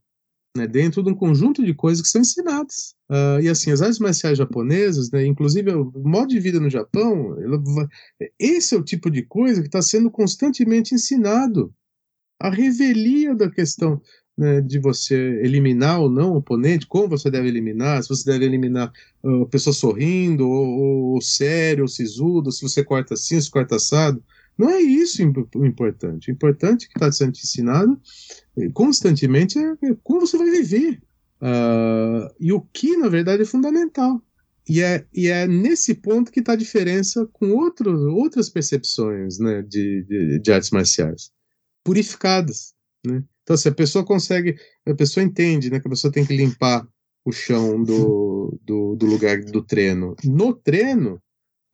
[0.57, 2.95] né, dentro de um conjunto de coisas que são ensinadas.
[3.11, 7.37] Uh, e assim, as artes marciais japonesas, né, inclusive o modo de vida no Japão,
[8.39, 11.73] esse é o tipo de coisa que está sendo constantemente ensinado.
[12.41, 14.01] A revelia da questão
[14.37, 18.45] né, de você eliminar ou não o oponente, como você deve eliminar, se você deve
[18.45, 18.93] eliminar
[19.25, 23.77] uh, a pessoa sorrindo, ou, ou sério, ou sisudo, se você corta assim, se corta
[23.77, 24.23] assado.
[24.59, 25.23] Não é isso
[25.55, 26.31] o importante.
[26.31, 27.99] O importante que está sendo ensinado
[28.57, 31.01] eh, constantemente é como você vai viver.
[31.41, 34.21] Uh, e o que, na verdade, é fundamental.
[34.69, 39.63] E é, e é nesse ponto que está a diferença com outro, outras percepções né,
[39.63, 41.31] de, de, de, artes marciais.
[41.85, 42.75] Purificadas.
[43.07, 43.23] Né?
[43.43, 44.57] Então, se a pessoa consegue,
[44.87, 46.87] a pessoa entende né, que a pessoa tem que limpar
[47.25, 51.21] o chão do, do, do lugar do treino no treino,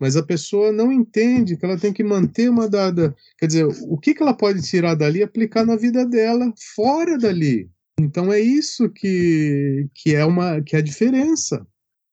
[0.01, 3.15] mas a pessoa não entende que ela tem que manter uma dada.
[3.39, 7.17] Quer dizer, o que, que ela pode tirar dali e aplicar na vida dela fora
[7.17, 7.71] dali.
[7.99, 11.67] Então é isso que, que é uma que é a diferença.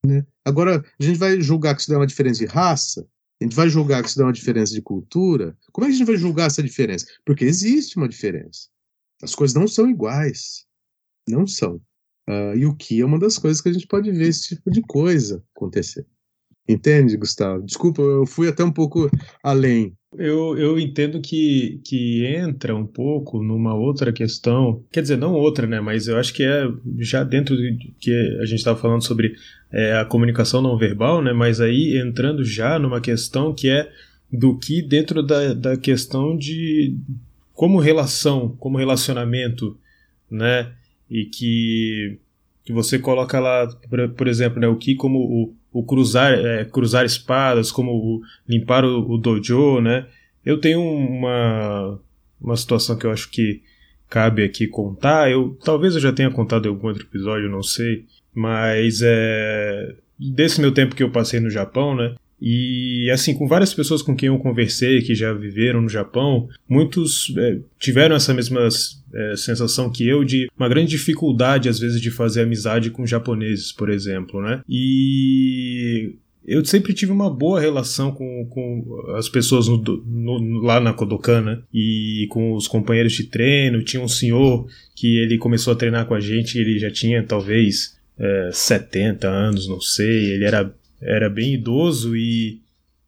[0.06, 0.26] Né?
[0.46, 3.08] Agora, a gente vai julgar que isso dá uma diferença de raça?
[3.40, 5.58] A gente vai julgar que isso dá uma diferença de cultura?
[5.72, 7.06] Como é que a gente vai julgar essa diferença?
[7.26, 8.70] Porque existe uma diferença.
[9.22, 10.66] As coisas não são iguais.
[11.28, 11.82] Não são.
[12.30, 14.70] Uh, e o que é uma das coisas que a gente pode ver esse tipo
[14.70, 16.06] de coisa acontecer.
[16.68, 17.64] Entende, Gustavo?
[17.64, 19.10] Desculpa, eu fui até um pouco
[19.44, 19.94] além.
[20.18, 25.66] Eu, eu entendo que, que entra um pouco numa outra questão, quer dizer, não outra,
[25.66, 25.80] né?
[25.80, 26.68] Mas eu acho que é
[27.00, 29.34] já dentro de que a gente estava falando sobre
[29.72, 31.32] é, a comunicação não verbal, né?
[31.32, 33.90] Mas aí entrando já numa questão que é
[34.32, 36.96] do que dentro da, da questão de
[37.54, 39.78] como relação, como relacionamento,
[40.30, 40.74] né?
[41.10, 42.20] E que,
[42.66, 46.66] que você coloca lá, por, por exemplo, né, o que como o, o cruzar, é,
[46.66, 50.08] cruzar espadas, como limpar o, o, dojo, né?
[50.46, 52.00] Eu tenho uma,
[52.40, 53.62] uma situação que eu acho que
[54.10, 55.32] cabe aqui contar.
[55.32, 60.62] Eu talvez eu já tenha contado em algum outro episódio, não sei, mas é desse
[60.62, 62.16] meu tempo que eu passei no Japão, né?
[62.42, 67.32] E assim, com várias pessoas com quem eu conversei que já viveram no Japão, muitos
[67.38, 68.68] é, tiveram essa mesma
[69.14, 73.72] é, sensação que eu de uma grande dificuldade às vezes de fazer amizade com japoneses,
[73.72, 74.62] por exemplo, né?
[74.68, 76.16] E
[76.46, 81.42] eu sempre tive uma boa relação com, com as pessoas no, no, lá na Kodokan,
[81.42, 81.60] né?
[81.72, 83.84] E com os companheiros de treino.
[83.84, 87.96] Tinha um senhor que ele começou a treinar com a gente, ele já tinha talvez
[88.18, 90.34] é, 70 anos, não sei.
[90.34, 92.62] Ele era era bem idoso e,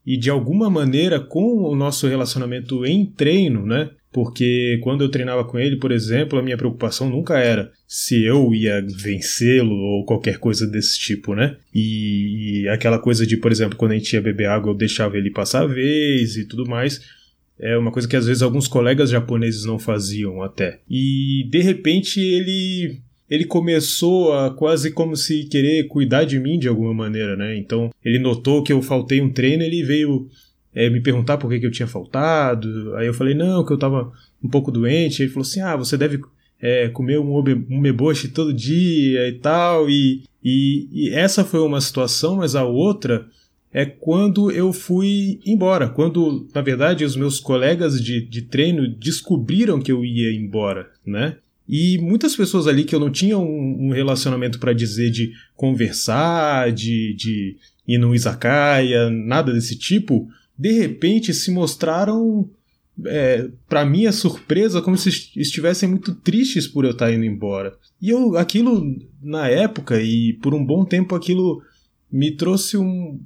[0.06, 3.90] e de alguma maneira com o nosso relacionamento em treino, né?
[4.12, 8.54] Porque quando eu treinava com ele, por exemplo, a minha preocupação nunca era se eu
[8.54, 11.58] ia vencê-lo ou qualquer coisa desse tipo, né?
[11.74, 15.18] E, e aquela coisa de, por exemplo, quando a gente ia beber água, eu deixava
[15.18, 17.02] ele passar a vez e tudo mais
[17.60, 20.80] é uma coisa que às vezes alguns colegas japoneses não faziam até.
[20.90, 23.00] E de repente ele
[23.34, 27.58] ele começou a quase como se querer cuidar de mim de alguma maneira, né?
[27.58, 30.30] Então ele notou que eu faltei um treino, ele veio
[30.72, 32.96] é, me perguntar por que, que eu tinha faltado.
[32.96, 34.12] Aí eu falei, não, que eu tava
[34.44, 35.24] um pouco doente.
[35.24, 36.22] Ele falou assim: ah, você deve
[36.62, 37.36] é, comer um,
[37.72, 39.90] um meboshi todo dia e tal.
[39.90, 43.28] E, e, e essa foi uma situação, mas a outra
[43.74, 45.90] é quando eu fui embora.
[45.90, 51.38] Quando, na verdade, os meus colegas de, de treino descobriram que eu ia embora, né?
[51.68, 56.72] E muitas pessoas ali que eu não tinha um, um relacionamento para dizer de conversar,
[56.72, 57.58] de, de
[57.88, 62.50] ir no izakaya, nada desse tipo, de repente se mostraram,
[63.06, 67.76] é, para minha surpresa, como se estivessem muito tristes por eu estar indo embora.
[68.02, 68.84] E eu, aquilo,
[69.22, 71.62] na época, e por um bom tempo, aquilo
[72.12, 73.20] me trouxe um.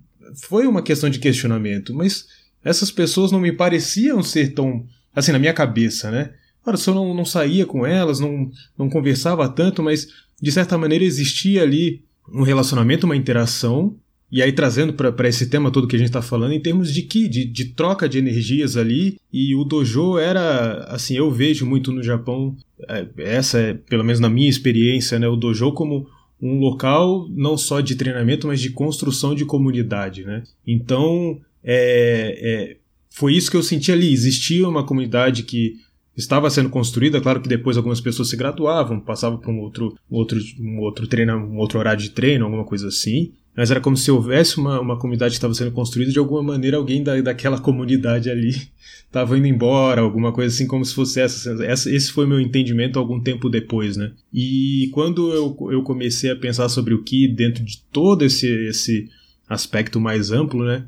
[0.44, 2.28] Foi uma questão de questionamento, mas
[2.64, 4.86] essas pessoas não me pareciam ser tão.
[5.14, 6.34] Assim, na minha cabeça, né?
[6.76, 10.08] Se eu não, não saía com elas, não, não conversava tanto, mas
[10.42, 12.02] de certa maneira existia ali
[12.34, 13.96] um relacionamento, uma interação,
[14.30, 17.04] e aí trazendo para esse tema todo que a gente está falando, em termos de
[17.04, 17.30] que?
[17.30, 22.04] De, de troca de energias ali, e o dojo era, assim, eu vejo muito no
[22.04, 22.56] Japão,
[22.90, 26.08] é, essa é, pelo menos na minha experiência, né, o dojo como
[26.42, 30.44] um local não só de treinamento, mas de construção de comunidade, né?
[30.66, 32.78] Então, é, é,
[33.10, 34.14] foi isso que eu senti ali.
[34.14, 35.78] Existia uma comunidade que
[36.18, 37.22] estava sendo construída.
[37.22, 41.38] Claro que depois algumas pessoas se graduavam, passavam para um outro, outro, um outro treino,
[41.38, 43.32] um outro horário de treino, alguma coisa assim.
[43.56, 46.78] Mas era como se houvesse uma, uma comunidade que estava sendo construída de alguma maneira
[46.78, 48.52] alguém da, daquela comunidade ali
[49.06, 51.90] estava indo embora, alguma coisa assim, como se fosse essa, essa.
[51.90, 54.12] Esse foi meu entendimento algum tempo depois, né?
[54.34, 59.10] E quando eu, eu comecei a pensar sobre o que dentro de todo esse, esse
[59.50, 60.86] aspecto mais amplo, né?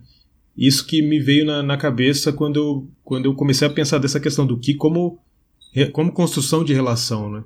[0.58, 4.20] Isso que me veio na, na cabeça quando eu, quando eu comecei a pensar dessa
[4.20, 5.20] questão do que como,
[5.94, 7.44] como construção de relação, né?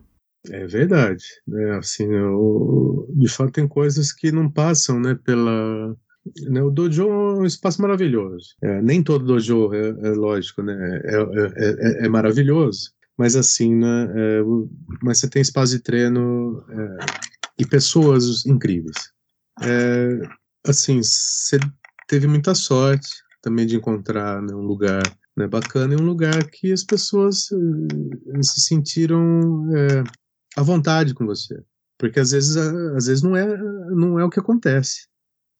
[0.50, 1.78] É verdade, né?
[1.78, 5.18] Assim, eu, de fato tem coisas que não passam, né?
[5.24, 5.96] Pela
[6.50, 8.56] né, o dojo é um espaço maravilhoso.
[8.62, 11.02] É, nem todo dojo é, é lógico, né?
[11.04, 14.08] É, é, é, é maravilhoso, mas assim, né?
[14.16, 14.42] É,
[15.02, 16.66] mas você tem espaço de treino
[17.58, 19.14] e pessoas incríveis.
[20.66, 21.58] assim, você
[22.08, 23.10] teve muita sorte
[23.42, 25.04] também de encontrar né, um lugar
[25.36, 30.04] né, bacana e um lugar que as pessoas uh, se sentiram é,
[30.56, 31.62] à vontade com você.
[31.98, 33.58] Porque às vezes, às vezes não, é,
[33.92, 35.08] não é o que acontece.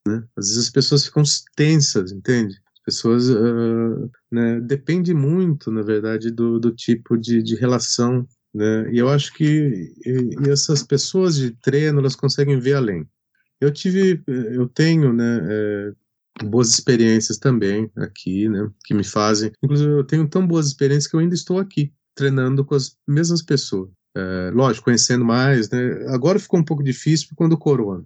[0.08, 0.24] Né?
[0.36, 1.24] Às vezes as pessoas ficam
[1.56, 2.56] tensas, entende?
[2.74, 3.30] As pessoas.
[3.30, 8.28] Uh, né, depende muito, na verdade, do, do tipo de, de relação.
[8.54, 8.92] Né?
[8.92, 13.08] E eu acho que e, e essas pessoas de treino elas conseguem ver além.
[13.62, 15.94] Eu tive, eu tenho, né, é,
[16.42, 19.52] boas experiências também aqui, né, que me fazem.
[19.64, 23.42] Inclusive, eu tenho tão boas experiências que eu ainda estou aqui, treinando com as mesmas
[23.42, 23.90] pessoas.
[24.16, 26.06] É, lógico, conhecendo mais, né?
[26.10, 28.06] Agora ficou um pouco difícil quando o corona.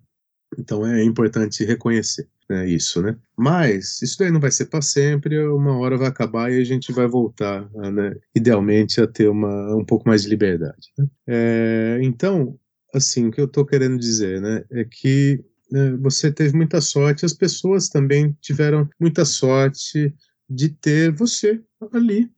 [0.58, 3.18] Então é importante reconhecer né, isso, né?
[3.38, 6.92] Mas isso daí não vai ser para sempre, uma hora vai acabar e a gente
[6.92, 10.92] vai voltar, né, idealmente, a ter uma, um pouco mais de liberdade.
[10.98, 11.08] Né?
[11.28, 12.58] É, então,
[12.94, 17.26] assim, o que eu estou querendo dizer, né, é que né, você teve muita sorte,
[17.26, 20.14] as pessoas também tiveram muita sorte
[20.50, 21.62] de ter você
[21.94, 22.30] ali,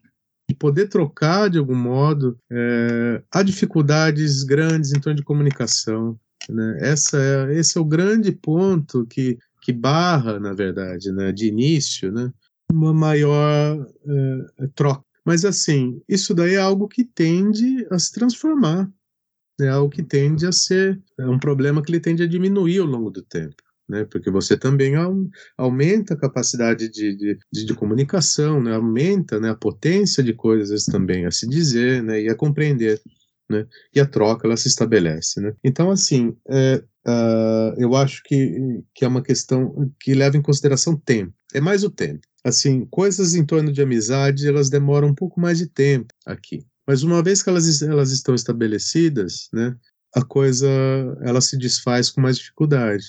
[0.50, 2.38] de poder trocar de algum modo.
[2.52, 6.20] É, há dificuldades grandes em torno de comunicação.
[6.50, 6.78] Né?
[6.82, 12.12] Essa é, esse é o grande ponto que, que barra, na verdade, né, de início,
[12.12, 12.32] né,
[12.72, 15.04] uma maior é, troca.
[15.26, 18.90] Mas, assim, isso daí é algo que tende a se transformar
[19.64, 22.88] é algo que tende a ser é um problema que ele tende a diminuir ao
[22.88, 23.56] longo do tempo.
[23.88, 24.94] Né, porque você também
[25.58, 31.26] aumenta a capacidade de, de, de comunicação, né, aumenta né, a potência de coisas também
[31.26, 33.02] a se dizer né, e a compreender.
[33.50, 33.66] né?
[33.96, 35.56] E a troca ela se estabelece, né?
[35.64, 40.96] Então assim, é, uh, eu acho que, que é uma questão que leva em consideração
[40.96, 41.34] tempo.
[41.54, 42.22] É mais o tempo.
[42.44, 46.64] Assim, coisas em torno de amizade elas demoram um pouco mais de tempo aqui.
[46.90, 49.76] Mas uma vez que elas, elas estão estabelecidas, né?
[50.16, 50.68] A coisa
[51.22, 53.06] ela se desfaz com mais dificuldade.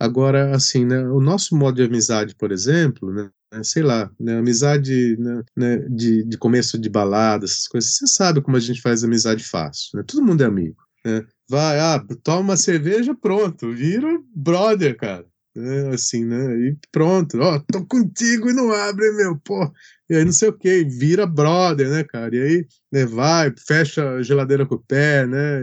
[0.00, 3.28] Agora, assim, né, o nosso modo de amizade, por exemplo, né,
[3.62, 8.40] sei lá, né, amizade né, né, de, de começo de balada, essas coisas, você sabe
[8.40, 10.04] como a gente faz amizade fácil, né?
[10.06, 11.26] Todo mundo é amigo, né?
[11.50, 15.26] Vai, ah, toma uma cerveja, pronto, vira brother, cara.
[15.54, 15.90] Né?
[15.92, 16.56] Assim, né?
[16.60, 19.70] E pronto, ó, tô contigo e não abre, meu, pô.
[20.10, 22.34] E aí não sei o que, vira brother, né, cara?
[22.34, 25.60] E aí, né, vai, fecha a geladeira com o pé, né?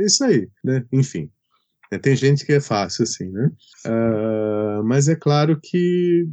[0.00, 0.84] É isso aí, né?
[0.92, 1.30] Enfim.
[1.92, 3.50] Né, tem gente que é fácil, assim, né?
[3.86, 6.26] Uh, mas é claro que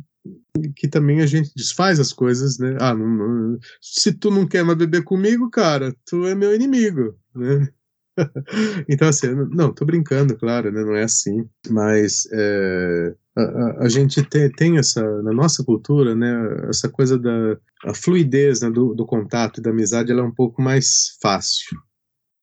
[0.75, 2.77] que também a gente desfaz as coisas, né?
[2.79, 7.17] Ah, não, não, se tu não quer mais beber comigo, cara, tu é meu inimigo,
[7.35, 7.69] né?
[8.89, 10.83] então, assim, não, tô brincando, claro, né?
[10.83, 16.67] Não é assim, mas é, a, a, gente tem, tem, essa, na nossa cultura, né?
[16.69, 20.33] Essa coisa da a fluidez né, do, do contato e da amizade, ela é um
[20.33, 21.77] pouco mais fácil,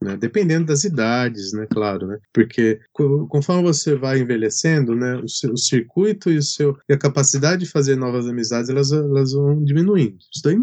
[0.01, 0.17] né?
[0.17, 1.67] Dependendo das idades, né?
[1.69, 2.19] Claro, né?
[2.33, 5.17] Porque conforme você vai envelhecendo, né?
[5.17, 8.93] O, seu, o circuito e, o seu, e a capacidade de fazer novas amizades, elas,
[8.93, 10.17] elas vão diminuindo.
[10.33, 10.57] Isso daí,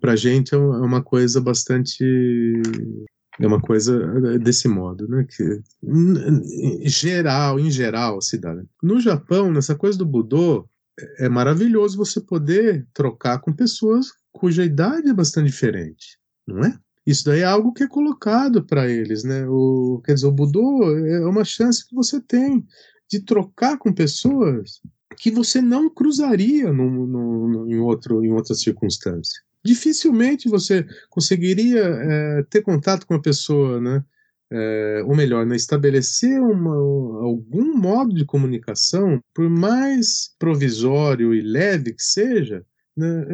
[0.00, 2.04] pra gente, é, é uma coisa bastante
[3.40, 5.26] é uma coisa desse modo, né?
[5.28, 8.54] Que, em geral, em geral, se dá.
[8.54, 8.64] Né?
[8.82, 10.68] No Japão, nessa coisa do Budô,
[10.98, 16.78] é, é maravilhoso você poder trocar com pessoas cuja idade é bastante diferente, não é?
[17.06, 19.46] Isso daí é algo que é colocado para eles, né?
[19.48, 22.66] O, quer dizer, o Budô é uma chance que você tem
[23.08, 24.80] de trocar com pessoas
[25.16, 29.40] que você não cruzaria no, no, no, em, outro, em outra circunstância.
[29.66, 34.04] Dificilmente você conseguiria é, ter contato com a pessoa, né?
[34.48, 36.72] É, ou melhor, né, estabelecer uma,
[37.24, 42.64] algum modo de comunicação, por mais provisório e leve que seja,
[42.96, 43.26] né,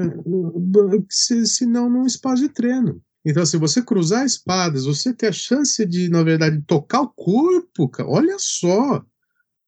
[1.11, 3.03] se, se não num espaço de treino.
[3.25, 7.89] Então, se você cruzar espadas, você ter a chance de, na verdade, tocar o corpo,
[7.89, 9.05] cara, olha só,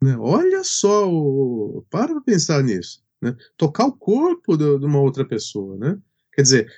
[0.02, 0.16] né?
[0.18, 3.36] olha só, o, para pensar nisso, né?
[3.56, 5.98] tocar o corpo de, de uma outra pessoa, né?
[6.34, 6.72] Quer dizer,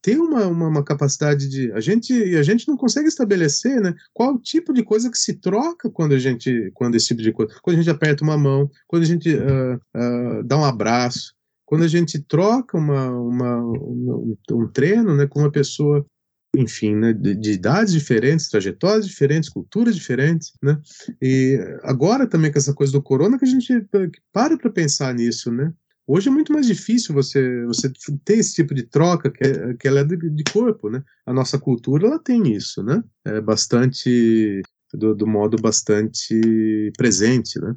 [0.00, 1.72] ter uma, uma, uma, capacidade de.
[1.72, 5.34] A gente, a gente não consegue estabelecer né, qual o tipo de coisa que se
[5.34, 6.70] troca quando a gente.
[6.74, 7.54] Quando esse tipo de coisa.
[7.62, 11.34] Quando a gente aperta uma mão, quando a gente uh, uh, dá um abraço,
[11.64, 16.04] quando a gente troca uma, uma, um, um treino né, com uma pessoa
[16.54, 20.78] enfim, né, de, de, idades diferentes, trajetórias diferentes, culturas diferentes, né?
[21.20, 23.72] E agora também com essa coisa do corona que a gente
[24.30, 25.72] para para pensar nisso, né?
[26.06, 27.92] Hoje é muito mais difícil você você
[28.24, 31.02] ter esse tipo de troca que, é, que ela é de, de corpo, né?
[31.24, 33.02] A nossa cultura ela tem isso, né?
[33.24, 34.62] É bastante
[34.92, 37.74] do, do modo bastante presente, né?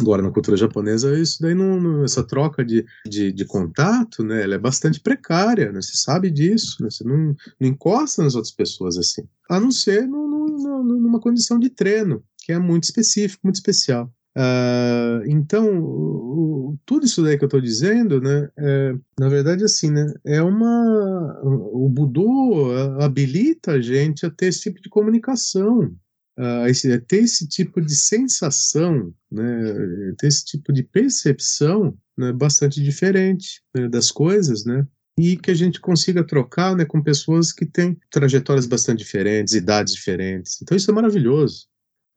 [0.00, 4.42] Agora, na cultura japonesa, isso daí não, não essa troca de, de, de, contato, né,
[4.42, 8.52] ela é bastante precária, né, você sabe disso, né, você não, não encosta nas outras
[8.52, 10.46] pessoas assim, a não ser no, no,
[10.82, 14.12] no, numa condição de treino, que é muito específico, muito especial.
[14.36, 19.90] Uh, então, o, tudo isso daí que eu estou dizendo, né, é, na verdade, assim,
[19.90, 21.40] né, é uma.
[21.44, 25.94] O Budô habilita a gente a ter esse tipo de comunicação,
[26.38, 32.82] uh, esse, ter esse tipo de sensação, né, ter esse tipo de percepção né, bastante
[32.82, 34.84] diferente né, das coisas, né,
[35.16, 39.94] e que a gente consiga trocar né, com pessoas que têm trajetórias bastante diferentes, idades
[39.94, 40.60] diferentes.
[40.60, 41.68] Então isso é maravilhoso.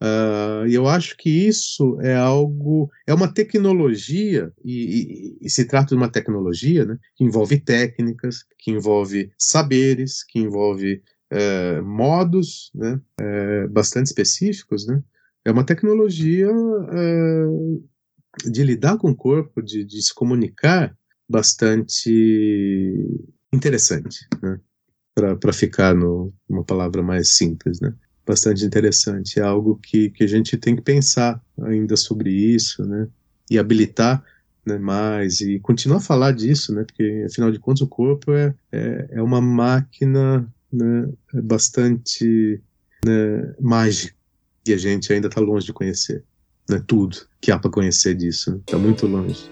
[0.02, 5.66] Uh, e eu acho que isso é algo, é uma tecnologia, e, e, e se
[5.66, 11.02] trata de uma tecnologia né, que envolve técnicas, que envolve saberes, que envolve
[11.32, 15.02] é, modos né, é, bastante específicos, né,
[15.44, 17.46] é uma tecnologia é,
[18.46, 20.96] de lidar com o corpo, de, de se comunicar
[21.28, 22.94] bastante
[23.52, 24.60] interessante, né,
[25.16, 27.96] para ficar no, uma palavra mais simples, né,
[28.28, 33.08] bastante interessante, é algo que, que a gente tem que pensar ainda sobre isso, né,
[33.50, 34.22] e habilitar
[34.66, 38.54] né, mais e continuar a falar disso, né, porque afinal de contas o corpo é,
[38.72, 42.62] é, é uma máquina né, é bastante
[43.06, 44.18] né, mágico
[44.68, 46.22] e a gente ainda está longe de conhecer
[46.70, 48.58] né, tudo que há para conhecer disso.
[48.58, 49.50] Está né, muito longe.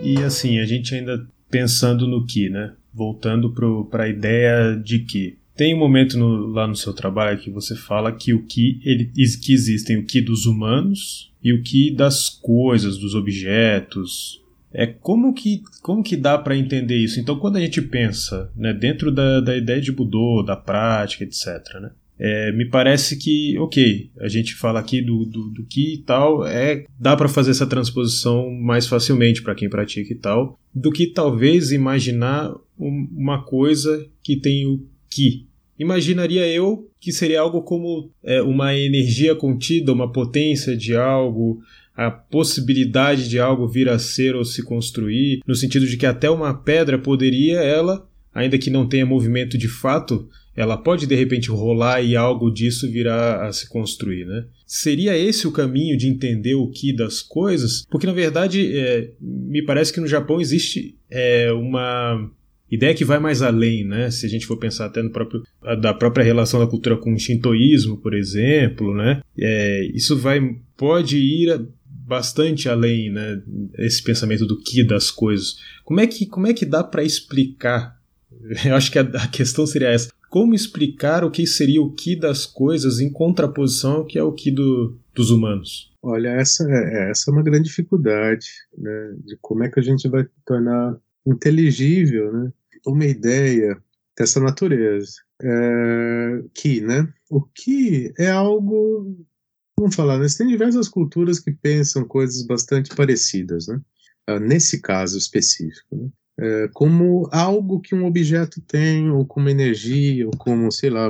[0.00, 2.72] E assim, a gente ainda pensando no que, né?
[2.92, 3.54] Voltando
[3.88, 7.76] para a ideia de que tem um momento no, lá no seu trabalho que você
[7.76, 12.30] fala que o que ele que existem o que dos humanos e o que das
[12.30, 14.40] coisas, dos objetos,
[14.74, 17.20] É como que, como que dá para entender isso?
[17.20, 21.80] Então, quando a gente pensa né, dentro da, da ideia de Budô, da prática, etc.,
[21.80, 25.98] né, é, me parece que, ok, a gente fala aqui do, do, do que e
[25.98, 30.92] tal, é, dá para fazer essa transposição mais facilmente para quem pratica e tal, do
[30.92, 34.80] que talvez imaginar um, uma coisa que tem o
[35.10, 35.46] que.
[35.78, 41.60] Imaginaria eu que seria algo como é, uma energia contida, uma potência de algo,
[41.96, 46.30] a possibilidade de algo vir a ser ou se construir, no sentido de que até
[46.30, 51.50] uma pedra poderia, ela, ainda que não tenha movimento de fato, ela pode de repente
[51.50, 54.44] rolar e algo disso virá a se construir, né?
[54.66, 57.86] Seria esse o caminho de entender o que das coisas?
[57.90, 62.30] Porque na verdade é, me parece que no Japão existe é, uma
[62.70, 64.10] ideia que vai mais além, né?
[64.10, 65.42] Se a gente for pensar até no próprio
[65.80, 69.20] da própria relação da cultura com o shintoísmo, por exemplo, né?
[69.38, 73.42] É, isso vai pode ir bastante além, né?
[73.78, 75.56] Esse pensamento do que das coisas.
[75.84, 78.00] Como é que como é que dá para explicar?
[78.64, 80.10] Eu acho que a, a questão seria essa.
[80.32, 84.32] Como explicar o que seria o que das coisas em contraposição ao que é o
[84.32, 85.94] que do, dos humanos?
[86.02, 88.46] Olha, essa é, essa é uma grande dificuldade,
[88.78, 89.14] né?
[89.26, 90.96] De como é que a gente vai tornar
[91.26, 92.50] inteligível, né?
[92.86, 93.76] Uma ideia
[94.18, 95.20] dessa natureza.
[95.42, 97.12] É, que, né?
[97.30, 99.14] O que é algo
[99.78, 100.26] Vamos falar, né?
[100.38, 103.78] tem diversas culturas que pensam coisas bastante parecidas, né?
[104.30, 106.08] Uh, nesse caso específico, né?
[106.40, 111.08] É, como algo que um objeto tem, ou como energia, ou como, sei lá,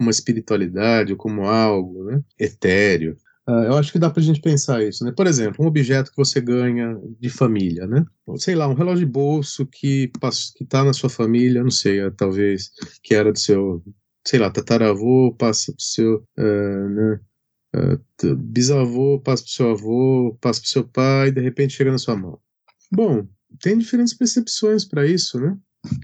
[0.00, 2.22] uma espiritualidade, ou como algo né?
[2.38, 3.16] etéreo.
[3.46, 5.12] Uh, eu acho que dá para a gente pensar isso, né?
[5.12, 8.04] Por exemplo, um objeto que você ganha de família, né?
[8.38, 10.10] Sei lá, um relógio de bolso que
[10.60, 12.70] está na sua família, não sei, talvez
[13.02, 13.84] que era do seu,
[14.26, 17.20] sei lá, tataravô, passa para o seu, uh, né?
[17.76, 21.74] Uh, bisavô passa para o seu avô, passa para o seu pai, e de repente
[21.74, 22.38] chega na sua mão.
[22.90, 23.28] Bom,
[23.60, 25.56] tem diferentes percepções para isso, né?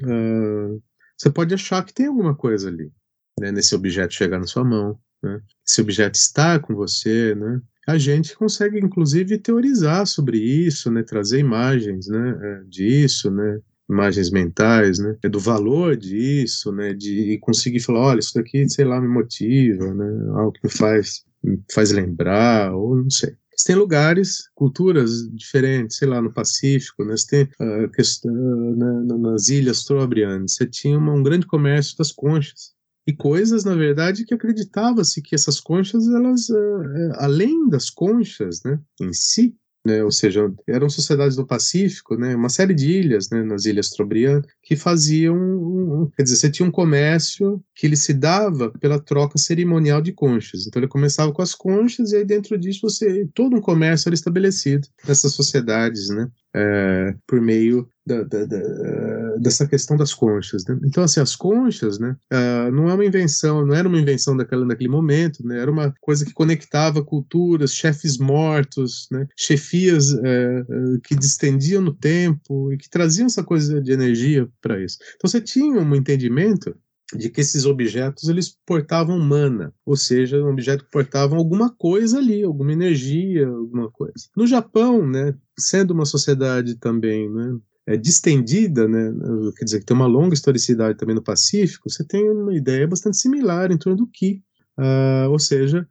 [0.02, 0.82] Uh,
[1.16, 2.90] você pode achar que tem alguma coisa ali,
[3.38, 5.40] né, nesse objeto chegar na sua mão, né?
[5.66, 7.60] Esse objeto está com você, né?
[7.86, 11.02] A gente consegue, inclusive, teorizar sobre isso, né?
[11.02, 12.38] Trazer imagens, né?
[12.42, 13.60] É, disso, né?
[13.88, 15.16] Imagens mentais, né?
[15.28, 16.94] Do valor disso, né?
[16.94, 20.30] De conseguir falar, olha, isso daqui, sei lá, me motiva, né?
[20.34, 21.24] Algo que me faz
[21.72, 23.34] faz lembrar, ou não sei.
[23.60, 27.14] Você tem lugares, culturas diferentes, sei lá, no Pacífico, né?
[27.14, 32.10] você tem uh, questão, uh, nas ilhas Trobriand, você tinha uma, um grande comércio das
[32.10, 32.72] conchas.
[33.06, 38.80] E coisas, na verdade, que acreditava-se que essas conchas, elas, uh, além das conchas né,
[38.98, 39.54] em si,
[39.84, 43.90] né, ou seja, eram sociedades do Pacífico, né, uma série de ilhas, né, nas Ilhas
[43.90, 49.36] Trobriand, que faziam, quer dizer, você tinha um comércio que ele se dava pela troca
[49.36, 50.64] cerimonial de conchas.
[50.64, 54.14] Então ele começava com as conchas e aí dentro disso você todo um comércio era
[54.14, 60.64] estabelecido nessas sociedades, né, é, por meio da, da, da, dessa questão das conchas.
[60.66, 60.78] Né?
[60.84, 64.66] Então, assim, as conchas né, uh, não é uma invenção, não era uma invenção daquela,
[64.66, 65.60] daquele momento, né?
[65.60, 69.26] era uma coisa que conectava culturas, chefes mortos, né?
[69.36, 74.98] chefias uh, que distendiam no tempo e que traziam essa coisa de energia para isso.
[75.16, 76.74] Então, você tinha um entendimento
[77.16, 82.18] de que esses objetos eles portavam mana, ou seja, um objeto que portava alguma coisa
[82.18, 84.28] ali, alguma energia, alguma coisa.
[84.36, 89.12] No Japão, né, sendo uma sociedade também né, é, distendida, né,
[89.56, 93.16] quer dizer, que tem uma longa historicidade também no Pacífico, você tem uma ideia bastante
[93.16, 94.42] similar em torno do Ki,
[94.78, 95.86] uh, ou seja,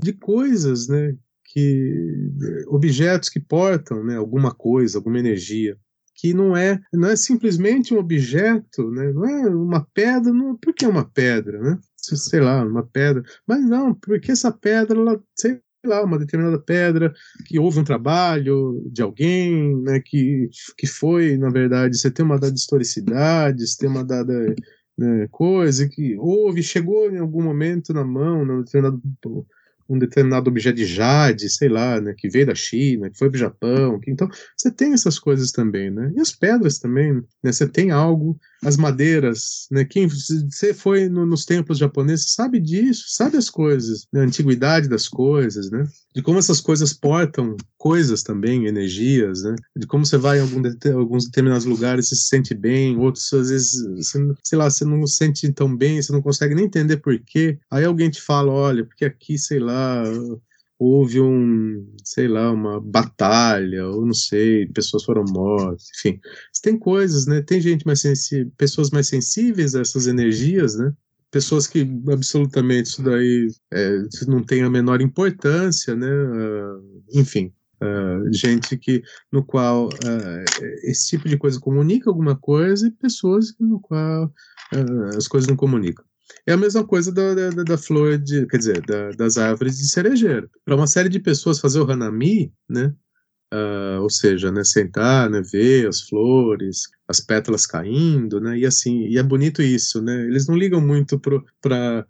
[0.00, 2.32] de coisas, né, que
[2.66, 5.78] objetos que portam, né, alguma coisa, alguma energia,
[6.14, 10.74] que não é não é simplesmente um objeto, né, não é uma pedra, não, por
[10.74, 11.78] que uma pedra, né?
[11.96, 17.12] Sei lá, uma pedra, mas não, porque essa pedra, ela, sei lá, uma determinada pedra,
[17.46, 22.38] que houve um trabalho de alguém, né, que, que foi, na verdade, você tem uma
[22.38, 24.54] dada historicidade, você tem uma dada
[24.96, 29.00] né, coisa que houve, chegou em algum momento na mão, num determinado
[29.88, 33.36] um determinado objeto de jade, sei lá, né, que veio da China, que foi para
[33.36, 34.00] o Japão.
[34.00, 36.12] Que, então, você tem essas coisas também, né?
[36.16, 37.52] E as pedras também, né?
[37.52, 39.84] Você tem algo, as madeiras, né?
[39.84, 44.20] Quem você foi no, nos templos japoneses sabe disso, sabe as coisas, né?
[44.20, 45.86] a antiguidade das coisas, né?
[46.14, 49.54] De como essas coisas portam coisas também, energias, né?
[49.76, 50.62] De como você vai em algum,
[50.96, 55.06] alguns determinados lugares e se sente bem, outros às vezes, você, sei lá, você não
[55.06, 57.58] se sente tão bem, você não consegue nem entender por quê.
[57.70, 60.04] Aí alguém te fala, olha, porque aqui, sei lá, lá,
[60.78, 66.20] houve um, sei lá, uma batalha, ou não sei, pessoas foram mortas, enfim.
[66.62, 67.42] Tem coisas, né?
[67.42, 70.92] Tem gente mais sensível, pessoas mais sensíveis a essas energias, né?
[71.30, 71.80] Pessoas que
[72.10, 76.08] absolutamente isso daí é, não tem a menor importância, né?
[76.08, 77.52] Uh, enfim.
[77.82, 79.02] Uh, gente que
[79.32, 85.16] no qual uh, esse tipo de coisa comunica alguma coisa e pessoas no qual uh,
[85.16, 86.04] as coisas não comunicam.
[86.46, 89.88] É a mesma coisa da, da, da flor de, quer dizer, da, das árvores de
[89.88, 90.50] cerejeiro.
[90.64, 92.94] Para uma série de pessoas fazer o hanami, né,
[94.00, 99.16] ou seja, né, sentar, né, ver as flores, as pétalas caindo, né, e assim, e
[99.18, 101.20] é bonito isso, né, eles não ligam muito
[101.60, 102.06] para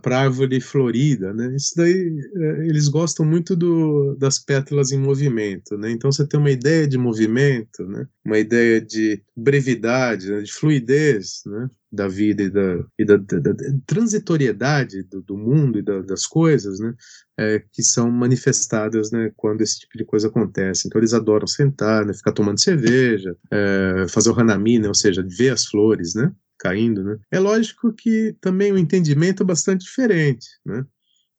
[0.00, 1.54] para árvore florida, né?
[1.54, 5.90] Isso daí é, eles gostam muito do, das pétalas em movimento, né?
[5.92, 8.04] Então você tem uma ideia de movimento, né?
[8.24, 10.40] Uma ideia de brevidade, né?
[10.40, 11.70] de fluidez, né?
[11.90, 13.54] Da vida e da, e da, da, da
[13.86, 16.94] transitoriedade do, do, mundo e da, das coisas, né?
[17.38, 19.32] É, que são manifestadas, né?
[19.36, 20.86] Quando esse tipo de coisa acontece.
[20.86, 22.12] Então eles adoram sentar, né?
[22.12, 24.88] Ficar tomando cerveja, é, fazer o hanami, né?
[24.88, 26.30] Ou seja, ver as flores, né?
[26.58, 27.16] caindo, né?
[27.30, 30.84] É lógico que também o entendimento é bastante diferente, né?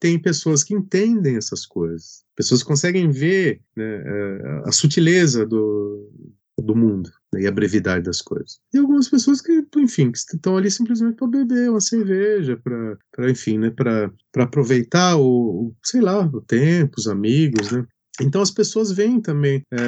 [0.00, 6.10] Tem pessoas que entendem essas coisas, pessoas que conseguem ver né, é, a sutileza do,
[6.58, 8.58] do mundo né, e a brevidade das coisas.
[8.72, 13.58] E algumas pessoas que, enfim, que estão ali simplesmente para beber uma cerveja, para, enfim,
[13.58, 17.86] né, para aproveitar o, sei lá, o tempo, os amigos, né?
[18.20, 19.78] Então as pessoas veem também é,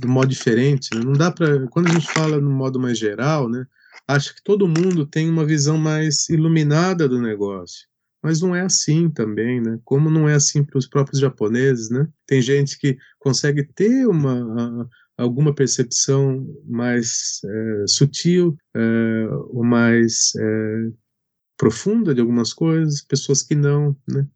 [0.00, 0.88] do modo diferente.
[0.94, 1.00] Né?
[1.04, 3.66] Não dá para quando a gente fala no modo mais geral, né?
[4.06, 7.86] acha que todo mundo tem uma visão mais iluminada do negócio.
[8.22, 9.78] Mas não é assim também, né?
[9.84, 12.08] Como não é assim para os próprios japoneses, né?
[12.26, 20.90] Tem gente que consegue ter uma alguma percepção mais é, sutil, é, ou mais é,
[21.56, 24.26] profunda de algumas coisas, pessoas que não, né?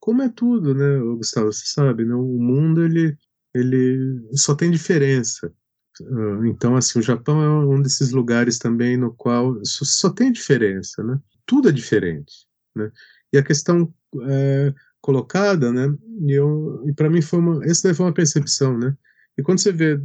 [0.00, 1.52] Como é tudo, né, Gustavo?
[1.52, 2.14] Você sabe, né?
[2.14, 3.16] O mundo ele
[3.54, 5.52] ele só tem diferença.
[6.00, 11.02] Ah, então, assim, o Japão é um desses lugares também no qual só tem diferença,
[11.04, 11.18] né?
[11.46, 12.90] Tudo é diferente, né?
[13.32, 13.92] E a questão
[15.00, 15.94] colocada, né?
[16.26, 18.96] E, eu, e para mim foi uma, essa foi uma percepção, né?
[19.38, 20.00] E quando você vê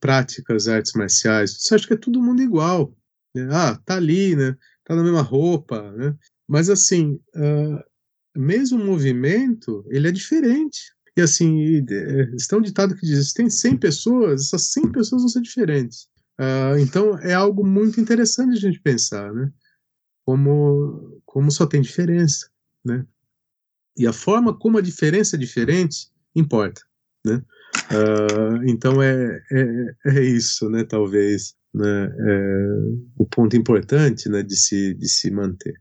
[0.00, 2.96] práticas, artes marciais, você acha que é todo mundo igual,
[3.34, 3.48] né?
[3.50, 4.56] Ah, tá ali, né?
[4.84, 6.16] Tá na mesma roupa, né?
[6.48, 7.82] Mas assim, uh,
[8.36, 11.84] mesmo o movimento, ele é diferente, e assim,
[12.34, 16.08] está um ditado que diz: tem 100 pessoas, essas 100 pessoas vão ser diferentes.
[16.40, 19.52] Uh, então é algo muito interessante a gente pensar, né?
[20.24, 22.48] Como, como só tem diferença,
[22.84, 23.06] né?
[23.96, 26.80] E a forma como a diferença é diferente importa,
[27.24, 27.42] né?
[27.90, 30.84] Uh, então é, é, é, isso, né?
[30.84, 32.04] Talvez né?
[32.04, 32.66] É
[33.16, 34.42] o ponto importante, né?
[34.42, 35.78] De se, de se manter,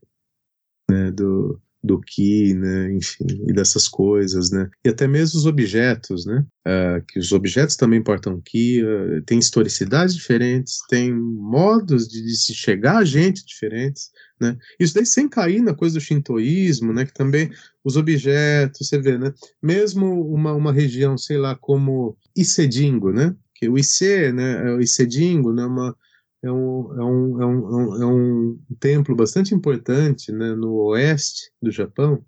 [0.89, 1.11] né?
[1.11, 6.45] Do, do que, né, enfim, e dessas coisas, né, e até mesmo os objetos, né,
[6.67, 12.23] uh, que os objetos também portam que, uh, ah, tem historicidades diferentes, tem modos de,
[12.23, 16.93] de, se chegar a gente diferentes, né, isso daí sem cair na coisa do shintoísmo,
[16.93, 17.49] né, que também
[17.83, 23.67] os objetos, você vê, né, mesmo uma, uma região, sei lá, como Icedingo, né, que
[23.67, 25.95] o Ice, né, é o Icedingo, né, uma
[26.43, 31.71] é um, é um, é um, é um templo bastante importante né, no oeste do
[31.71, 32.23] Japão.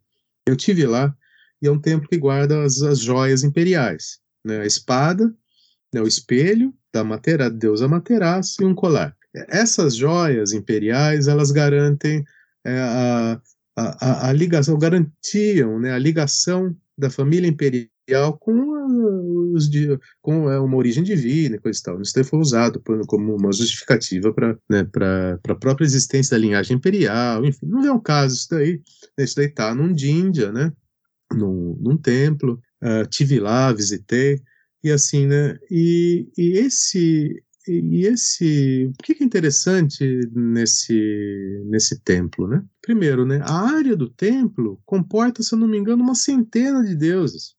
[0.47, 1.15] Eu tive lá
[1.61, 5.33] e é um templo que guarda as, as joias imperiais, né, a espada,
[5.93, 9.15] né, o espelho da Matera, deusa Materaço e um colar.
[9.49, 12.23] Essas joias imperiais elas garantem
[12.63, 13.41] é, a,
[13.75, 18.82] a, a, a, ligação, garantiam né, a ligação da família imperial com,
[19.53, 19.69] os,
[20.21, 22.01] com é, uma origem divina e coisa e tal.
[22.01, 24.87] Isso daí foi usado como uma justificativa para né,
[25.49, 28.81] a própria existência da linhagem imperial, enfim, não é um caso isso daí.
[29.17, 30.71] Né, isso daí está num Díndia, né,
[31.31, 34.41] num, num templo, uh, tive lá, visitei,
[34.83, 40.03] e assim, né, e, e esse e esse, o que é interessante
[40.33, 42.63] nesse, nesse templo, né?
[42.81, 46.95] Primeiro, né, a área do templo comporta, se eu não me engano, uma centena de
[46.95, 47.55] deuses.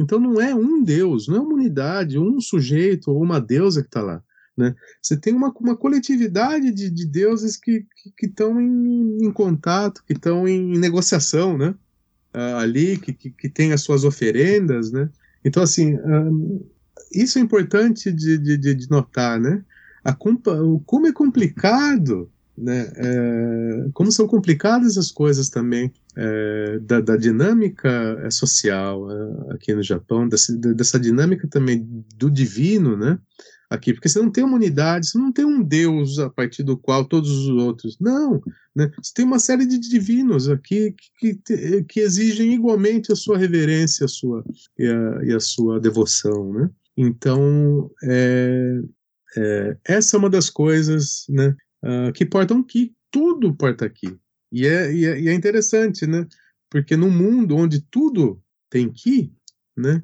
[0.00, 3.88] Então não é um Deus, não é uma unidade, um sujeito ou uma deusa que
[3.88, 4.22] está lá.
[4.56, 4.74] Né?
[5.00, 7.86] Você tem uma, uma coletividade de, de deuses que
[8.22, 11.74] estão em, em, contato, que estão em, negociação né?
[12.34, 14.90] Uh, ali, que, que, que tem as suas oferendas.
[14.90, 15.10] Né?
[15.44, 15.96] Então, assim,
[17.12, 19.38] isso é importante de, de, de notar.
[19.40, 19.64] Né?
[20.04, 22.92] A, como é complicado né?
[22.94, 27.88] É, como são complicadas as coisas também é, da, da, dinâmica
[28.22, 33.18] é, social é, aqui no Japão, dessa, dessa, dinâmica também do divino, né?
[33.68, 36.76] Aqui, porque você não tem uma unidade, você não tem um Deus a partir do
[36.76, 37.96] qual todos os outros.
[38.00, 38.42] Não,
[38.74, 38.90] né?
[39.00, 44.06] Você tem uma série de divinos aqui que, que, que exigem igualmente a sua reverência
[44.06, 44.44] a sua,
[44.76, 46.70] e, a, e a sua devoção, né?
[46.96, 48.80] Então, é,
[49.36, 52.94] é, essa é uma das coisas né, uh, que portam Ki.
[53.10, 54.18] Tudo porta Ki.
[54.52, 56.26] E é, e, é, e é interessante, né?
[56.68, 59.32] Porque no mundo onde tudo tem Ki,
[59.76, 60.02] né?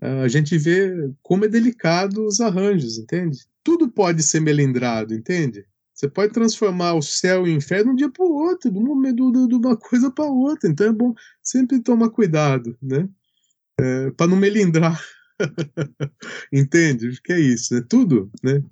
[0.00, 3.46] a gente vê como é delicado os arranjos, entende?
[3.64, 5.66] Tudo pode ser melindrado, entende?
[5.94, 8.78] Você pode transformar o céu e o inferno de um dia para o outro, de
[8.78, 10.68] uma, de uma coisa para outra.
[10.68, 13.08] Então é bom sempre tomar cuidado, né?
[13.80, 15.02] É, para não melindrar.
[16.52, 17.18] Entende?
[17.22, 18.62] Que é isso, é tudo, né?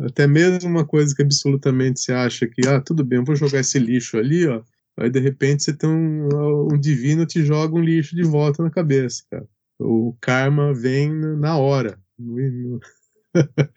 [0.00, 3.60] Até mesmo uma coisa que absolutamente você acha que, ah, tudo bem, eu vou jogar
[3.60, 4.62] esse lixo ali, ó.
[4.96, 8.70] Aí de repente você tem um, um divino te joga um lixo de volta na
[8.70, 9.46] cabeça, cara.
[9.78, 11.98] O karma vem na hora.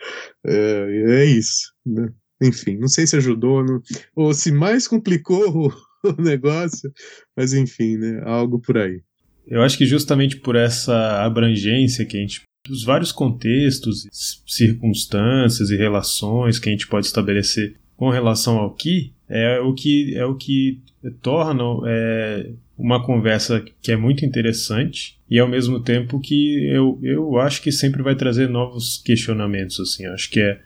[0.46, 2.12] é, é isso, né?
[2.42, 3.80] Enfim, não sei se ajudou não,
[4.16, 5.74] ou se mais complicou o,
[6.18, 6.92] o negócio,
[7.38, 8.22] mas enfim, né?
[8.26, 9.04] Algo por aí.
[9.46, 14.08] Eu acho que justamente por essa abrangência que a gente os vários contextos,
[14.46, 20.16] circunstâncias e relações que a gente pode estabelecer com relação ao que é o que
[20.16, 20.80] é o que
[21.22, 27.38] torna é, uma conversa que é muito interessante e ao mesmo tempo que eu, eu
[27.38, 30.60] acho que sempre vai trazer novos questionamentos assim acho que é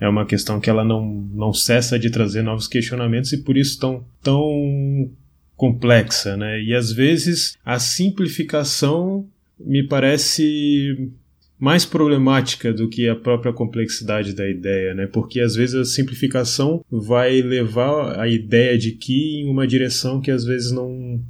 [0.00, 3.78] é uma questão que ela não, não cessa de trazer novos questionamentos e por isso
[3.78, 5.10] tão, tão
[5.54, 6.62] complexa, né?
[6.62, 11.12] E às vezes a simplificação me parece
[11.60, 15.06] mais problemática do que a própria complexidade da ideia, né?
[15.06, 20.30] Porque às vezes a simplificação vai levar a ideia de que em uma direção que
[20.30, 21.22] às vezes não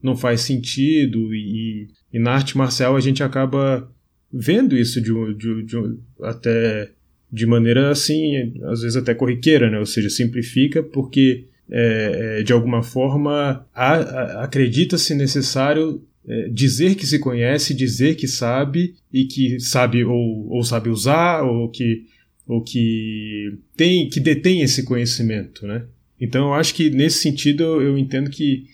[0.00, 3.90] não faz sentido e, e na arte marcial a gente acaba
[4.32, 6.90] vendo isso de, de, de até
[7.32, 9.80] de maneira assim, às vezes até corriqueira, né?
[9.80, 17.18] ou seja, simplifica porque é, é de alguma forma acredita-se necessário é, dizer que se
[17.18, 22.04] conhece, dizer que sabe e que sabe ou, ou sabe usar ou que,
[22.46, 25.84] ou que tem que detém esse conhecimento, né?
[26.20, 28.64] Então eu acho que nesse sentido eu entendo que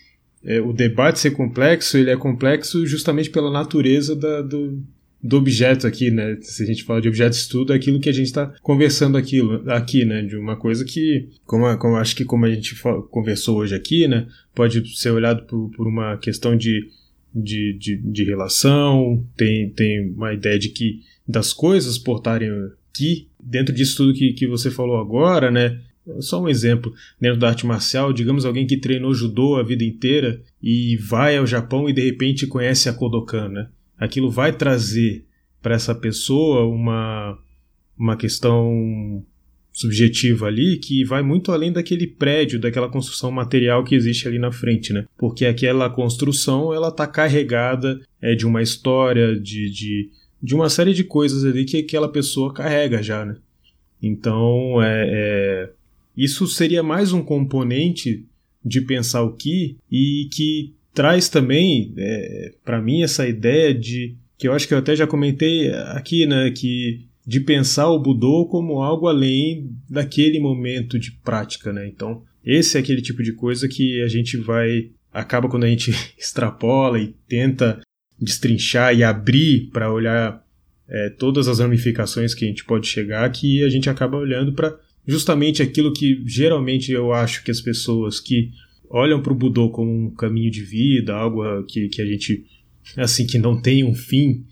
[0.44, 4.82] é, o debate ser complexo ele é complexo justamente pela natureza da, do,
[5.22, 6.36] do objeto aqui, né?
[6.40, 9.16] Se a gente fala de objeto de estudo, é aquilo que a gente está conversando
[9.16, 10.22] aquilo, aqui, né?
[10.22, 12.74] De uma coisa que, como, como acho que como a gente
[13.10, 14.26] conversou hoje aqui, né?
[14.54, 16.88] Pode ser olhado por, por uma questão de,
[17.34, 22.50] de, de, de, relação, tem, tem uma ideia de que das coisas portarem
[22.90, 25.80] aqui, dentro disso tudo que, que você falou agora, né?
[26.18, 30.42] Só um exemplo, dentro da arte marcial, digamos alguém que treinou judô a vida inteira
[30.60, 33.68] e vai ao Japão e de repente conhece a Kodokan, né?
[34.04, 35.24] aquilo vai trazer
[35.60, 37.38] para essa pessoa uma,
[37.96, 39.24] uma questão
[39.72, 44.52] subjetiva ali que vai muito além daquele prédio, daquela construção material que existe ali na
[44.52, 45.06] frente, né?
[45.16, 50.10] Porque aquela construção ela está carregada é, de uma história, de, de,
[50.42, 53.36] de uma série de coisas ali que aquela pessoa carrega já, né?
[54.02, 55.70] Então, é, é,
[56.16, 58.26] isso seria mais um componente
[58.64, 64.48] de pensar o que e que traz também é, para mim essa ideia de que
[64.48, 68.82] eu acho que eu até já comentei aqui, né, que de pensar o Budô como
[68.82, 71.86] algo além daquele momento de prática, né?
[71.86, 75.92] Então, esse é aquele tipo de coisa que a gente vai acaba quando a gente
[76.18, 77.80] extrapola e tenta
[78.18, 80.44] destrinchar e abrir para olhar
[80.88, 84.76] é, todas as ramificações que a gente pode chegar, que a gente acaba olhando para
[85.06, 88.50] justamente aquilo que geralmente eu acho que as pessoas que
[88.88, 92.44] olham para o Budô como um caminho de vida, algo que, que a gente,
[92.96, 94.44] assim, que não tem um fim,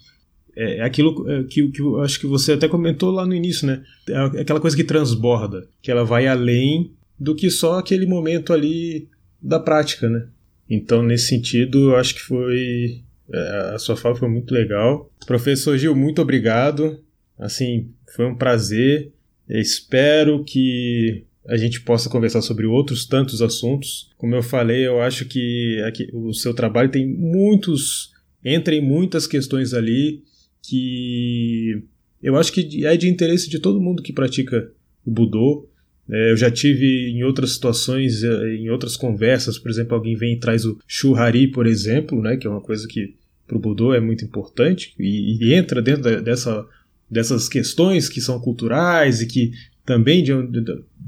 [0.61, 3.67] é, é aquilo é, que, que eu acho que você até comentou lá no início,
[3.67, 3.83] né?
[4.07, 9.09] É aquela coisa que transborda, que ela vai além do que só aquele momento ali
[9.41, 10.27] da prática, né?
[10.69, 13.01] Então, nesse sentido, eu acho que foi.
[13.33, 15.11] É, a sua fala foi muito legal.
[15.27, 17.01] Professor Gil, muito obrigado.
[17.39, 19.13] Assim, foi um prazer.
[19.49, 24.11] Eu espero que a gente possa conversar sobre outros tantos assuntos.
[24.19, 28.13] Como eu falei, eu acho que aqui, o seu trabalho tem muitos.
[28.45, 30.23] entra em muitas questões ali
[30.63, 31.83] que
[32.23, 34.71] eu acho que é de interesse de todo mundo que pratica
[35.05, 35.69] o Budô.
[36.09, 40.35] É, eu já tive em outras situações, é, em outras conversas, por exemplo, alguém vem
[40.35, 43.15] e traz o Shuhari, por exemplo, né, que é uma coisa que
[43.47, 46.67] para o Budô é muito importante e, e entra dentro dessa,
[47.11, 49.53] dessas questões que são culturais e que
[49.85, 50.33] também de,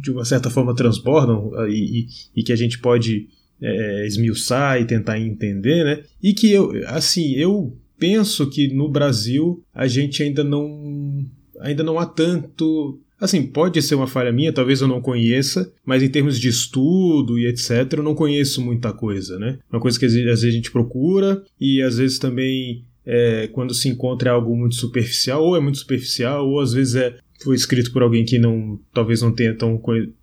[0.01, 2.07] de uma certa forma transbordam ah, e, e,
[2.37, 3.29] e que a gente pode
[3.61, 6.03] é, esmiuçar e tentar entender, né?
[6.21, 11.25] E que eu, assim, eu penso que no Brasil a gente ainda não
[11.61, 16.03] ainda não há tanto Assim, pode ser uma falha minha, talvez eu não conheça, mas
[16.03, 19.61] em termos de estudo e etc, eu não conheço muita coisa, né?
[19.71, 23.89] Uma coisa que às vezes a gente procura e às vezes também é, quando se
[23.89, 27.93] encontra é algo muito superficial, ou é muito superficial, ou às vezes é foi escrito
[27.93, 29.81] por alguém que não talvez não tenha tão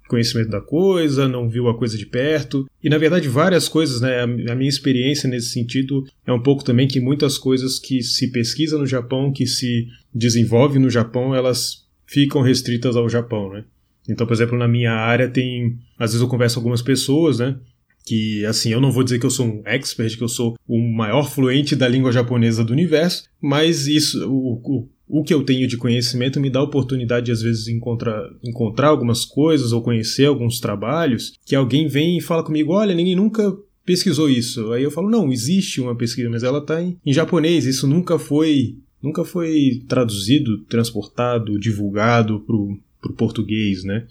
[0.09, 2.67] conhecimento da coisa, não viu a coisa de perto.
[2.83, 4.21] E na verdade, várias coisas, né?
[4.21, 8.77] A, minha experiência nesse sentido é um pouco também que muitas coisas que se pesquisa
[8.77, 13.63] no Japão, que se desenvolve no Japão, elas ficam restritas ao Japão, né?
[14.09, 15.77] Então, por exemplo, na minha área tem.
[15.97, 17.55] Às vezes eu converso com algumas pessoas, né?
[18.03, 20.79] Que, assim, eu não vou dizer que eu sou um expert, que eu sou o
[20.79, 25.67] maior fluente da língua japonesa do universo, mas isso, o, o o que eu tenho
[25.67, 30.25] de conhecimento me dá a oportunidade de, às vezes, encontrar, encontrar algumas coisas ou conhecer
[30.25, 34.71] alguns trabalhos que alguém vem e fala comigo: olha, ninguém nunca pesquisou isso.
[34.71, 38.19] Aí eu falo: não, existe uma pesquisa, mas ela está em, em japonês, isso nunca
[38.19, 38.77] foi.
[39.01, 44.05] Nunca foi traduzido, transportado, divulgado para o português, né?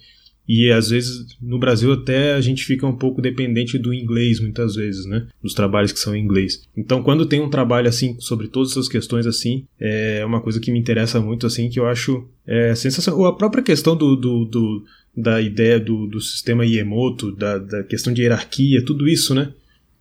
[0.49, 4.73] E às vezes no Brasil até a gente fica um pouco dependente do inglês muitas
[4.73, 5.27] vezes, né?
[5.43, 6.63] Dos trabalhos que são em inglês.
[6.75, 10.71] Então quando tem um trabalho assim sobre todas essas questões assim, é uma coisa que
[10.71, 13.25] me interessa muito assim, que eu acho é, sensacional.
[13.25, 14.85] A própria questão do, do, do
[15.15, 19.53] da ideia do, do sistema Iemoto, da, da questão de hierarquia, tudo isso, né?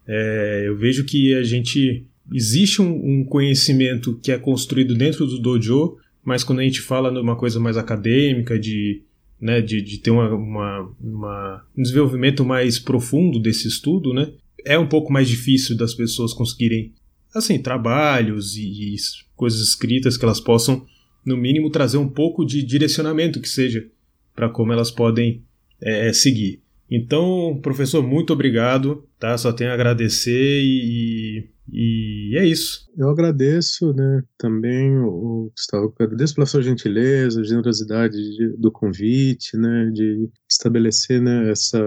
[0.06, 5.38] É, eu vejo que a gente existe um, um, conhecimento que é construído dentro do
[5.38, 9.02] dojo, mas quando a gente fala numa coisa mais acadêmica, de
[9.40, 14.32] né, de, de ter uma, uma, uma, um desenvolvimento mais profundo desse estudo, né,
[14.64, 16.92] é um pouco mais difícil das pessoas conseguirem,
[17.34, 18.96] assim, trabalhos e, e
[19.36, 20.84] coisas escritas que elas possam,
[21.24, 23.86] no mínimo, trazer um pouco de direcionamento que seja
[24.34, 25.42] para como elas podem
[25.80, 26.62] é, seguir.
[26.90, 29.36] Então, professor, muito obrigado, tá?
[29.36, 32.88] Só tenho a agradecer e, e é isso.
[32.96, 39.90] Eu agradeço, né, também o Gustavo, agradeço pela sua gentileza, generosidade de, do convite, né,
[39.92, 41.80] de estabelecer, né, essa,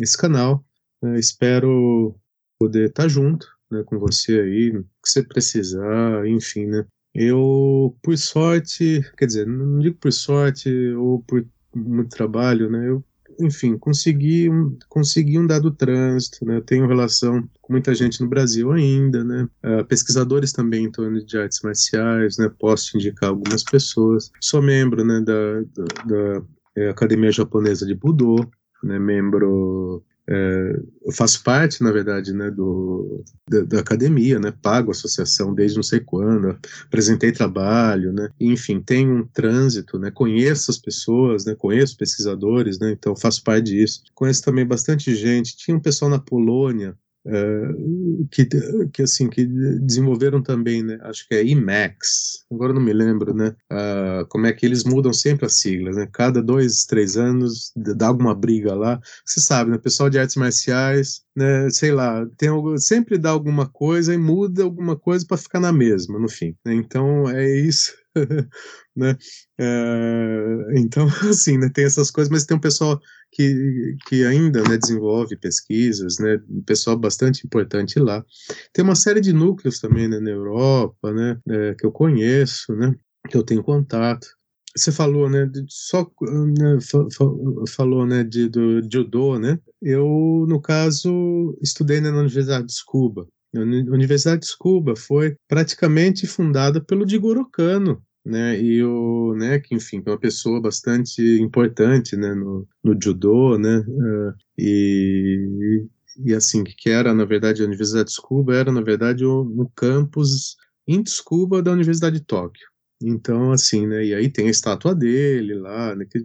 [0.00, 0.64] esse canal.
[1.02, 2.14] Né, espero
[2.58, 6.86] poder estar junto, né, com você aí, o que você precisar, enfim, né.
[7.14, 13.04] Eu, por sorte, quer dizer, não digo por sorte ou por muito trabalho, né, eu
[13.40, 16.60] enfim, consegui um, consegui um dado trânsito, né?
[16.64, 19.48] Tenho relação com muita gente no Brasil ainda, né?
[19.64, 22.50] Uh, pesquisadores também em torno de artes marciais, né?
[22.58, 24.30] Posso te indicar algumas pessoas.
[24.40, 26.42] Sou membro, né, da, da, da
[26.76, 28.36] é, Academia Japonesa de Budô,
[28.82, 28.98] né?
[28.98, 34.92] Membro é, eu faço parte, na verdade, né, do, da, da, academia, né, pago a
[34.92, 40.78] associação desde não sei quando, apresentei trabalho, né, enfim, tenho um trânsito, né, conheço as
[40.78, 44.02] pessoas, né, conheço pesquisadores, né, então faço parte disso.
[44.14, 48.48] Conheço também bastante gente, tinha um pessoal na Polônia Uh, que,
[48.92, 50.98] que assim que desenvolveram também, né?
[51.02, 52.44] Acho que é IMAX.
[52.50, 53.54] Agora não me lembro, né?
[53.70, 56.08] Uh, como é que eles mudam sempre as siglas, né?
[56.12, 59.00] Cada dois, três anos dá alguma briga lá.
[59.24, 59.78] Você sabe, né?
[59.78, 61.70] Pessoal de artes marciais, né?
[61.70, 65.72] Sei lá, tem algo, sempre dá alguma coisa e muda alguma coisa para ficar na
[65.72, 66.56] mesma, no fim.
[66.64, 66.74] Né?
[66.74, 68.01] Então é isso.
[68.94, 69.16] né?
[69.58, 74.76] É, então, assim, né, tem essas coisas, mas tem um pessoal que, que ainda né,
[74.76, 78.24] desenvolve pesquisas, né, um pessoal bastante importante lá.
[78.72, 82.94] Tem uma série de núcleos também né, na Europa, né, é, que eu conheço, né,
[83.28, 84.26] que eu tenho contato.
[84.74, 87.24] Você falou, né, de, só né, fa, fa,
[87.68, 89.58] falou, né, de, do judô, né?
[89.82, 96.26] Eu, no caso, estudei né, na Universidade de Cuba, a Universidade de Cuba foi praticamente
[96.26, 102.16] fundada pelo Jigoro Kano, né, e o, né, que enfim, é uma pessoa bastante importante,
[102.16, 105.84] né, no, no judô, né, uh, e,
[106.24, 110.56] e assim, que era, na verdade, a Universidade de Cuba era, na verdade, o campus
[110.86, 112.66] em Tsukuba da Universidade de Tóquio.
[113.02, 116.20] Então, assim, né, e aí tem a estátua dele lá, né, que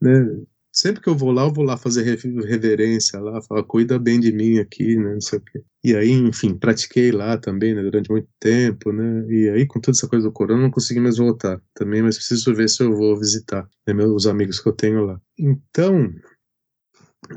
[0.00, 0.42] né,
[0.84, 4.30] sempre que eu vou lá, eu vou lá fazer reverência lá, falar, cuida bem de
[4.30, 5.64] mim aqui, né, não sei o quê.
[5.82, 9.96] E aí, enfim, pratiquei lá também, né, durante muito tempo, né, e aí com toda
[9.96, 13.18] essa coisa do corona, não consegui mais voltar também, mas preciso ver se eu vou
[13.18, 15.18] visitar né, meus amigos que eu tenho lá.
[15.38, 16.12] Então,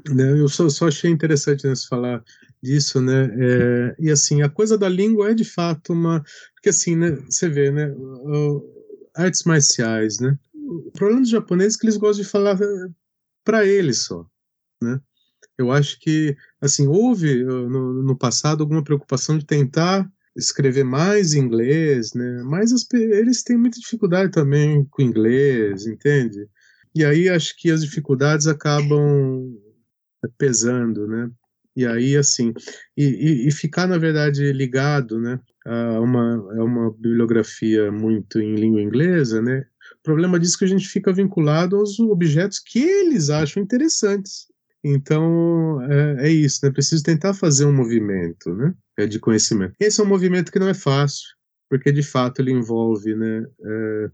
[0.09, 2.21] né, eu só, só achei interessante né, falar
[2.61, 6.21] disso, né, é, e assim, a coisa da língua é de fato uma,
[6.53, 7.95] porque assim, né, você vê, né,
[9.15, 12.57] artes marciais, né, o problema dos japoneses é que eles gostam de falar
[13.47, 14.25] para ele só,
[14.83, 14.99] né?
[15.57, 20.05] Eu acho que, assim, houve uh, no, no, passado alguma preocupação de tentar
[20.35, 22.43] escrever mais inglês, né?
[22.43, 26.45] Mas as, eles têm muita dificuldade também com inglês, entende?
[26.93, 29.57] E aí acho que as dificuldades acabam
[30.37, 31.31] pesando, né?
[31.73, 32.53] E aí, assim,
[32.97, 38.55] e, e, e ficar, na verdade, ligado, né, a uma, a uma bibliografia muito em
[38.55, 39.63] língua inglesa, né,
[40.03, 44.47] problema disso é que a gente fica vinculado aos objetos que eles acham interessantes.
[44.83, 46.71] Então, é, é isso, né?
[46.71, 48.73] Preciso tentar fazer um movimento, né?
[48.97, 49.75] É de conhecimento.
[49.79, 51.27] Esse é um movimento que não é fácil,
[51.69, 54.11] porque de fato ele envolve, né, é,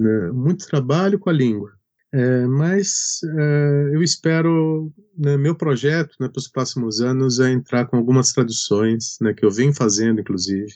[0.00, 1.72] né muito trabalho com a língua.
[2.14, 7.86] É, mas é, eu espero, né, meu projeto né, para os próximos anos é entrar
[7.86, 10.72] com algumas traduções, né, que eu venho fazendo, inclusive,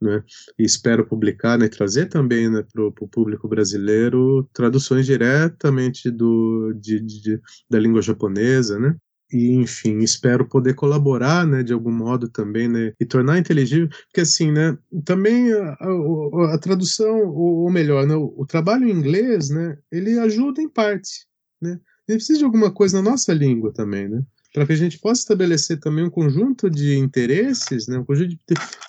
[0.00, 0.22] né,
[0.58, 7.00] e espero publicar né, trazer também né, para o público brasileiro traduções diretamente do, de,
[7.00, 7.40] de,
[7.70, 8.94] da língua japonesa, né,
[9.32, 14.20] e enfim, espero poder colaborar, né, de algum modo também, né, e tornar inteligível, porque
[14.20, 18.92] assim, né, também a, a, a tradução, ou, ou melhor, né, o, o, trabalho em
[18.92, 21.26] inglês, né, ele ajuda em parte,
[21.60, 24.22] né, ele precisa de alguma coisa na nossa língua também, né,
[24.56, 28.38] para que a gente possa estabelecer também um conjunto de interesses, né, um conjunto de,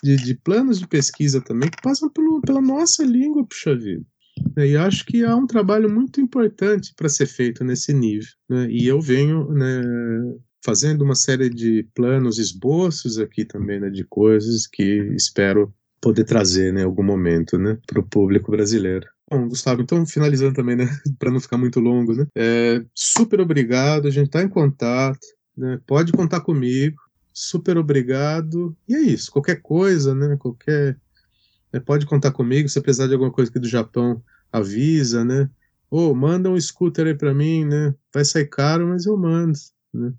[0.02, 4.06] de, de planos de pesquisa também que passam pelo, pela nossa língua, puxa vida.
[4.56, 8.30] Né, e acho que há um trabalho muito importante para ser feito nesse nível.
[8.50, 8.70] Né?
[8.72, 9.82] E eu venho né,
[10.64, 14.84] fazendo uma série de planos, esboços aqui também né, de coisas que
[15.18, 19.06] espero poder trazer né, em algum momento né, para o público brasileiro.
[19.30, 20.86] Bom, Gustavo, então finalizando também, né,
[21.20, 25.20] para não ficar muito longo, né, é, super obrigado, a gente está em contato,
[25.58, 27.02] né, pode contar comigo,
[27.34, 30.98] super obrigado, e é isso, qualquer coisa, né, qualquer
[31.72, 34.22] é, pode contar comigo, se precisar de alguma coisa aqui do Japão,
[34.52, 35.50] avisa, né?
[35.90, 37.94] Ou oh, manda um scooter aí para mim, né?
[38.14, 39.58] Vai sair caro, mas eu mando,
[39.94, 40.14] né?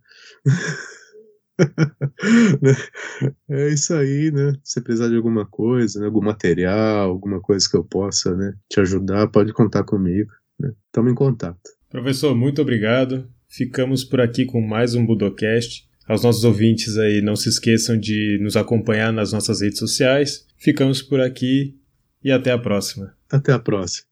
[3.50, 4.56] é isso aí, né?
[4.62, 6.06] Se precisar de alguma coisa, né?
[6.06, 8.54] algum material, alguma coisa que eu possa né?
[8.68, 10.30] te ajudar, pode contar comigo.
[10.58, 10.72] Né?
[10.92, 11.60] Tamo em contato.
[11.90, 13.28] Professor, muito obrigado.
[13.48, 15.88] Ficamos por aqui com mais um Budocast.
[16.06, 20.46] Aos nossos ouvintes aí, não se esqueçam de nos acompanhar nas nossas redes sociais.
[20.56, 21.74] Ficamos por aqui
[22.22, 23.14] e até a próxima.
[23.30, 24.07] Até a próxima.